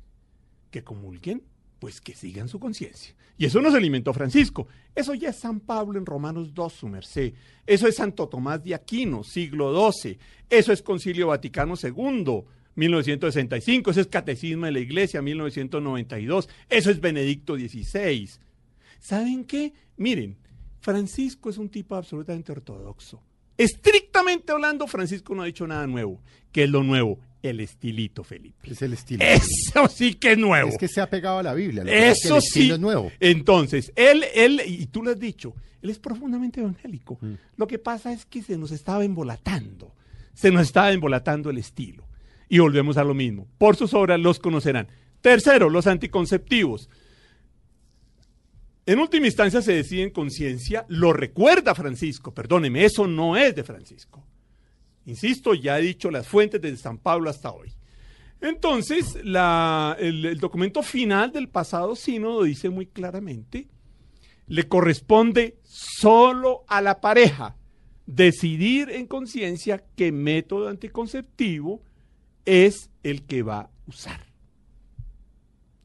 que 0.71 0.83
comulguen, 0.83 1.43
pues 1.79 2.01
que 2.01 2.15
sigan 2.15 2.49
su 2.49 2.59
conciencia. 2.59 3.15
Y 3.37 3.45
eso 3.45 3.61
no 3.61 3.71
se 3.71 3.77
alimentó 3.77 4.15
Francisco. 4.15 4.69
Eso 4.95 5.13
ya 5.13 5.31
es 5.31 5.37
San 5.37 5.61
Pablo 5.61 5.99
en 5.99 6.07
Romanos 6.07 6.55
2, 6.55 6.73
su 6.73 6.89
merced. 6.89 7.35
Eso 7.67 7.87
es 7.87 7.97
Santo 7.97 8.29
Tomás 8.29 8.63
de 8.63 8.75
Aquino, 8.75 9.23
siglo 9.23 9.93
XII. 9.93 10.19
Eso 10.49 10.73
es 10.73 10.81
Concilio 10.81 11.27
Vaticano 11.27 11.75
II, 11.81 12.45
1965. 12.77 13.91
Eso 13.91 14.01
es 14.01 14.07
Catecismo 14.07 14.67
de 14.67 14.73
la 14.73 14.81
Iglesia, 14.81 15.23
1992. 15.23 16.49
Eso 16.69 16.91
es 16.91 17.01
Benedicto 17.01 17.57
XVI. 17.57 18.29
¿Saben 19.01 19.45
qué? 19.45 19.73
Miren, 19.97 20.37
Francisco 20.81 21.51
es 21.51 21.59
un 21.59 21.69
tipo 21.69 21.95
absolutamente 21.95 22.53
ortodoxo. 22.53 23.23
Estrictamente 23.57 24.53
hablando, 24.53 24.87
Francisco 24.87 25.35
no 25.35 25.43
ha 25.43 25.47
dicho 25.47 25.67
nada 25.67 25.87
nuevo. 25.87 26.21
¿Qué 26.51 26.65
es 26.65 26.71
lo 26.71 26.83
nuevo? 26.83 27.19
El 27.43 27.61
estilito, 27.61 28.25
Felipe. 28.25 28.71
Es 28.71 28.83
el 28.83 28.95
estilo. 28.95 29.25
Eso 29.25 29.87
sí 29.89 30.15
que 30.15 30.33
es 30.33 30.39
nuevo. 30.39 30.71
Es 30.71 30.79
que 30.79 30.89
se 30.89 31.01
ha 31.01 31.09
pegado 31.09 31.39
a 31.39 31.43
la 31.43 31.55
Biblia. 31.55 31.85
lo 31.85 31.91
que 31.91 31.97
pasa 31.97 32.11
es 32.11 32.21
que 32.23 32.29
Eso 32.29 32.37
el 32.37 32.43
sí. 32.43 32.71
es 32.71 32.81
nuevo. 32.81 33.13
Entonces, 33.21 33.93
él, 33.95 34.25
él, 34.35 34.61
y 34.67 34.87
tú 34.87 35.03
lo 35.03 35.11
has 35.11 35.21
dicho, 35.21 35.55
él 35.83 35.91
es 35.91 35.99
profundamente 35.99 36.61
evangélico. 36.61 37.19
Mm. 37.21 37.35
Lo 37.57 37.67
que 37.67 37.79
pasa 37.79 38.13
es 38.13 38.25
que 38.25 38.43
se 38.43 38.57
nos 38.57 38.71
estaba 38.73 39.05
embolatando. 39.05 39.95
Se 40.33 40.51
nos 40.51 40.63
estaba 40.63 40.91
embolatando 40.91 41.51
el 41.51 41.59
estilo. 41.59 42.09
Y 42.49 42.59
volvemos 42.59 42.97
a 42.97 43.05
lo 43.05 43.15
mismo. 43.15 43.47
Por 43.59 43.77
sus 43.77 43.95
obras 43.95 44.21
los 44.21 44.39
conocerán. 44.39 44.89
Tercero, 45.21 45.71
los 45.71 45.87
anticonceptivos. 45.87 46.89
En 48.87 48.99
última 48.99 49.27
instancia 49.27 49.63
se 49.63 49.73
decide 49.73 50.03
en 50.03 50.11
conciencia, 50.11 50.85
lo 50.89 51.15
recuerda 51.15 51.75
Francisco, 51.75 52.35
perdóneme, 52.35 52.85
eso 52.85 53.07
no 53.07 53.35
es 53.37 53.55
de 53.57 53.65
Francisco. 53.65 54.27
Insisto, 55.07 55.55
ya 55.55 55.79
he 55.79 55.83
dicho 55.83 56.11
las 56.11 56.29
fuentes 56.29 56.61
de 56.61 56.77
San 56.77 56.99
Pablo 56.99 57.31
hasta 57.31 57.51
hoy. 57.51 57.73
Entonces, 58.43 59.19
la- 59.25 59.97
el, 59.99 60.27
el 60.27 60.39
documento 60.39 60.83
final 60.83 61.33
del 61.33 61.49
pasado 61.49 61.97
sínodo 61.97 62.43
dice 62.43 62.69
muy 62.69 62.85
claramente, 62.87 63.69
le 64.49 64.69
corresponde 64.69 65.57
solo 65.63 66.65
a 66.69 66.83
la 66.83 67.01
pareja 67.01 67.57
decidir 68.05 68.91
en 68.91 69.07
conciencia 69.07 69.83
qué 69.97 70.13
método 70.13 70.69
anticonceptivo 70.69 71.83
es 72.45 72.91
el 73.03 73.23
que 73.23 73.43
va 73.43 73.61
a 73.61 73.71
usar. 73.87 74.21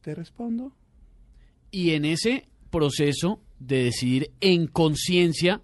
¿Te 0.00 0.14
respondo? 0.14 0.72
Y 1.70 1.90
en 1.90 2.04
ese 2.04 2.48
proceso 2.70 3.42
de 3.58 3.84
decidir 3.84 4.32
en 4.40 4.66
conciencia, 4.66 5.60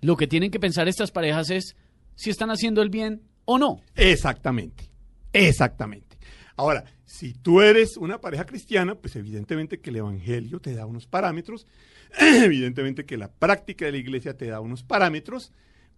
lo 0.00 0.16
que 0.16 0.26
tienen 0.26 0.50
que 0.50 0.60
pensar 0.60 0.88
estas 0.88 1.10
parejas 1.10 1.50
es 1.50 1.76
si 2.14 2.30
están 2.30 2.50
haciendo 2.50 2.82
el 2.82 2.90
bien 2.90 3.22
o 3.44 3.58
no. 3.58 3.80
Exactamente, 3.96 4.90
exactamente. 5.32 6.18
Ahora, 6.56 6.84
si 7.04 7.32
tú 7.32 7.60
eres 7.60 7.96
una 7.96 8.20
pareja 8.20 8.44
cristiana, 8.44 8.94
pues 8.94 9.16
evidentemente 9.16 9.80
que 9.80 9.90
el 9.90 9.96
Evangelio 9.96 10.60
te 10.60 10.74
da 10.74 10.86
unos 10.86 11.06
parámetros, 11.06 11.66
evidentemente 12.20 13.06
que 13.06 13.16
la 13.16 13.32
práctica 13.32 13.86
de 13.86 13.92
la 13.92 13.98
iglesia 13.98 14.36
te 14.36 14.46
da 14.46 14.60
unos 14.60 14.82
parámetros, 14.82 15.52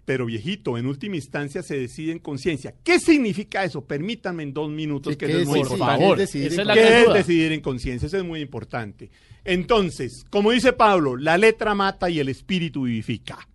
pero 0.07 0.25
viejito, 0.25 0.79
en 0.79 0.87
última 0.87 1.17
instancia 1.17 1.65
se 1.65 1.77
decide 1.79 2.13
en 2.13 2.21
conciencia. 2.21 2.75
¿Qué 2.85 3.01
significa 3.01 3.65
eso? 3.65 3.85
Permítanme 3.85 4.45
en 4.45 4.55
dos 4.55 4.71
minutos 4.71 5.13
Sí, 5.13 5.19
que 5.19 5.27
¿qué 5.27 5.33
eso 5.33 5.41
es 5.41 5.69
muy 5.69 5.79
favor, 5.79 6.17
¿Qué 6.17 6.23
es 6.23 6.33
decidir 6.33 6.53
esa 6.53 6.55
en 6.55 6.61
es 6.61 6.67
la 6.69 6.75
¿Qué 6.75 6.81
gran 6.81 6.93
es 6.93 7.05
duda. 7.07 7.15
decidir 7.17 7.53
en 7.53 7.61
conciencia? 7.61 8.07
Eso 8.07 8.17
es 8.17 8.25
muy 8.25 8.41
importante. 8.41 9.11
Entonces, 9.45 10.25
como 10.31 10.53
dice 10.53 10.73
Pablo, 10.73 11.17
la 11.17 11.37
letra 11.37 11.75
mata 11.75 12.09
y 12.09 12.21
el 12.21 12.29
espíritu 12.29 12.83
vivifica. 12.83 13.49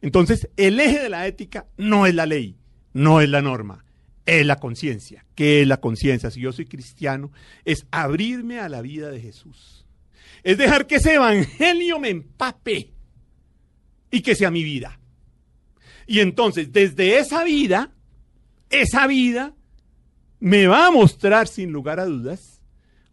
Entonces, 0.00 0.48
el 0.56 0.80
eje 0.80 1.00
de 1.00 1.10
la 1.10 1.26
ética 1.26 1.66
no 1.76 2.06
es 2.06 2.14
la 2.14 2.24
ley, 2.24 2.56
no 2.94 3.20
es 3.20 3.28
la 3.28 3.42
norma, 3.42 3.84
es 4.24 4.46
la 4.46 4.56
conciencia. 4.56 5.26
¿Qué 5.34 5.60
es 5.60 5.68
la 5.68 5.80
conciencia? 5.80 6.30
Si 6.30 6.40
yo 6.40 6.52
soy 6.52 6.64
cristiano, 6.64 7.30
es 7.66 7.86
abrirme 7.90 8.58
a 8.58 8.70
la 8.70 8.80
vida 8.80 9.10
de 9.10 9.20
Jesús. 9.20 9.84
Es 10.42 10.56
dejar 10.56 10.86
que 10.86 10.94
ese 10.94 11.14
evangelio 11.14 12.00
me 12.00 12.08
empape 12.08 12.94
y 14.10 14.22
que 14.22 14.34
sea 14.34 14.50
mi 14.50 14.62
vida. 14.64 14.99
Y 16.10 16.18
entonces, 16.18 16.72
desde 16.72 17.20
esa 17.20 17.44
vida, 17.44 17.92
esa 18.68 19.06
vida 19.06 19.54
me 20.40 20.66
va 20.66 20.88
a 20.88 20.90
mostrar 20.90 21.46
sin 21.46 21.70
lugar 21.70 22.00
a 22.00 22.04
dudas 22.04 22.60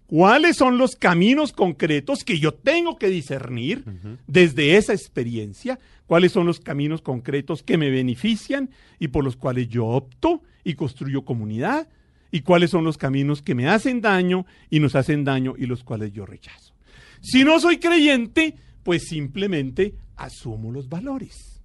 cuáles 0.08 0.58
son 0.58 0.80
los 0.80 0.96
caminos 0.96 1.54
concretos 1.54 2.24
que 2.24 2.40
yo 2.40 2.56
tengo 2.56 2.98
que 2.98 3.10
discernir 3.10 3.86
desde 4.26 4.78
esa 4.78 4.94
experiencia, 4.94 5.78
cuáles 6.08 6.32
son 6.32 6.48
los 6.48 6.60
caminos 6.60 7.04
concretos 7.04 7.62
que 7.62 7.78
me 7.78 7.92
benefician 7.92 8.72
y 8.98 9.10
por 9.10 9.24
los 9.24 9.36
cuales 9.36 9.70
yo 9.70 9.86
opto 9.86 10.42
y 10.64 10.74
construyo 10.74 11.24
comunidad, 11.24 11.88
y 12.32 12.42
cuáles 12.42 12.72
son 12.72 12.84
los 12.84 12.98
caminos 12.98 13.44
que 13.44 13.54
me 13.54 13.68
hacen 13.70 14.02
daño 14.02 14.48
y 14.72 14.80
nos 14.80 14.96
hacen 14.96 15.24
daño 15.24 15.54
y 15.56 15.68
los 15.68 15.84
cuales 15.84 16.14
yo 16.14 16.26
rechazo. 16.26 16.74
Si 17.22 17.44
no 17.44 17.60
soy 17.60 17.78
creyente, 17.78 18.56
pues 18.82 19.04
simplemente 19.04 19.94
asumo 20.16 20.72
los 20.72 20.90
valores 20.90 21.57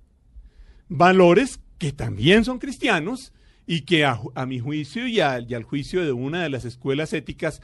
valores 0.97 1.61
que 1.79 1.93
también 1.93 2.45
son 2.45 2.59
cristianos 2.59 3.33
y 3.67 3.83
que 3.83 4.05
a, 4.05 4.19
mi 4.47 4.59
juicio 4.59 5.07
y 5.07 5.21
al 5.21 5.63
juicio 5.63 6.05
de 6.05 6.13
una 6.13 6.43
de 6.43 6.51
las 6.51 6.65
escuelas 6.65 7.13
éticas 7.13 7.61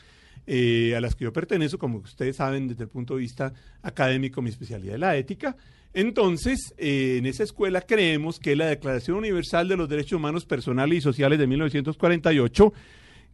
eh, 0.51 0.95
a 0.97 1.01
las 1.03 1.15
que 1.15 1.25
yo 1.25 1.33
pertenezco, 1.33 1.79
como 1.79 1.99
ustedes 1.99 2.37
saben 2.37 2.69
desde 2.69 2.85
el 2.85 2.89
punto 2.89 3.15
de 3.15 3.21
vista 3.21 3.53
académico, 3.83 4.41
mi 4.41 4.49
especialidad 4.49 4.95
es 4.95 5.01
la 5.01 5.15
ética. 5.17 5.57
Entonces, 5.93 6.73
eh, 6.79 7.17
en 7.19 7.27
esa 7.27 7.43
escuela 7.43 7.83
creemos 7.83 8.39
que 8.39 8.57
la 8.57 8.67
Declaración 8.67 9.19
Universal 9.19 9.69
de 9.69 9.77
los 9.77 9.91
Derechos 9.91 10.15
Humanos 10.15 10.47
Personales 10.47 10.99
y 10.99 11.01
Sociales 11.03 11.39
de 11.39 11.47
1948, 11.47 12.73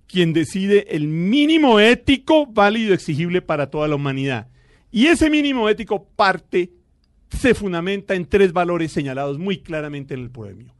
quien 0.09 0.33
decide 0.33 0.89
el 0.91 1.07
mínimo 1.07 1.79
ético 1.79 2.47
válido 2.47 2.91
y 2.91 2.95
exigible 2.95 3.43
para 3.43 3.71
toda 3.71 3.87
la 3.87 3.95
humanidad. 3.95 4.49
Y 4.91 5.07
ese 5.07 5.31
mínimo 5.31 5.69
ético 5.69 6.09
parte 6.17 6.73
se 7.39 7.55
fundamenta 7.55 8.15
en 8.15 8.27
tres 8.27 8.53
valores 8.53 8.93
señalados 8.93 9.39
muy 9.39 9.59
claramente 9.59 10.15
en 10.15 10.21
el 10.21 10.31
poemio. 10.31 10.75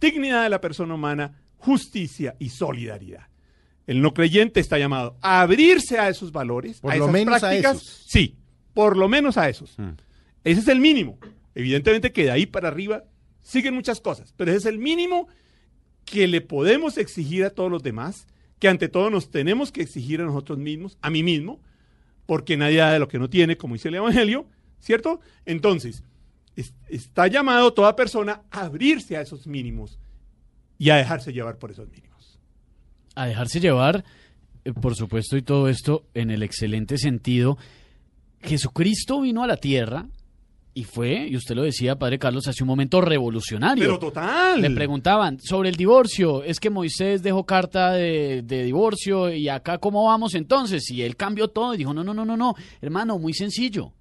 Dignidad 0.00 0.42
de 0.42 0.50
la 0.50 0.60
persona 0.60 0.94
humana, 0.94 1.40
justicia 1.56 2.34
y 2.38 2.48
solidaridad. 2.50 3.28
El 3.86 4.00
no 4.00 4.14
creyente 4.14 4.60
está 4.60 4.78
llamado 4.78 5.16
a 5.20 5.40
abrirse 5.42 5.98
a 5.98 6.08
esos 6.08 6.32
valores, 6.32 6.80
Por 6.80 6.92
a 6.92 6.96
lo 6.96 7.04
esas 7.04 7.12
menos 7.12 7.34
a 7.36 7.40
prácticas. 7.40 7.76
esos. 7.76 8.04
Sí, 8.06 8.36
por 8.74 8.96
lo 8.96 9.08
menos 9.08 9.36
a 9.36 9.48
esos. 9.48 9.76
Ese 10.44 10.60
es 10.60 10.68
el 10.68 10.80
mínimo. 10.80 11.18
Evidentemente 11.54 12.12
que 12.12 12.24
de 12.24 12.30
ahí 12.30 12.46
para 12.46 12.68
arriba 12.68 13.04
siguen 13.40 13.74
muchas 13.74 14.00
cosas, 14.00 14.32
pero 14.36 14.50
ese 14.50 14.58
es 14.60 14.66
el 14.66 14.78
mínimo 14.78 15.28
que 16.04 16.26
le 16.26 16.40
podemos 16.40 16.96
exigir 16.96 17.44
a 17.44 17.50
todos 17.50 17.70
los 17.70 17.82
demás, 17.82 18.26
que 18.58 18.68
ante 18.68 18.88
todo 18.88 19.10
nos 19.10 19.30
tenemos 19.30 19.72
que 19.72 19.82
exigir 19.82 20.20
a 20.20 20.24
nosotros 20.24 20.58
mismos, 20.58 20.96
a 21.02 21.10
mí 21.10 21.22
mismo, 21.22 21.60
porque 22.26 22.56
nadie 22.56 22.78
da 22.78 22.92
de 22.92 22.98
lo 22.98 23.08
que 23.08 23.18
no 23.18 23.28
tiene, 23.28 23.56
como 23.56 23.74
dice 23.74 23.88
el 23.88 23.96
Evangelio, 23.96 24.46
¿cierto? 24.82 25.20
Entonces, 25.46 26.02
es- 26.56 26.74
está 26.88 27.26
llamado 27.28 27.72
toda 27.72 27.96
persona 27.96 28.42
a 28.50 28.62
abrirse 28.66 29.16
a 29.16 29.22
esos 29.22 29.46
mínimos 29.46 29.98
y 30.76 30.90
a 30.90 30.96
dejarse 30.96 31.32
llevar 31.32 31.56
por 31.58 31.70
esos 31.70 31.88
mínimos. 31.88 32.38
a 33.14 33.26
dejarse 33.26 33.60
llevar, 33.60 34.04
eh, 34.64 34.72
por 34.72 34.94
supuesto, 34.96 35.36
y 35.36 35.42
todo 35.42 35.68
esto 35.68 36.04
en 36.14 36.30
el 36.30 36.42
excelente 36.42 36.96
sentido. 36.98 37.58
Jesucristo 38.40 39.20
vino 39.20 39.42
a 39.42 39.46
la 39.46 39.56
tierra 39.58 40.06
y 40.74 40.84
fue, 40.84 41.26
y 41.28 41.36
usted 41.36 41.54
lo 41.54 41.62
decía, 41.62 41.98
Padre 41.98 42.18
Carlos, 42.18 42.48
hace 42.48 42.62
un 42.64 42.68
momento 42.68 43.02
revolucionario. 43.02 43.84
Pero 43.84 43.98
total. 43.98 44.62
Le 44.62 44.70
preguntaban 44.70 45.38
sobre 45.40 45.68
el 45.68 45.76
divorcio. 45.76 46.42
Es 46.42 46.58
que 46.58 46.70
Moisés 46.70 47.22
dejó 47.22 47.44
carta 47.44 47.92
de, 47.92 48.40
de 48.42 48.64
divorcio 48.64 49.30
y 49.30 49.50
acá 49.50 49.76
cómo 49.76 50.06
vamos 50.06 50.34
entonces. 50.34 50.90
Y 50.90 51.02
él 51.02 51.14
cambió 51.16 51.48
todo 51.48 51.74
y 51.74 51.76
dijo, 51.76 51.92
no, 51.92 52.02
no, 52.02 52.14
no, 52.14 52.24
no, 52.24 52.36
no. 52.38 52.54
Hermano, 52.80 53.18
muy 53.18 53.34
sencillo. 53.34 53.92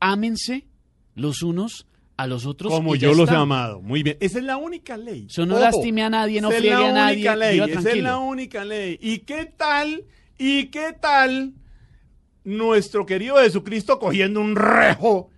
Ámense 0.00 0.66
los 1.14 1.42
unos 1.42 1.86
a 2.16 2.26
los 2.26 2.46
otros. 2.46 2.72
Como 2.72 2.94
yo 2.96 3.14
los 3.14 3.30
he 3.30 3.34
amado. 3.34 3.80
Muy 3.80 4.02
bien. 4.02 4.16
Esa 4.20 4.38
es 4.38 4.44
la 4.44 4.56
única 4.56 4.96
ley. 4.96 5.26
Eso 5.28 5.46
no 5.46 5.54
Ojo, 5.54 5.64
lastime 5.64 6.02
a 6.02 6.10
nadie, 6.10 6.40
no 6.40 6.48
esa 6.48 6.56
es 6.56 6.60
friegue 6.62 6.80
la 6.80 6.88
a 6.88 6.92
nadie, 6.92 7.16
única 7.16 7.36
ley. 7.36 7.60
Esa 7.60 7.90
es 7.90 8.02
la 8.02 8.18
única 8.18 8.64
ley. 8.64 8.98
¿Y 9.00 9.18
qué 9.20 9.46
tal? 9.46 10.04
¿Y 10.38 10.66
qué 10.66 10.94
tal 11.00 11.54
nuestro 12.44 13.04
querido 13.04 13.36
Jesucristo 13.38 13.98
cogiendo 13.98 14.40
un 14.40 14.54
rejo 14.54 15.30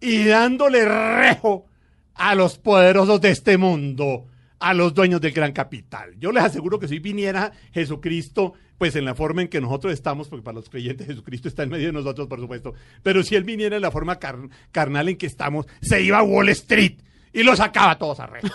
y 0.00 0.24
dándole 0.24 0.84
rejo 0.84 1.66
a 2.14 2.34
los 2.34 2.58
poderosos 2.58 3.20
de 3.20 3.30
este 3.30 3.58
mundo, 3.58 4.26
a 4.60 4.74
los 4.74 4.94
dueños 4.94 5.20
del 5.20 5.32
gran 5.32 5.52
capital? 5.52 6.14
Yo 6.18 6.32
les 6.32 6.44
aseguro 6.44 6.78
que 6.78 6.88
si 6.88 6.98
viniera 6.98 7.52
Jesucristo, 7.72 8.54
pues 8.78 8.96
en 8.96 9.04
la 9.04 9.14
forma 9.14 9.42
en 9.42 9.48
que 9.48 9.60
nosotros 9.60 9.92
estamos, 9.92 10.28
porque 10.28 10.42
para 10.42 10.56
los 10.56 10.68
creyentes 10.68 11.06
Jesucristo 11.06 11.48
está 11.48 11.62
en 11.62 11.70
medio 11.70 11.86
de 11.86 11.92
nosotros, 11.92 12.26
por 12.28 12.40
supuesto, 12.40 12.74
pero 13.02 13.22
si 13.22 13.36
él 13.36 13.44
viniera 13.44 13.76
en 13.76 13.82
la 13.82 13.90
forma 13.90 14.18
car- 14.18 14.48
carnal 14.72 15.08
en 15.08 15.16
que 15.16 15.26
estamos, 15.26 15.66
se 15.80 16.02
iba 16.02 16.18
a 16.18 16.22
Wall 16.22 16.48
Street 16.50 16.98
y 17.32 17.42
los 17.42 17.58
sacaba 17.58 17.98
todos 17.98 18.20
a 18.20 18.26
rejo. 18.26 18.48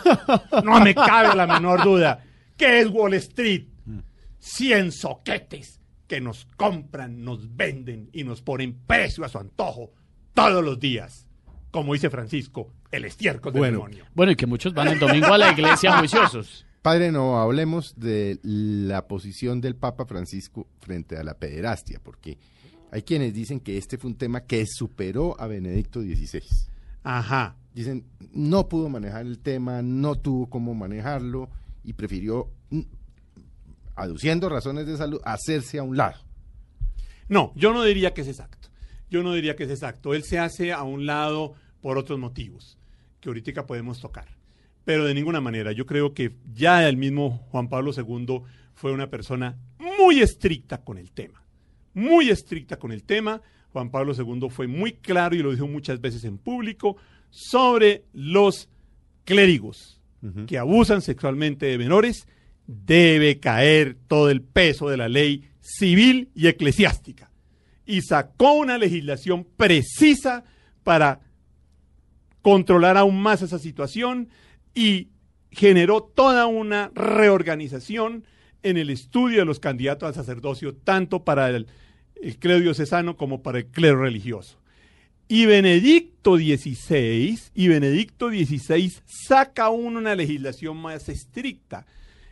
No 0.63 0.79
me 0.81 0.95
cabe 0.95 1.35
la 1.35 1.45
menor 1.47 1.83
duda. 1.83 2.23
¿Qué 2.57 2.79
es 2.79 2.87
Wall 2.87 3.13
Street? 3.15 3.65
100 4.39 4.91
soquetes 4.93 5.79
que 6.07 6.21
nos 6.21 6.45
compran, 6.55 7.23
nos 7.23 7.55
venden 7.55 8.09
y 8.13 8.23
nos 8.23 8.41
ponen 8.41 8.73
precio 8.87 9.23
a 9.25 9.29
su 9.29 9.37
antojo 9.37 9.91
todos 10.33 10.63
los 10.63 10.79
días. 10.79 11.27
Como 11.71 11.93
dice 11.93 12.09
Francisco, 12.09 12.73
el 12.91 13.05
estiércol 13.05 13.53
del 13.53 13.59
Bueno. 13.61 13.77
demonio. 13.79 14.05
Bueno, 14.15 14.31
y 14.31 14.35
que 14.35 14.45
muchos 14.47 14.73
van 14.73 14.87
el 14.89 14.99
domingo 14.99 15.33
a 15.33 15.37
la 15.37 15.51
iglesia 15.51 15.97
juiciosos. 15.99 16.65
Padre, 16.81 17.11
no 17.11 17.39
hablemos 17.39 17.93
de 17.99 18.39
la 18.41 19.07
posición 19.07 19.59
del 19.61 19.75
Papa 19.75 20.05
Francisco 20.05 20.67
frente 20.79 21.17
a 21.17 21.23
la 21.23 21.33
pederastia, 21.37 21.99
porque 22.03 22.37
Hay 22.91 23.03
quienes 23.03 23.35
dicen 23.35 23.59
que 23.59 23.77
este 23.77 23.99
fue 23.99 24.09
un 24.09 24.17
tema 24.17 24.41
que 24.41 24.65
superó 24.65 25.39
a 25.39 25.45
Benedicto 25.45 26.01
XVI. 26.01 26.41
Ajá. 27.03 27.55
Dicen, 27.71 28.03
no 28.33 28.67
pudo 28.67 28.89
manejar 28.89 29.27
el 29.27 29.37
tema, 29.37 29.83
no 29.83 30.15
tuvo 30.15 30.49
cómo 30.49 30.73
manejarlo 30.73 31.51
y 31.83 31.93
prefirió, 31.93 32.49
mm, 32.71 32.81
aduciendo 33.95 34.49
razones 34.49 34.87
de 34.87 34.97
salud, 34.97 35.21
hacerse 35.23 35.77
a 35.77 35.83
un 35.83 35.97
lado. 35.97 36.17
No, 37.27 37.51
yo 37.55 37.73
no 37.73 37.83
diría 37.83 38.15
que 38.15 38.21
es 38.21 38.27
exacto. 38.27 38.69
Yo 39.11 39.21
no 39.21 39.33
diría 39.33 39.55
que 39.55 39.65
es 39.65 39.69
exacto. 39.69 40.15
Él 40.15 40.23
se 40.23 40.39
hace 40.39 40.73
a 40.73 40.81
un 40.81 41.05
lado 41.05 41.53
por 41.81 41.99
otros 41.99 42.17
motivos 42.17 42.78
que 43.19 43.29
ahorita 43.29 43.65
podemos 43.65 43.99
tocar. 43.99 44.27
Pero 44.85 45.05
de 45.05 45.13
ninguna 45.13 45.41
manera. 45.41 45.71
Yo 45.71 45.85
creo 45.85 46.13
que 46.13 46.35
ya 46.53 46.87
el 46.87 46.97
mismo 46.97 47.45
Juan 47.51 47.69
Pablo 47.69 47.91
II 47.95 48.41
fue 48.73 48.91
una 48.91 49.09
persona 49.09 49.57
muy 49.77 50.21
estricta 50.21 50.83
con 50.83 50.97
el 50.97 51.11
tema. 51.11 51.43
Muy 51.93 52.29
estricta 52.29 52.77
con 52.77 52.91
el 52.91 53.03
tema. 53.03 53.41
Juan 53.71 53.91
Pablo 53.91 54.13
II 54.17 54.49
fue 54.49 54.67
muy 54.67 54.93
claro 54.93 55.35
y 55.35 55.39
lo 55.39 55.51
dijo 55.51 55.67
muchas 55.67 56.01
veces 56.01 56.23
en 56.23 56.37
público 56.37 56.97
sobre 57.29 58.05
los 58.13 58.69
clérigos 59.25 60.01
que 60.47 60.57
abusan 60.57 61.01
sexualmente 61.01 61.67
de 61.67 61.77
menores. 61.77 62.27
Debe 62.65 63.39
caer 63.39 63.95
todo 64.07 64.29
el 64.29 64.41
peso 64.41 64.89
de 64.89 64.97
la 64.97 65.07
ley 65.09 65.49
civil 65.61 66.29
y 66.33 66.47
eclesiástica. 66.47 67.29
Y 67.85 68.01
sacó 68.01 68.53
una 68.53 68.77
legislación 68.77 69.45
precisa 69.55 70.43
para 70.83 71.21
controlar 72.41 72.97
aún 72.97 73.21
más 73.21 73.41
esa 73.41 73.59
situación 73.59 74.29
y 74.73 75.09
generó 75.51 76.03
toda 76.03 76.45
una 76.45 76.91
reorganización 76.93 78.23
en 78.63 78.77
el 78.77 78.89
estudio 78.89 79.39
de 79.39 79.45
los 79.45 79.59
candidatos 79.59 80.07
al 80.07 80.13
sacerdocio, 80.15 80.75
tanto 80.75 81.23
para 81.23 81.49
el, 81.49 81.67
clero 82.39 82.59
diocesano 82.59 83.15
como 83.17 83.41
para 83.41 83.59
el 83.59 83.67
clero 83.67 84.01
religioso. 84.01 84.59
Y 85.27 85.45
Benedicto 85.45 86.37
XVI, 86.37 87.39
y 87.53 87.67
Benedicto 87.67 88.29
XVI 88.29 88.91
saca 89.05 89.65
aún 89.65 89.95
una 89.95 90.15
legislación 90.15 90.77
más 90.77 91.07
estricta. 91.07 91.85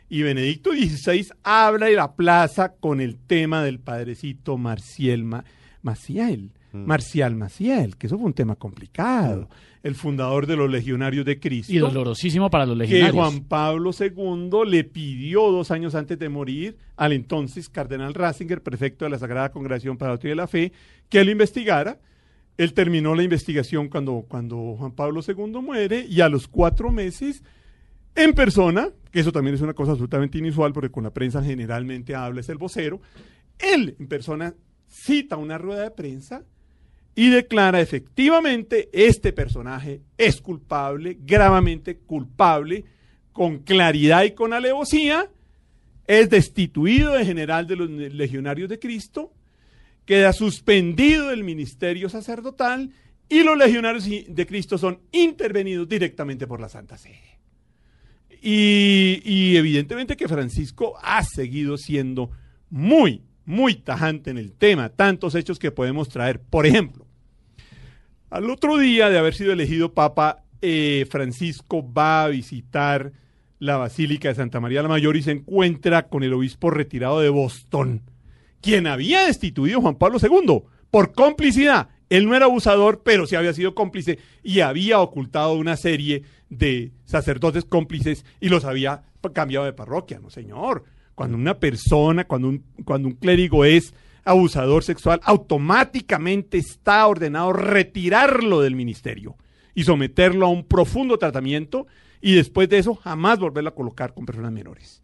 Y 0.08 0.22
Benedicto 0.22 0.72
XVI 0.72 1.28
habla 1.42 1.86
de 1.86 1.94
la 1.94 2.16
plaza 2.16 2.74
con 2.74 3.00
el 3.00 3.16
tema 3.16 3.62
del 3.62 3.78
padrecito 3.78 4.58
Marcial 4.58 5.22
Ma- 5.22 5.44
Maciel, 5.82 6.50
Marcial 6.72 7.34
Maciel, 7.34 7.96
que 7.96 8.06
eso 8.06 8.18
fue 8.18 8.26
un 8.26 8.34
tema 8.34 8.56
complicado. 8.56 9.48
El 9.82 9.94
fundador 9.94 10.46
de 10.46 10.56
los 10.56 10.70
Legionarios 10.70 11.24
de 11.24 11.38
Cristo 11.38 11.72
Y 11.72 11.78
dolorosísimo 11.78 12.50
para 12.50 12.66
los 12.66 12.76
que 12.76 12.84
legionarios. 12.84 13.16
Juan 13.16 13.44
Pablo 13.44 13.90
II 13.98 14.50
le 14.66 14.84
pidió 14.84 15.50
dos 15.50 15.70
años 15.70 15.94
antes 15.94 16.18
de 16.18 16.28
morir 16.28 16.76
al 16.96 17.12
entonces 17.12 17.68
cardenal 17.68 18.14
Ratzinger, 18.14 18.62
prefecto 18.62 19.04
de 19.04 19.10
la 19.10 19.18
Sagrada 19.18 19.50
Congregación 19.50 19.96
para 19.96 20.10
la 20.10 20.14
Doctrina 20.14 20.32
de 20.32 20.36
la 20.36 20.46
Fe, 20.46 20.72
que 21.08 21.24
lo 21.24 21.30
investigara. 21.30 22.00
Él 22.56 22.74
terminó 22.74 23.14
la 23.14 23.22
investigación 23.22 23.88
cuando, 23.88 24.24
cuando 24.28 24.74
Juan 24.76 24.92
Pablo 24.92 25.20
II 25.26 25.62
muere 25.62 26.04
y 26.08 26.20
a 26.20 26.28
los 26.28 26.48
cuatro 26.48 26.90
meses, 26.90 27.44
en 28.16 28.32
persona, 28.32 28.88
que 29.12 29.20
eso 29.20 29.30
también 29.30 29.54
es 29.54 29.60
una 29.60 29.74
cosa 29.74 29.92
absolutamente 29.92 30.38
inusual 30.38 30.72
porque 30.72 30.90
con 30.90 31.04
la 31.04 31.14
prensa 31.14 31.42
generalmente 31.42 32.16
habla, 32.16 32.40
es 32.40 32.48
el 32.48 32.58
vocero, 32.58 33.00
él 33.60 33.94
en 33.98 34.08
persona 34.08 34.54
cita 34.88 35.36
una 35.36 35.56
rueda 35.56 35.82
de 35.82 35.90
prensa 35.92 36.44
y 37.18 37.30
declara 37.30 37.80
efectivamente 37.80 38.88
este 38.92 39.32
personaje 39.32 40.02
es 40.16 40.40
culpable, 40.40 41.18
gravemente 41.20 41.96
culpable, 41.98 42.84
con 43.32 43.58
claridad 43.58 44.22
y 44.22 44.36
con 44.36 44.52
alevosía, 44.52 45.28
es 46.06 46.30
destituido 46.30 47.14
de 47.14 47.26
general 47.26 47.66
de 47.66 47.74
los 47.74 47.90
legionarios 47.90 48.68
de 48.68 48.78
Cristo, 48.78 49.32
queda 50.04 50.32
suspendido 50.32 51.30
del 51.30 51.42
ministerio 51.42 52.08
sacerdotal 52.08 52.92
y 53.28 53.42
los 53.42 53.58
legionarios 53.58 54.08
de 54.08 54.46
Cristo 54.46 54.78
son 54.78 55.00
intervenidos 55.10 55.88
directamente 55.88 56.46
por 56.46 56.60
la 56.60 56.68
Santa 56.68 56.96
Sede. 56.98 57.40
Y, 58.40 59.22
y 59.24 59.56
evidentemente 59.56 60.16
que 60.16 60.28
Francisco 60.28 60.94
ha 61.02 61.24
seguido 61.24 61.78
siendo 61.78 62.30
muy, 62.70 63.22
muy 63.44 63.74
tajante 63.74 64.30
en 64.30 64.38
el 64.38 64.52
tema, 64.52 64.90
tantos 64.90 65.34
hechos 65.34 65.58
que 65.58 65.72
podemos 65.72 66.08
traer. 66.08 66.40
Por 66.40 66.64
ejemplo, 66.64 67.07
al 68.30 68.50
otro 68.50 68.78
día 68.78 69.08
de 69.08 69.18
haber 69.18 69.34
sido 69.34 69.52
elegido 69.52 69.92
Papa, 69.92 70.44
eh, 70.60 71.06
Francisco 71.10 71.84
va 71.92 72.24
a 72.24 72.28
visitar 72.28 73.12
la 73.58 73.76
Basílica 73.76 74.28
de 74.28 74.34
Santa 74.34 74.60
María 74.60 74.82
la 74.82 74.88
Mayor 74.88 75.16
y 75.16 75.22
se 75.22 75.32
encuentra 75.32 76.08
con 76.08 76.22
el 76.22 76.32
obispo 76.32 76.70
retirado 76.70 77.20
de 77.20 77.28
Boston, 77.28 78.02
quien 78.60 78.86
había 78.86 79.24
destituido 79.24 79.80
Juan 79.80 79.96
Pablo 79.96 80.18
II 80.22 80.62
por 80.90 81.12
complicidad. 81.12 81.88
Él 82.08 82.26
no 82.26 82.34
era 82.34 82.46
abusador, 82.46 83.02
pero 83.04 83.26
sí 83.26 83.36
había 83.36 83.52
sido 83.52 83.74
cómplice 83.74 84.18
y 84.42 84.60
había 84.60 85.00
ocultado 85.00 85.54
una 85.54 85.76
serie 85.76 86.22
de 86.48 86.92
sacerdotes 87.04 87.64
cómplices 87.64 88.24
y 88.40 88.48
los 88.48 88.64
había 88.64 89.02
cambiado 89.34 89.66
de 89.66 89.74
parroquia. 89.74 90.18
No, 90.18 90.30
señor. 90.30 90.84
Cuando 91.14 91.36
una 91.36 91.58
persona, 91.58 92.24
cuando 92.26 92.48
un 92.48 93.14
clérigo 93.20 93.64
es 93.64 93.92
abusador 94.28 94.84
sexual, 94.84 95.20
automáticamente 95.24 96.58
está 96.58 97.06
ordenado 97.06 97.52
retirarlo 97.52 98.60
del 98.60 98.76
ministerio 98.76 99.36
y 99.74 99.84
someterlo 99.84 100.46
a 100.46 100.50
un 100.50 100.64
profundo 100.64 101.18
tratamiento 101.18 101.86
y 102.20 102.34
después 102.34 102.68
de 102.68 102.78
eso 102.78 102.94
jamás 102.94 103.38
volverlo 103.38 103.70
a 103.70 103.74
colocar 103.74 104.12
con 104.12 104.26
personas 104.26 104.52
menores. 104.52 105.02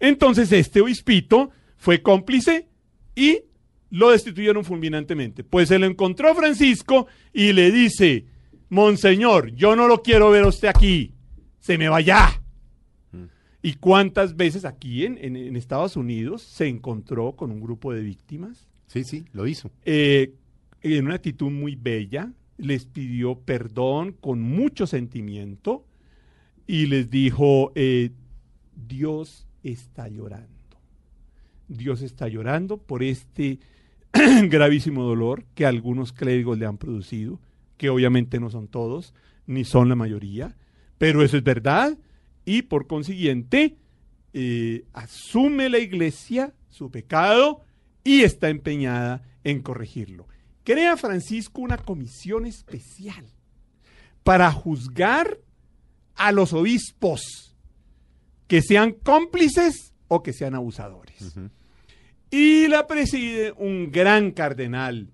Entonces 0.00 0.50
este 0.52 0.80
obispito 0.80 1.50
fue 1.76 2.02
cómplice 2.02 2.68
y 3.14 3.42
lo 3.90 4.10
destituyeron 4.10 4.64
fulminantemente. 4.64 5.44
Pues 5.44 5.68
se 5.68 5.78
lo 5.78 5.86
encontró 5.86 6.34
Francisco 6.34 7.06
y 7.32 7.52
le 7.52 7.70
dice, 7.70 8.26
Monseñor, 8.68 9.54
yo 9.54 9.76
no 9.76 9.86
lo 9.86 10.02
quiero 10.02 10.30
ver 10.30 10.44
a 10.44 10.48
usted 10.48 10.68
aquí, 10.68 11.14
se 11.60 11.78
me 11.78 11.88
vaya. 11.88 12.42
¿Y 13.66 13.74
cuántas 13.74 14.36
veces 14.36 14.64
aquí 14.64 15.04
en, 15.04 15.18
en- 15.18 15.34
en 15.34 15.56
Estados 15.56 15.96
Unidos 15.96 16.40
se 16.42 16.68
encontró 16.68 17.32
con 17.32 17.50
un 17.50 17.60
grupo 17.60 17.92
de 17.92 18.00
víctimas? 18.00 18.68
Sí, 18.86 19.02
sí, 19.02 19.24
lo 19.32 19.44
hizo. 19.48 19.72
eh, 19.84 20.34
en 20.82 21.04
una 21.06 21.16
actitud 21.16 21.50
muy 21.50 21.74
bella, 21.74 22.32
les 22.58 22.86
pidió 22.86 23.40
perdón 23.40 24.12
con 24.12 24.40
mucho 24.40 24.86
sentimiento 24.86 25.84
y 26.68 26.86
les 26.86 27.10
dijo, 27.10 27.72
eh, 27.74 28.12
Dios 28.86 29.48
está 29.64 30.06
llorando. 30.06 30.46
Dios 31.66 32.02
está 32.02 32.28
llorando 32.28 32.76
por 32.76 33.02
este 33.02 33.58
gravísimo 34.48 35.02
dolor 35.02 35.44
que 35.56 35.66
algunos 35.66 36.12
clérigos 36.12 36.56
le 36.56 36.66
han 36.66 36.78
producido, 36.78 37.40
que 37.78 37.90
obviamente 37.90 38.38
no 38.38 38.48
son 38.48 38.68
todos, 38.68 39.12
ni 39.48 39.64
son 39.64 39.88
la 39.88 39.96
mayoría, 39.96 40.54
pero 40.98 41.24
eso 41.24 41.36
es 41.36 41.42
verdad 41.42 41.98
y 42.46 42.62
por 42.62 42.86
consiguiente 42.86 43.76
eh, 44.32 44.86
asume 44.94 45.68
la 45.68 45.78
iglesia 45.78 46.54
su 46.70 46.90
pecado 46.90 47.60
y 48.04 48.22
está 48.22 48.48
empeñada 48.48 49.22
en 49.44 49.60
corregirlo. 49.60 50.26
Crea 50.64 50.96
Francisco 50.96 51.60
una 51.60 51.76
comisión 51.76 52.46
especial 52.46 53.26
para 54.22 54.50
juzgar 54.50 55.38
a 56.14 56.32
los 56.32 56.52
obispos 56.52 57.54
que 58.46 58.62
sean 58.62 58.92
cómplices 58.92 59.92
o 60.08 60.22
que 60.22 60.32
sean 60.32 60.54
abusadores. 60.54 61.38
Y 62.30 62.68
la 62.68 62.86
preside 62.86 63.52
un 63.52 63.90
gran 63.90 64.30
cardenal 64.32 65.10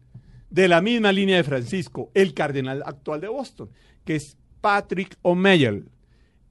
de 0.51 0.69
la 0.69 0.83
misma 0.83 1.13
línea 1.13 1.37
de 1.37 1.45
Francisco, 1.45 2.11
el 2.15 2.35
cardenal 2.35 2.83
actual 2.85 3.21
de 3.21 3.29
Boston, 3.29 3.71
que 4.05 4.17
es 4.17 4.37
Patrick 4.61 5.17
O'Meara. 5.23 5.81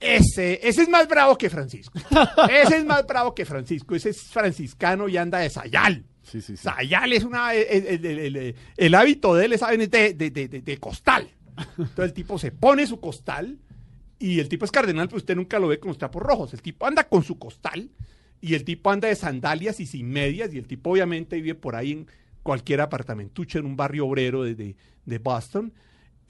Ese, 0.02 0.60
ese 0.68 0.82
es 0.82 0.90
más 0.90 1.08
bravo 1.08 1.38
que 1.38 1.50
Francisco. 1.50 2.00
Ese 2.50 2.78
es 2.78 2.86
más 2.86 3.06
bravo 3.06 3.34
que 3.36 3.46
Francisco. 3.46 3.96
Ese 3.96 4.10
es 4.10 4.22
franciscano 4.24 5.08
y 5.08 5.18
anda 5.18 5.40
de 5.40 5.50
sayal. 5.50 6.06
Sí, 6.24 6.42
sí, 6.42 6.58
sí. 6.58 6.64
Sayal 6.64 7.14
es 7.14 7.24
una. 7.24 7.54
El, 7.54 7.86
el- 7.88 8.06
el- 8.06 8.36
el- 8.36 8.56
el 8.78 8.96
hábito 8.96 9.36
de 9.36 9.46
él, 9.46 9.58
¿saben? 9.60 9.82
Es 9.82 9.92
de, 9.92 10.14
de- 10.14 10.32
de- 10.32 10.48
de- 10.48 10.78
costal. 10.78 11.30
Entonces 11.78 12.06
el 12.06 12.14
tipo 12.14 12.40
se 12.40 12.52
pone 12.52 12.88
su 12.88 13.00
costal 13.00 13.60
y 14.18 14.40
el 14.40 14.50
tipo 14.50 14.66
es 14.66 14.72
cardenal, 14.72 15.08
pero 15.08 15.18
usted 15.18 15.36
nunca 15.36 15.60
lo 15.60 15.68
ve 15.68 15.80
con 15.80 15.90
los 15.90 15.98
trapos 15.98 16.22
rojos. 16.22 16.54
El 16.54 16.62
tipo 16.62 16.86
anda 16.88 17.04
con 17.08 17.24
su 17.24 17.38
costal 17.38 17.90
y 18.40 18.56
el 18.56 18.64
tipo 18.64 18.90
anda 18.90 19.08
de 19.08 19.16
sandalias 19.16 19.80
y 19.80 19.86
sin 19.86 20.10
medias 20.10 20.54
y 20.54 20.58
el 20.58 20.66
tipo 20.68 20.92
obviamente 20.92 21.36
vive 21.36 21.54
por 21.56 21.76
ahí 21.76 21.92
en 21.92 22.08
cualquier 22.42 22.82
apartamentucho 22.82 23.60
en 23.60 23.66
un 23.68 23.76
barrio 23.76 24.08
obrero 24.08 24.44
de- 24.44 24.76
de 25.06 25.18
Boston. 25.20 25.74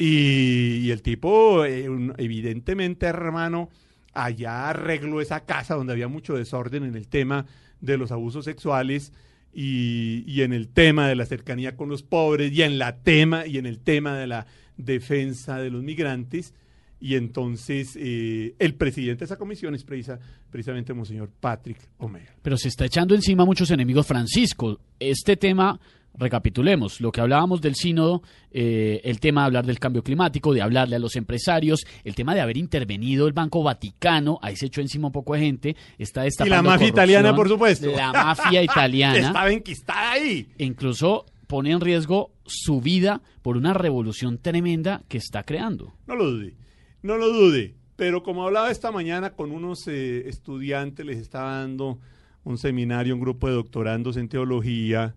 Y, 0.04 0.90
el 0.90 1.02
tipo, 1.04 1.64
eh, 1.64 1.88
evidentemente, 2.18 3.06
hermano, 3.06 3.70
allá 4.14 4.70
arregló 4.70 5.22
esa 5.22 5.42
casa 5.42 5.76
donde 5.76 5.94
había 5.94 6.08
mucho 6.08 6.34
desorden 6.36 6.84
en 6.84 6.96
el 6.96 7.08
tema 7.08 7.46
de 7.82 7.98
los 7.98 8.12
abusos 8.12 8.46
sexuales 8.46 9.14
y, 9.54 10.24
y 10.26 10.42
en 10.42 10.54
el 10.54 10.70
tema 10.70 11.08
de 11.08 11.16
la 11.16 11.26
cercanía 11.26 11.76
con 11.76 11.90
los 11.90 12.02
pobres 12.04 12.52
y 12.52 12.64
en 12.64 12.80
la 12.80 12.98
tema 12.98 13.46
y 13.46 13.58
en 13.58 13.66
el 13.66 13.80
tema 13.80 14.18
de 14.18 14.28
la 14.28 14.48
defensa 14.78 15.60
de 15.60 15.70
los 15.70 15.84
migrantes. 15.84 16.54
Y 17.00 17.16
entonces 17.16 17.96
eh, 17.96 18.54
el 18.60 18.76
presidente 18.76 19.20
de 19.20 19.26
esa 19.26 19.38
comisión 19.38 19.74
es 19.76 19.86
precisa- 19.86 20.20
precisamente 20.50 20.94
monseñor 20.94 21.30
Patrick 21.40 21.78
O'Meara. 21.98 22.36
Pero 22.42 22.58
se 22.58 22.68
está 22.70 22.86
echando 22.86 23.14
encima 23.16 23.44
muchos 23.46 23.72
enemigos 23.72 24.06
Francisco. 24.08 24.80
Este 25.00 25.36
tema 25.38 25.80
Recapitulemos 26.14 27.00
lo 27.02 27.12
que 27.12 27.22
hablábamos 27.22 27.62
del 27.62 27.76
sínodo, 27.76 28.22
eh, 28.52 29.02
el 29.04 29.20
tema 29.20 29.42
de 29.42 29.46
hablar 29.48 29.66
del 29.66 29.80
cambio 29.80 30.04
climático, 30.04 30.54
de 30.54 30.62
hablarle 30.62 30.96
a 30.96 31.00
los 31.00 31.16
empresarios, 31.16 31.86
el 32.04 32.16
tema 32.16 32.36
de 32.36 32.42
haber 32.42 32.58
intervenido 32.58 33.28
el 33.28 33.34
Banco 33.34 33.64
Vaticano, 33.64 34.38
ahí 34.42 34.56
se 34.56 34.66
echó 34.68 34.82
encima 34.82 35.08
un 35.08 35.14
poco 35.14 35.34
de 35.34 35.40
gente, 35.40 35.76
está 35.98 36.22
Y 36.22 36.26
destapando 36.26 36.56
la 36.56 36.62
mafia 36.62 36.88
italiana, 36.88 37.36
por 37.36 37.48
supuesto. 37.48 37.92
La 37.96 38.12
mafia 38.12 38.62
italiana. 38.64 39.28
Estaba 39.28 39.52
enquistada 39.52 40.12
ahí. 40.12 40.48
incluso 40.58 41.26
pone 41.48 41.72
en 41.72 41.82
riesgo 41.82 42.32
su 42.46 42.80
vida 42.80 43.22
por 43.42 43.58
una 43.58 43.74
revolución 43.74 44.38
tremenda 44.38 45.04
que 45.10 45.18
está 45.18 45.44
creando. 45.44 45.94
No 46.08 46.16
lo 46.16 46.32
dude, 46.32 46.56
no 47.02 47.18
lo 47.18 47.28
dude. 47.30 47.76
Pero 47.98 48.24
como 48.24 48.46
hablaba 48.46 48.72
esta 48.72 48.92
mañana 48.92 49.32
con 49.32 49.52
unos 49.52 49.88
eh, 49.88 50.28
estudiantes, 50.28 51.06
les 51.06 51.18
estaba 51.18 51.58
dando 51.58 52.00
un 52.44 52.58
seminario, 52.58 53.14
un 53.14 53.22
grupo 53.22 53.48
de 53.48 53.54
doctorandos 53.54 54.18
en 54.18 54.28
teología. 54.28 55.16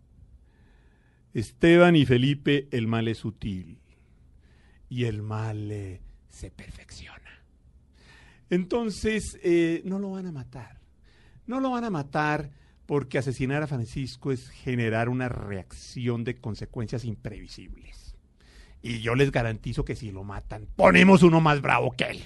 Esteban 1.35 1.97
y 1.97 2.07
Felipe, 2.07 2.69
el 2.71 2.87
mal 2.87 3.09
es 3.09 3.19
sutil 3.19 3.81
y 4.89 5.05
el 5.05 5.23
mal 5.23 5.71
eh, 5.73 6.01
se 6.29 6.53
perfecciona. 6.53 7.43
Entonces, 8.51 9.39
eh, 9.43 9.83
no 9.85 9.99
lo 9.99 10.13
van 10.13 10.27
a 10.27 10.33
matar. 10.33 10.79
No 11.47 11.59
lo 11.59 11.73
van 11.73 11.83
a 11.83 11.91
matar 11.91 12.53
porque 12.87 13.19
asesinar 13.19 13.65
a 13.65 13.67
Francisco 13.67 14.31
es 14.31 14.49
generar 14.49 15.09
una 15.09 15.29
reacción 15.29 16.23
de 16.23 16.37
consecuencias 16.37 17.05
imprevisibles. 17.05 18.15
Y 18.81 19.01
yo 19.01 19.17
les 19.17 19.33
garantizo 19.33 19.85
que 19.85 19.97
si 19.97 20.13
lo 20.13 20.23
matan, 20.23 20.69
ponemos 20.77 21.25
uno 21.25 21.41
más 21.41 21.61
bravo 21.61 21.93
que 21.97 22.05
él. 22.05 22.23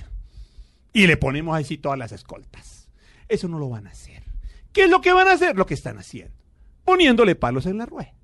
Y 0.93 1.07
le 1.07 1.17
ponemos 1.17 1.59
así 1.59 1.79
todas 1.79 1.99
las 1.99 2.13
escoltas. 2.13 2.91
Eso 3.29 3.49
no 3.49 3.59
lo 3.59 3.71
van 3.71 3.87
a 3.87 3.91
hacer. 3.91 4.25
¿Qué 4.73 4.85
es 4.85 4.91
lo 4.91 5.01
que 5.01 5.13
van 5.13 5.29
a 5.29 5.33
hacer? 5.33 5.57
Lo 5.57 5.65
que 5.65 5.75
están 5.75 5.97
haciendo. 5.97 6.35
Poniéndole 6.85 7.37
palos 7.37 7.65
en 7.65 7.79
la 7.79 7.87
rueda. 7.87 8.18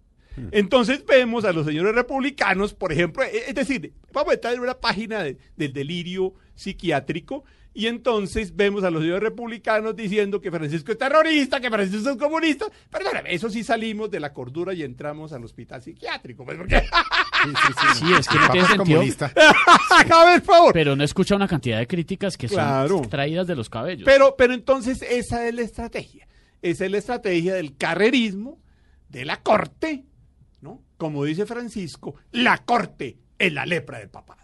Entonces 0.52 1.04
vemos 1.06 1.44
a 1.44 1.52
los 1.52 1.66
señores 1.66 1.94
republicanos, 1.94 2.74
por 2.74 2.92
ejemplo, 2.92 3.22
e- 3.22 3.44
es 3.48 3.54
decir, 3.54 3.92
vamos 4.12 4.32
a 4.32 4.34
entrar 4.34 4.54
en 4.54 4.60
una 4.60 4.74
página 4.74 5.22
de- 5.22 5.38
del 5.56 5.72
delirio 5.72 6.34
psiquiátrico 6.54 7.44
y 7.76 7.86
entonces 7.86 8.54
vemos 8.54 8.84
a 8.84 8.90
los 8.90 9.02
señores 9.02 9.22
republicanos 9.22 9.96
diciendo 9.96 10.40
que 10.40 10.50
Francisco 10.50 10.92
es 10.92 10.98
terrorista, 10.98 11.60
que 11.60 11.68
Francisco 11.70 12.10
es 12.10 12.16
comunista. 12.16 12.66
Perdóname, 12.90 13.34
eso 13.34 13.50
sí 13.50 13.64
salimos 13.64 14.10
de 14.10 14.20
la 14.20 14.32
cordura 14.32 14.72
y 14.74 14.82
entramos 14.84 15.32
al 15.32 15.44
hospital 15.44 15.82
psiquiátrico. 15.82 16.44
Pues 16.44 16.56
porque, 16.56 16.80
Sí, 17.98 18.12
es 18.18 18.28
que 18.28 18.38
no 18.38 18.46
tiene 18.50 18.60
es 18.60 18.66
sentido. 18.68 18.84
comunista. 18.98 19.32
hágame 19.90 20.34
el 20.36 20.42
favor. 20.42 20.72
Pero 20.72 20.96
no 20.96 21.04
escucha 21.04 21.34
una 21.36 21.48
cantidad 21.48 21.78
de 21.78 21.86
críticas 21.86 22.36
que 22.36 22.46
Claro. 22.48 22.98
son 22.98 23.08
traídas 23.10 23.46
de 23.46 23.54
los 23.56 23.68
cabellos. 23.68 24.04
Pero, 24.04 24.34
pero 24.36 24.54
entonces 24.54 25.02
esa 25.02 25.46
es 25.46 25.54
la 25.54 25.62
estrategia. 25.62 26.26
Esa 26.62 26.84
es 26.86 26.90
la 26.90 26.98
estrategia 26.98 27.54
del 27.54 27.76
carrerismo, 27.76 28.58
de 29.08 29.24
la 29.24 29.40
corte. 29.42 30.04
Como 30.96 31.24
dice 31.24 31.46
Francisco, 31.46 32.14
la 32.32 32.58
corte 32.64 33.18
es 33.38 33.52
la 33.52 33.66
lepra 33.66 33.98
del 33.98 34.10
papado. 34.10 34.40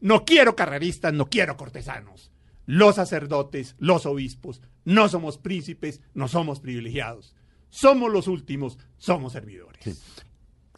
No 0.00 0.24
quiero 0.24 0.56
carreristas, 0.56 1.12
no 1.12 1.26
quiero 1.28 1.56
cortesanos. 1.56 2.30
Los 2.66 2.96
sacerdotes, 2.96 3.76
los 3.78 4.06
obispos, 4.06 4.60
no 4.84 5.08
somos 5.08 5.38
príncipes, 5.38 6.00
no 6.14 6.26
somos 6.28 6.60
privilegiados. 6.60 7.34
Somos 7.70 8.12
los 8.12 8.26
últimos, 8.28 8.78
somos 8.98 9.32
servidores. 9.32 10.04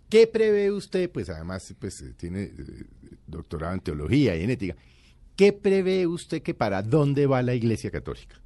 ¿Qué 0.09 0.26
prevé 0.26 0.70
usted? 0.70 1.11
Pues 1.11 1.28
además 1.30 1.74
pues, 1.78 2.01
eh, 2.03 2.14
tiene 2.14 2.43
eh, 2.45 2.53
doctorado 3.26 3.74
en 3.74 3.80
teología 3.80 4.37
y 4.37 4.43
en 4.45 4.51
ética. 4.51 4.76
¿Qué 5.35 5.53
prevé 5.53 6.07
usted 6.07 6.43
que 6.43 6.55
para 6.55 6.82
dónde 6.82 7.26
va 7.26 7.43
la 7.43 7.55
Iglesia 7.55 7.91
Católica? 7.91 8.41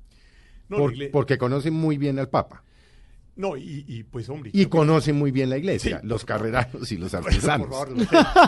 No, 0.69 0.79
Por- 0.79 0.97
la 0.97 1.05
igle- 1.07 1.11
porque 1.11 1.37
conoce 1.37 1.71
muy 1.71 1.99
bien 1.99 2.19
al 2.19 2.29
Papa 2.31 2.63
no, 3.39 3.57
y, 3.57 3.85
y 3.89 4.03
pues 4.03 4.29
hombre. 4.29 4.51
y 4.53 4.67
conoce 4.67 5.13
muy 5.15 5.31
bien 5.31 5.49
la 5.49 5.57
Iglesia, 5.57 6.01
Sí, 6.03 6.07
los 6.07 6.25
carreranos 6.27 6.93
y 6.93 6.99
los 6.99 7.13
Por 7.13 7.21
artesanos, 7.27 7.69
favor, 7.69 7.89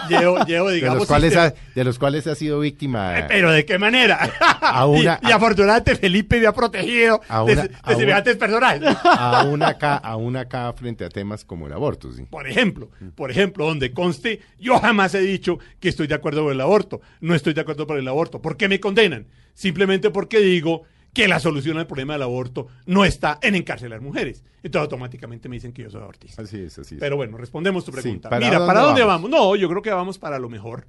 llevo, 0.08 0.44
llevo, 0.44 0.68
de, 0.70 0.74
digamos, 0.74 0.98
los 0.98 1.06
cuales 1.08 1.36
ha, 1.36 1.54
de 1.74 1.84
los 1.84 1.98
cuales 1.98 2.26
ha 2.26 2.34
sido 2.34 2.60
víctima. 2.60 3.20
Eh, 3.20 3.24
Pero 3.28 3.50
¿de 3.52 3.64
qué 3.64 3.78
manera? 3.78 4.18
A 4.60 4.84
una- 4.86 5.18
y, 5.22 5.28
y 5.28 5.32
afortunadamente 5.32 5.96
Felipe 5.96 6.40
me 6.40 6.46
ha 6.46 6.52
protegido 6.52 7.20
A 7.28 7.44
de, 7.44 7.52
una- 7.52 7.62
de 7.62 7.70
a 7.82 7.94
semejantes 7.94 8.36
personajes. 8.36 8.82
aún 9.04 9.62
acá, 9.62 9.96
aún 9.96 10.36
acá 10.36 10.72
frente 10.72 11.04
a 11.04 11.08
temas 11.08 11.44
como 11.44 11.66
el 11.66 11.72
aborto, 11.72 12.12
sí. 12.12 12.24
Por 12.28 12.46
ejemplo, 12.48 12.90
por 13.14 13.30
ejemplo, 13.30 13.66
donde 13.66 13.92
conste, 13.92 14.40
yo 14.58 14.78
jamás 14.80 15.14
he 15.14 15.20
dicho 15.20 15.58
que 15.78 15.88
estoy 15.88 16.06
de 16.08 16.14
acuerdo 16.16 16.42
con 16.44 16.52
el 16.52 16.60
aborto. 16.60 17.00
No 17.20 17.34
estoy 17.34 17.54
de 17.54 17.60
acuerdo 17.60 17.86
con 17.86 17.96
el 17.98 18.08
aborto. 18.08 18.42
¿Por 18.42 18.56
qué 18.56 18.68
me 18.68 18.80
condenan? 18.80 19.26
Simplemente 19.54 20.10
porque 20.10 20.38
digo 20.40 20.82
que 21.12 21.26
la 21.28 21.40
solución 21.40 21.76
al 21.78 21.86
problema 21.86 22.12
del 22.14 22.22
aborto 22.22 22.68
no 22.86 23.04
está 23.04 23.38
en 23.42 23.54
encarcelar 23.56 24.00
mujeres. 24.00 24.44
Entonces 24.62 24.82
automáticamente 24.82 25.48
me 25.48 25.56
dicen 25.56 25.72
que 25.72 25.82
yo 25.82 25.90
soy 25.90 26.02
abortista. 26.02 26.42
Así 26.42 26.58
es, 26.60 26.78
así 26.78 26.94
es. 26.94 27.00
Pero 27.00 27.16
bueno, 27.16 27.36
respondemos 27.36 27.84
tu 27.84 27.92
Sí, 27.92 28.00
pregunta. 28.00 28.28
¿para 28.30 28.46
Mira, 28.46 28.58
dónde 28.58 28.66
¿para 28.72 28.80
dónde 28.86 29.02
vamos? 29.02 29.30
vamos? 29.30 29.40
No, 29.40 29.56
yo 29.56 29.68
creo 29.68 29.82
que 29.82 29.90
vamos 29.90 30.18
para 30.18 30.38
lo 30.38 30.48
mejor. 30.48 30.86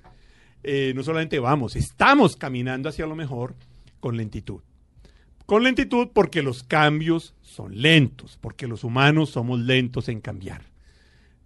Eh, 0.64 0.94
no 0.96 1.02
solamente 1.04 1.40
vamos, 1.40 1.76
estamos 1.76 2.36
caminando 2.36 2.88
hacia 2.90 3.08
lo 3.08 3.16
mejor 3.16 3.56
con 4.00 4.16
lentitud. 4.16 4.62
Con 5.48 5.64
lentitud 5.64 6.10
porque 6.14 6.44
los 6.44 6.64
cambios 6.64 7.34
son 7.42 7.82
lentos, 7.82 8.38
porque 8.40 8.68
los 8.68 8.84
humanos 8.84 9.32
somos 9.32 9.60
lentos 9.60 10.08
en 10.08 10.22
cambiar. 10.22 10.62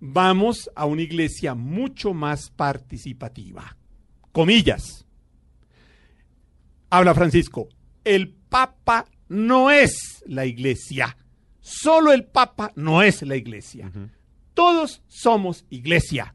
Vamos 0.02 0.70
a 0.76 0.86
una 0.86 1.02
iglesia 1.02 1.56
mucho 1.56 2.14
más 2.14 2.50
participativa. 2.50 3.78
Comillas. 4.34 5.06
Habla 6.90 7.14
Francisco. 7.16 7.70
El 8.04 8.36
Papa 8.56 9.06
no 9.28 9.70
es 9.70 10.24
la 10.28 10.46
iglesia. 10.46 11.18
Solo 11.60 12.14
el 12.14 12.24
Papa 12.24 12.72
no 12.78 13.04
es 13.04 13.22
la 13.22 13.36
iglesia. 13.36 13.92
Todos 14.54 15.04
somos 15.10 15.66
iglesia. 15.70 16.34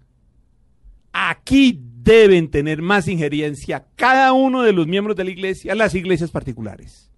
Aquí 1.12 1.80
deben 1.82 2.50
tener 2.50 2.82
más 2.82 3.08
injerencia 3.08 3.86
cada 3.96 4.34
uno 4.34 4.60
de 4.60 4.74
los 4.74 4.86
miembros 4.86 5.16
de 5.16 5.24
la 5.24 5.30
iglesia, 5.30 5.74
las 5.74 5.94
iglesias 5.94 6.30
particulares. 6.30 7.10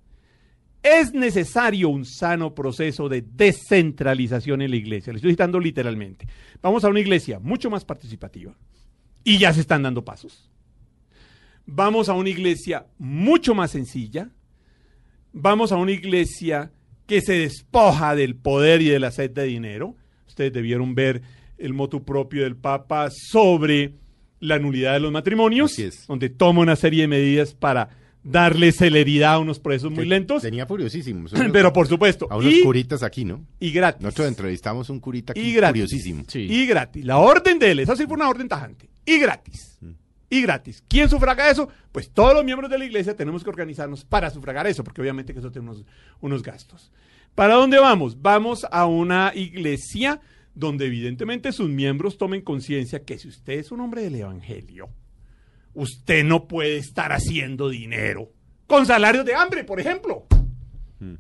Es 0.85 1.13
necesario 1.13 1.89
un 1.89 2.05
sano 2.05 2.55
proceso 2.55 3.09
de 3.09 3.23
descentralización 3.23 4.63
en 4.63 4.71
la 4.71 4.77
iglesia. 4.77 5.13
Le 5.13 5.17
estoy 5.17 5.33
citando 5.33 5.59
literalmente. 5.59 6.29
Vamos 6.63 6.85
a 6.85 6.89
una 6.89 7.01
iglesia 7.01 7.41
mucho 7.41 7.71
más 7.71 7.85
participativa. 7.85 8.55
Y 9.25 9.39
ya 9.39 9.53
se 9.53 9.63
están 9.63 9.83
dando 9.83 10.05
pasos. 10.05 10.49
Vamos 11.67 12.09
a 12.09 12.13
una 12.13 12.29
iglesia 12.29 12.87
mucho 12.99 13.53
más 13.53 13.73
sencilla. 13.73 14.31
Vamos 15.33 15.73
a 15.73 15.77
una 15.77 15.93
iglesia 15.93 16.71
que 17.07 17.21
se 17.21 17.33
despoja 17.35 18.15
del 18.15 18.37
poder 18.37 18.83
y 18.83 18.89
de 18.89 18.99
la 18.99 19.11
sed 19.11 19.31
de 19.31 19.45
dinero. 19.45 19.97
Ustedes 20.27 20.53
debieron 20.53 20.95
ver 20.95 21.23
el 21.59 21.73
motu 21.75 22.05
propio 22.05 22.43
del 22.45 22.57
Papa 22.57 23.09
sobre 23.11 23.95
la 24.41 24.59
nulidad 24.59 24.95
de 24.95 25.01
los 25.01 25.13
matrimonios, 25.13 25.73
Así 25.73 25.85
es. 25.85 26.07
donde 26.07 26.29
toma 26.29 26.61
una 26.63 26.75
serie 26.77 27.03
de 27.03 27.09
medidas 27.09 27.55
para 27.55 27.91
darle 28.25 28.73
celeridad 28.73 29.35
a 29.35 29.39
unos 29.39 29.59
procesos 29.59 29.91
muy 29.93 30.07
lentos. 30.07 30.43
Tenía 30.43 30.67
furiosísimos. 30.67 31.33
Pero 31.53 31.73
por 31.73 31.87
supuesto. 31.89 32.27
A 32.31 32.37
unos 32.37 32.53
y, 32.53 32.63
curitas 32.63 33.03
aquí, 33.03 33.25
¿no? 33.25 33.45
y 33.61 33.71
gratis. 33.73 34.03
Nosotros 34.03 34.29
entrevistamos 34.29 34.91
un 34.91 35.01
curita 35.01 35.33
aquí 35.33 35.41
Y 35.41 35.53
gratis. 35.55 35.83
curiosísimo. 35.83 36.25
Sí. 36.29 36.41
Y 36.51 36.67
gratis. 36.67 37.05
La 37.05 37.19
orden 37.19 37.59
de 37.59 37.71
él, 37.73 37.81
esa 37.81 37.97
sí 37.97 38.05
fue 38.07 38.15
una 38.15 38.29
orden 38.29 38.49
tajante. 38.49 38.89
Y 39.05 39.19
gratis. 39.19 39.79
Y 40.33 40.41
gratis. 40.41 40.83
¿Quién 40.89 41.11
sufraga 41.11 41.51
eso? 41.51 41.69
Pues 41.93 42.11
todos 42.11 42.33
los 42.33 42.43
miembros 42.43 42.71
de 42.71 42.79
la 42.79 42.87
iglesia 42.87 43.15
tenemos 43.15 43.45
que 43.45 43.51
organizarnos 43.51 44.03
para 44.03 44.31
sufragar 44.31 44.67
eso, 44.67 44.83
porque 44.83 45.03
obviamente 45.03 45.35
que 45.35 45.41
eso 45.41 45.53
tiene 45.53 45.69
unos, 45.69 45.85
unos 46.23 46.43
gastos. 46.43 46.91
¿Para 47.35 47.57
dónde 47.57 47.79
vamos? 47.79 48.23
Vamos 48.23 48.67
a 48.71 48.87
una 48.87 49.33
iglesia 49.35 50.23
donde 50.55 50.87
evidentemente 50.87 51.53
sus 51.53 51.69
miembros 51.69 52.17
tomen 52.17 52.41
conciencia 52.41 53.05
que 53.05 53.19
si 53.19 53.29
usted 53.29 53.59
es 53.59 53.73
un 53.73 53.81
hombre 53.81 54.05
del 54.05 54.15
evangelio, 54.15 54.89
usted 55.75 56.25
no 56.25 56.49
puede 56.49 56.79
estar 56.79 57.13
haciendo 57.13 57.69
dinero 57.69 58.31
con 58.67 58.87
salarios 58.87 59.27
de 59.27 59.35
hambre, 59.35 59.65
por 59.65 59.81
ejemplo. 59.81 60.29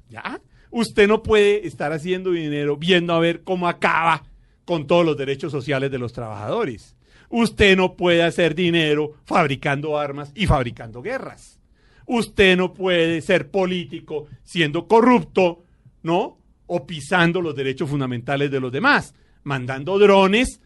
¿Ya? 0.08 0.40
Usted 0.70 1.06
no 1.06 1.22
puede 1.22 1.66
estar 1.66 1.92
haciendo 1.92 2.30
dinero 2.30 2.78
viendo 2.78 3.12
a 3.12 3.20
ver 3.20 3.42
cómo 3.42 3.68
acaba 3.68 4.24
con 4.64 4.86
todos 4.86 5.04
los 5.04 5.18
derechos 5.18 5.52
sociales 5.52 5.90
de 5.90 5.98
los 5.98 6.14
trabajadores. 6.14 6.96
Usted 7.34 7.78
no 7.78 7.96
puede 7.96 8.22
hacer 8.22 8.54
dinero 8.54 9.14
fabricando 9.24 9.98
armas 9.98 10.32
y 10.34 10.46
fabricando 10.46 11.00
guerras. 11.00 11.58
Usted 12.06 12.58
no 12.58 12.74
puede 12.74 13.22
ser 13.22 13.50
político 13.50 14.26
siendo 14.42 14.86
corrupto, 14.86 15.64
¿no? 16.02 16.38
O 16.66 16.86
pisando 16.86 17.40
los 17.40 17.56
derechos 17.56 17.88
fundamentales 17.88 18.50
de 18.50 18.60
los 18.60 18.70
demás, 18.70 19.14
mandando 19.44 19.98
drones 19.98 20.60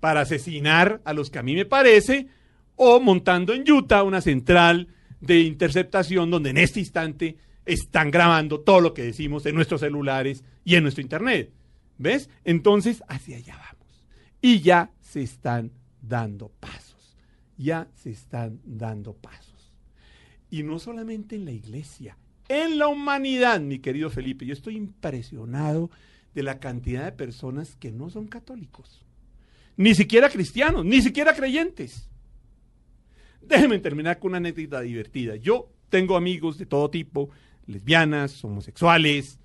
para 0.00 0.20
asesinar 0.20 1.00
a 1.06 1.14
los 1.14 1.30
que 1.30 1.38
a 1.38 1.42
mí 1.42 1.54
me 1.54 1.64
parece, 1.64 2.28
o 2.76 3.00
montando 3.00 3.54
en 3.54 3.64
Utah 3.70 4.02
una 4.02 4.20
central 4.20 4.88
de 5.18 5.40
interceptación 5.40 6.30
donde 6.30 6.50
en 6.50 6.58
este 6.58 6.80
instante 6.80 7.38
están 7.64 8.10
grabando 8.10 8.60
todo 8.60 8.82
lo 8.82 8.92
que 8.92 9.02
decimos 9.02 9.46
en 9.46 9.54
nuestros 9.54 9.80
celulares 9.80 10.44
y 10.62 10.74
en 10.74 10.82
nuestro 10.82 11.00
internet. 11.00 11.54
¿Ves? 11.96 12.28
Entonces, 12.44 13.02
hacia 13.08 13.38
allá 13.38 13.56
vamos. 13.56 14.04
Y 14.42 14.60
ya 14.60 14.90
se 15.00 15.22
están 15.22 15.72
dando 16.02 16.48
pasos. 16.48 17.16
Ya 17.56 17.88
se 17.94 18.10
están 18.10 18.60
dando 18.64 19.14
pasos. 19.14 19.72
Y 20.50 20.62
no 20.62 20.78
solamente 20.78 21.36
en 21.36 21.46
la 21.46 21.52
iglesia, 21.52 22.18
en 22.48 22.78
la 22.78 22.88
humanidad, 22.88 23.60
mi 23.60 23.78
querido 23.78 24.10
Felipe. 24.10 24.44
Yo 24.44 24.52
estoy 24.52 24.76
impresionado 24.76 25.90
de 26.34 26.42
la 26.42 26.58
cantidad 26.60 27.04
de 27.04 27.12
personas 27.12 27.76
que 27.76 27.92
no 27.92 28.10
son 28.10 28.26
católicos, 28.26 29.04
ni 29.76 29.94
siquiera 29.94 30.28
cristianos, 30.28 30.84
ni 30.84 31.00
siquiera 31.00 31.34
creyentes. 31.34 32.10
Déjenme 33.40 33.78
terminar 33.78 34.18
con 34.18 34.30
una 34.30 34.38
anécdota 34.38 34.80
divertida. 34.80 35.36
Yo 35.36 35.70
tengo 35.88 36.16
amigos 36.16 36.58
de 36.58 36.66
todo 36.66 36.90
tipo, 36.90 37.30
lesbianas, 37.66 38.44
homosexuales, 38.44 39.38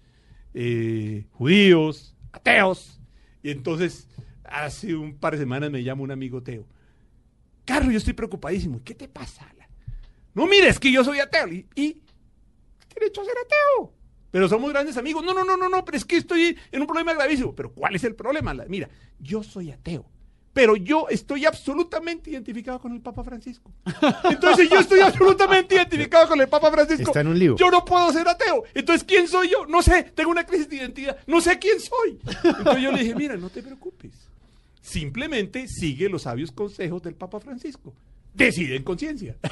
eh, 0.53 1.25
judíos, 1.31 2.15
ateos. 2.31 2.99
Y 3.43 3.51
entonces, 3.51 4.07
hace 4.49 4.95
un 4.95 5.17
par 5.17 5.33
de 5.33 5.39
semanas 5.39 5.71
me 5.71 5.83
llama 5.83 6.03
un 6.03 6.11
amigo 6.11 6.39
ateo. 6.39 6.65
Carlos, 7.65 7.91
yo 7.91 7.97
estoy 7.97 8.13
preocupadísimo. 8.13 8.81
¿Qué 8.83 8.95
te 8.95 9.07
pasa? 9.07 9.45
No, 10.33 10.45
mire, 10.45 10.67
es 10.67 10.79
que 10.79 10.91
yo 10.91 11.03
soy 11.03 11.19
ateo. 11.19 11.47
Y, 11.47 11.65
y 11.73 11.99
derecho 12.93 13.21
a 13.21 13.25
ser 13.25 13.33
ateo. 13.33 13.91
Pero 14.29 14.47
somos 14.47 14.69
grandes 14.69 14.95
amigos. 14.95 15.23
No, 15.25 15.33
no, 15.33 15.43
no, 15.43 15.57
no, 15.57 15.67
no, 15.67 15.83
pero 15.83 15.97
es 15.97 16.05
que 16.05 16.17
estoy 16.17 16.55
en 16.71 16.81
un 16.81 16.85
problema 16.85 17.11
gravísimo. 17.15 17.55
Pero 17.55 17.71
¿cuál 17.71 17.95
es 17.95 18.03
el 18.03 18.13
problema? 18.13 18.53
Mira, 18.67 18.87
yo 19.19 19.41
soy 19.41 19.71
ateo. 19.71 20.05
Pero 20.53 20.75
yo 20.75 21.07
estoy 21.09 21.45
absolutamente 21.45 22.29
identificado 22.29 22.79
con 22.79 22.91
el 22.91 23.01
Papa 23.01 23.23
Francisco. 23.23 23.73
Entonces 24.29 24.69
yo 24.69 24.79
estoy 24.79 24.99
absolutamente 24.99 25.73
identificado 25.73 26.27
con 26.27 26.39
el 26.39 26.47
Papa 26.47 26.71
Francisco. 26.71 27.09
Está 27.09 27.21
en 27.21 27.27
un 27.29 27.39
lío. 27.39 27.55
Yo 27.55 27.71
no 27.71 27.83
puedo 27.83 28.13
ser 28.13 28.27
ateo. 28.27 28.63
Entonces, 28.75 29.03
¿quién 29.03 29.27
soy 29.27 29.49
yo? 29.49 29.65
No 29.65 29.81
sé, 29.81 30.03
tengo 30.15 30.29
una 30.29 30.45
crisis 30.45 30.69
de 30.69 30.75
identidad. 30.75 31.17
No 31.25 31.41
sé 31.41 31.57
quién 31.57 31.79
soy. 31.79 32.19
Entonces 32.43 32.83
yo 32.83 32.91
le 32.91 32.99
dije, 32.99 33.15
mira, 33.15 33.35
no 33.37 33.49
te 33.49 33.63
preocupes. 33.63 34.11
Simplemente 34.87 35.67
sigue 35.67 36.07
los 36.07 36.21
sabios 36.21 36.49
consejos 36.53 37.03
del 37.03 37.13
Papa 37.13 37.41
Francisco. 37.41 37.93
Decide 38.33 38.77
en 38.77 38.83
conciencia. 38.83 39.37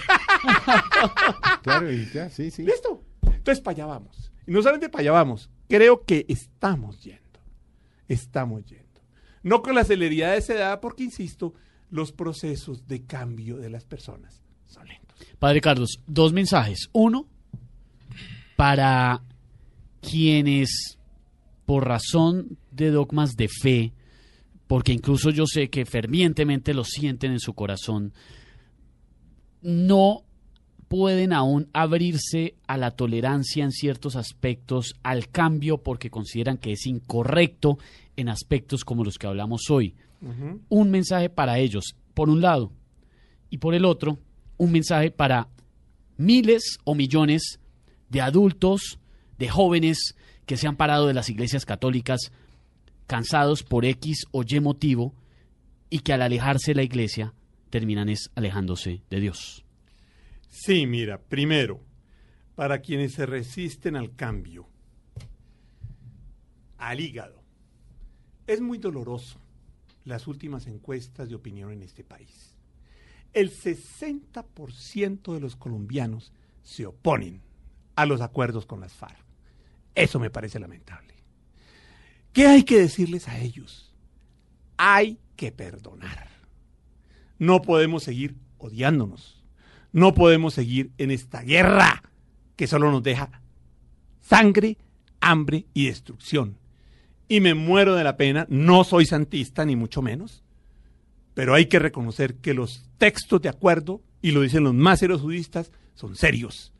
Claro, 1.63 1.91
y 1.91 2.07
ya, 2.13 2.29
sí, 2.29 2.51
sí. 2.51 2.63
¿Listo? 2.63 3.03
Entonces, 3.23 3.59
para 3.59 3.73
allá 3.73 3.85
vamos. 3.87 4.31
Y 4.45 4.51
no 4.51 4.61
solamente 4.61 4.87
para 4.87 5.01
allá 5.01 5.11
vamos, 5.11 5.49
creo 5.67 6.05
que 6.05 6.25
estamos 6.29 7.03
yendo. 7.03 7.39
Estamos 8.07 8.63
yendo. 8.65 9.01
No 9.41 9.63
con 9.63 9.73
la 9.73 9.83
celeridad 9.83 10.33
de 10.33 10.37
esa 10.37 10.53
edad, 10.53 10.79
porque, 10.79 11.03
insisto, 11.03 11.55
los 11.89 12.11
procesos 12.11 12.87
de 12.87 13.03
cambio 13.03 13.57
de 13.57 13.71
las 13.71 13.83
personas 13.83 14.43
son 14.67 14.87
lentos. 14.87 15.27
Padre 15.39 15.59
Carlos, 15.59 15.99
dos 16.05 16.31
mensajes. 16.31 16.89
Uno, 16.93 17.27
para 18.55 19.23
quienes, 20.01 20.99
por 21.65 21.87
razón 21.87 22.59
de 22.71 22.91
dogmas 22.91 23.35
de 23.35 23.49
fe, 23.49 23.93
porque 24.67 24.93
incluso 24.93 25.29
yo 25.29 25.45
sé 25.45 25.69
que 25.69 25.85
fervientemente 25.85 26.73
lo 26.73 26.83
sienten 26.83 27.31
en 27.31 27.39
su 27.39 27.53
corazón, 27.53 28.13
no 29.61 30.23
pueden 30.87 31.33
aún 31.33 31.69
abrirse 31.73 32.55
a 32.67 32.77
la 32.77 32.91
tolerancia 32.91 33.63
en 33.63 33.71
ciertos 33.71 34.15
aspectos, 34.15 34.95
al 35.03 35.29
cambio, 35.29 35.79
porque 35.79 36.09
consideran 36.09 36.57
que 36.57 36.73
es 36.73 36.85
incorrecto 36.85 37.77
en 38.15 38.29
aspectos 38.29 38.85
como 38.85 39.03
los 39.03 39.17
que 39.17 39.27
hablamos 39.27 39.69
hoy. 39.69 39.95
Un 40.69 40.89
mensaje 40.89 41.29
para 41.29 41.59
ellos, 41.59 41.95
por 42.13 42.29
un 42.29 42.41
lado, 42.41 42.71
y 43.49 43.57
por 43.57 43.75
el 43.75 43.85
otro, 43.85 44.17
un 44.57 44.71
mensaje 44.71 45.11
para 45.11 45.49
miles 46.17 46.79
o 46.83 46.95
millones 46.95 47.59
de 48.09 48.21
adultos, 48.21 48.99
de 49.37 49.49
jóvenes 49.49 50.15
que 50.45 50.57
se 50.57 50.67
han 50.67 50.77
parado 50.77 51.07
de 51.07 51.13
las 51.13 51.29
iglesias 51.29 51.65
católicas 51.65 52.31
cansados 53.07 53.63
por 53.63 53.85
X 53.85 54.25
o 54.31 54.43
Y 54.43 54.59
motivo 54.59 55.13
y 55.89 55.99
que 55.99 56.13
al 56.13 56.21
alejarse 56.21 56.71
de 56.71 56.75
la 56.75 56.83
iglesia 56.83 57.33
terminan 57.69 58.09
es 58.09 58.31
alejándose 58.35 59.01
de 59.09 59.19
Dios. 59.19 59.65
Sí, 60.47 60.87
mira, 60.87 61.21
primero, 61.21 61.81
para 62.55 62.79
quienes 62.79 63.13
se 63.13 63.25
resisten 63.25 63.95
al 63.95 64.15
cambio, 64.15 64.67
al 66.77 66.99
hígado, 66.99 67.43
es 68.47 68.61
muy 68.61 68.77
doloroso 68.77 69.39
las 70.05 70.27
últimas 70.27 70.67
encuestas 70.67 71.29
de 71.29 71.35
opinión 71.35 71.71
en 71.71 71.81
este 71.81 72.03
país. 72.03 72.55
El 73.33 73.51
60% 73.51 75.33
de 75.33 75.39
los 75.39 75.55
colombianos 75.55 76.31
se 76.63 76.85
oponen 76.85 77.41
a 77.95 78.05
los 78.05 78.21
acuerdos 78.21 78.65
con 78.65 78.79
las 78.79 78.93
FARC. 78.93 79.17
Eso 79.93 80.19
me 80.19 80.29
parece 80.29 80.59
lamentable. 80.59 81.14
¿Qué 82.35 82.47
hay 82.47 82.63
que 82.63 82.77
decirles 82.77 83.29
a 83.29 83.39
ellos? 83.39 83.93
Hay 84.75 85.19
que 85.37 85.53
perdonar. 85.53 86.27
No 87.39 87.61
podemos 87.61 88.03
seguir 88.03 88.35
odiándonos. 88.57 89.41
No 89.93 90.13
podemos 90.13 90.53
seguir 90.53 90.91
en 90.97 91.11
esta 91.11 91.43
guerra 91.43 92.03
que 92.57 92.67
solo 92.67 92.91
nos 92.91 93.03
deja 93.03 93.41
sangre, 94.19 94.77
hambre 95.21 95.65
y 95.73 95.85
destrucción. 95.85 96.57
Y 97.29 97.39
me 97.39 97.53
muero 97.53 97.95
de 97.95 98.03
la 98.03 98.17
pena, 98.17 98.45
no 98.49 98.83
soy 98.83 99.05
santista 99.05 99.63
ni 99.63 99.77
mucho 99.77 100.01
menos, 100.01 100.43
pero 101.35 101.53
hay 101.53 101.67
que 101.67 101.79
reconocer 101.79 102.35
que 102.35 102.53
los 102.53 102.83
textos 102.97 103.41
de 103.43 103.47
acuerdo, 103.47 104.01
y 104.21 104.31
lo 104.31 104.41
dicen 104.41 104.65
los 104.65 104.73
más 104.73 104.99
serios 104.99 105.21
judistas, 105.21 105.71
son 105.93 106.17
serios 106.17 106.73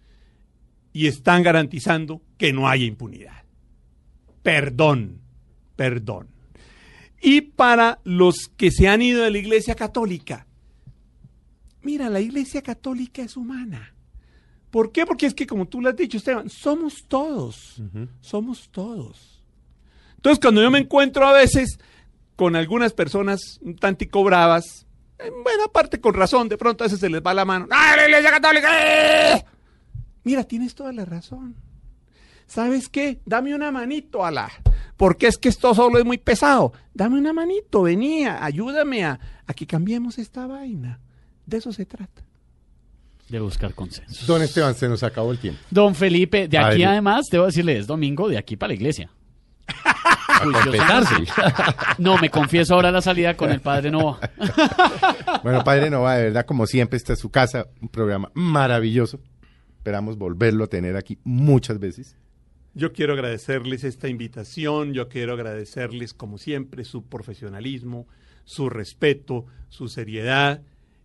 y 0.91 1.07
están 1.07 1.43
garantizando 1.43 2.21
que 2.37 2.51
no 2.51 2.67
haya 2.67 2.83
impunidad. 2.83 3.45
Perdón, 4.43 5.21
perdón. 5.75 6.27
Y 7.21 7.41
para 7.41 7.99
los 8.03 8.51
que 8.55 8.71
se 8.71 8.87
han 8.87 9.01
ido 9.01 9.23
de 9.23 9.31
la 9.31 9.37
Iglesia 9.37 9.75
Católica, 9.75 10.45
mira, 11.81 12.09
la 12.09 12.19
Iglesia 12.19 12.61
Católica 12.61 13.21
es 13.21 13.37
humana. 13.37 13.93
¿Por 14.69 14.91
qué? 14.91 15.05
Porque 15.05 15.25
es 15.25 15.33
que, 15.33 15.47
como 15.47 15.67
tú 15.67 15.81
lo 15.81 15.89
has 15.89 15.95
dicho, 15.95 16.17
Esteban, 16.17 16.49
somos 16.49 17.05
todos. 17.07 17.81
Somos 18.19 18.69
todos. 18.69 19.41
Entonces, 20.17 20.39
cuando 20.41 20.61
yo 20.61 20.69
me 20.69 20.79
encuentro 20.79 21.25
a 21.25 21.31
veces 21.31 21.79
con 22.35 22.55
algunas 22.55 22.91
personas 22.91 23.59
un 23.61 23.77
tantico 23.77 24.23
bravas, 24.23 24.85
en 25.17 25.43
buena 25.43 25.67
parte 25.71 26.01
con 26.01 26.13
razón, 26.13 26.49
de 26.49 26.57
pronto 26.57 26.83
a 26.83 26.87
veces 26.87 26.99
se 26.99 27.09
les 27.09 27.21
va 27.21 27.33
la 27.33 27.45
mano. 27.45 27.67
¡Ah, 27.71 27.93
la 27.95 28.03
Iglesia 28.03 28.31
Católica! 28.31 28.69
¡Eh! 29.37 29.45
Mira, 30.25 30.43
tienes 30.43 30.75
toda 30.75 30.91
la 30.91 31.05
razón. 31.05 31.55
¿Sabes 32.47 32.89
qué? 32.89 33.21
Dame 33.25 33.55
una 33.55 33.71
manito, 33.71 34.25
Alá. 34.25 34.51
Porque 34.97 35.27
es 35.27 35.37
que 35.37 35.49
esto 35.49 35.73
solo 35.73 35.99
es 35.99 36.05
muy 36.05 36.17
pesado. 36.17 36.73
Dame 36.93 37.17
una 37.19 37.33
manito, 37.33 37.83
venía, 37.83 38.43
ayúdame 38.43 39.03
a, 39.03 39.19
a 39.45 39.53
que 39.53 39.67
cambiemos 39.67 40.17
esta 40.17 40.47
vaina. 40.47 40.99
De 41.45 41.57
eso 41.57 41.73
se 41.73 41.85
trata. 41.85 42.23
De 43.29 43.39
buscar 43.39 43.73
consenso. 43.73 44.25
Don 44.25 44.41
Esteban, 44.41 44.75
se 44.75 44.87
nos 44.87 45.03
acabó 45.03 45.31
el 45.31 45.39
tiempo. 45.39 45.59
Don 45.71 45.95
Felipe, 45.95 46.47
de 46.47 46.57
aquí 46.57 46.83
además, 46.83 47.25
debo 47.31 47.45
decirle, 47.45 47.77
es 47.77 47.87
domingo, 47.87 48.29
de 48.29 48.37
aquí 48.37 48.55
para 48.55 48.69
la 48.69 48.75
iglesia. 48.75 49.09
No, 51.97 52.17
me 52.17 52.29
confieso 52.29 52.75
ahora 52.75 52.91
la 52.91 53.01
salida 53.01 53.35
con 53.35 53.51
el 53.51 53.61
padre 53.61 53.91
Nova. 53.91 54.19
Bueno, 55.43 55.63
Padre 55.63 55.89
Nova, 55.91 56.15
de 56.15 56.23
verdad, 56.23 56.45
como 56.45 56.65
siempre, 56.65 56.97
esta 56.97 57.13
es 57.13 57.19
su 57.19 57.29
casa, 57.29 57.67
un 57.79 57.87
programa 57.87 58.31
maravilloso. 58.33 59.19
Esperamos 59.77 60.17
volverlo 60.17 60.63
a 60.63 60.67
tener 60.67 60.97
aquí 60.97 61.19
muchas 61.23 61.79
veces. 61.79 62.15
Yo 62.77 62.91
quiero 62.91 63.13
agradecerles 63.13 63.85
esta 63.85 64.09
invitación, 64.09 64.93
yo 64.93 65.07
quiero 65.07 65.31
agradecerles, 65.31 66.13
como 66.13 66.37
siempre, 66.37 66.83
su 66.83 67.05
profesionalismo, 67.05 68.05
su 68.43 68.69
respeto, 68.69 69.45
su 69.69 69.87
seriedad 69.87 70.61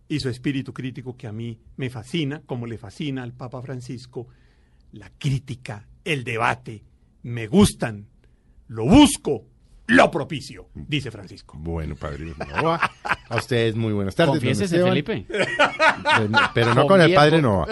y 0.09 0.19
su 0.19 0.27
espíritu 0.27 0.73
crítico 0.73 1.15
que 1.15 1.27
a 1.27 1.31
mí 1.31 1.59
me 1.77 1.89
fascina, 1.89 2.41
como 2.45 2.67
le 2.67 2.77
fascina 2.77 3.23
al 3.23 3.31
Papa 3.31 3.61
Francisco, 3.61 4.27
la 4.91 5.09
crítica, 5.17 5.87
el 6.03 6.25
debate, 6.25 6.83
me 7.23 7.47
gustan, 7.47 8.05
lo 8.67 8.85
busco, 8.85 9.45
lo 9.91 10.11
propicio, 10.11 10.67
dice 10.73 11.11
Francisco. 11.11 11.55
Bueno, 11.59 11.95
Padre 11.95 12.33
Nova, 12.55 12.79
a 13.29 13.35
ustedes 13.35 13.75
muy 13.75 13.93
buenas 13.93 14.15
tardes. 14.15 14.31
Confiésese. 14.33 14.81
Felipe. 14.83 15.25
No, 16.29 16.39
Pero 16.53 16.73
no 16.75 16.87
con 16.87 17.01
el 17.01 17.13
Padre 17.13 17.41
Nova. 17.41 17.67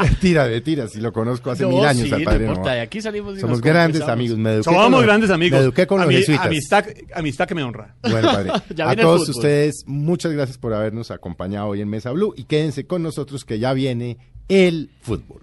mentira, 0.00 0.46
mentira, 0.46 0.88
si 0.88 1.00
lo 1.00 1.12
conozco 1.12 1.50
hace 1.50 1.62
No, 1.64 1.70
mil 1.70 1.84
años 1.84 2.08
sí, 2.08 2.14
al 2.14 2.20
no 2.20 2.24
Padre 2.24 2.74
de 2.74 2.80
aquí 2.80 3.00
salimos 3.00 3.36
y 3.36 3.40
Somos 3.40 3.58
nos 3.58 3.60
grandes 3.62 4.02
amigos. 4.02 4.38
Me 4.38 4.52
eduqué 4.54 4.64
Somos 4.64 4.90
los- 4.90 5.02
grandes 5.02 5.30
amigos. 5.30 5.58
Me 5.58 5.64
eduqué 5.64 5.86
con 5.86 6.00
los 6.00 6.08
Ami- 6.08 6.16
jesuitas. 6.18 6.46
amistad, 6.46 6.84
amistad 7.14 7.46
que 7.48 7.54
me 7.54 7.62
honra. 7.62 7.94
Bueno, 8.02 8.32
padre. 8.32 8.50
Ya 8.74 8.90
a 8.90 8.96
todos 8.96 9.28
ustedes, 9.28 9.84
muchas 9.86 10.32
gracias 10.32 10.58
por 10.58 10.72
habernos 10.74 11.10
acompañado 11.10 11.68
hoy 11.68 11.80
en 11.80 11.88
Mesa 11.88 12.10
Blue 12.10 12.34
y 12.36 12.44
quédense 12.44 12.86
con 12.86 13.02
nosotros 13.02 13.44
que 13.44 13.58
ya 13.58 13.72
viene 13.72 14.18
el 14.48 14.90
fútbol. 15.02 15.42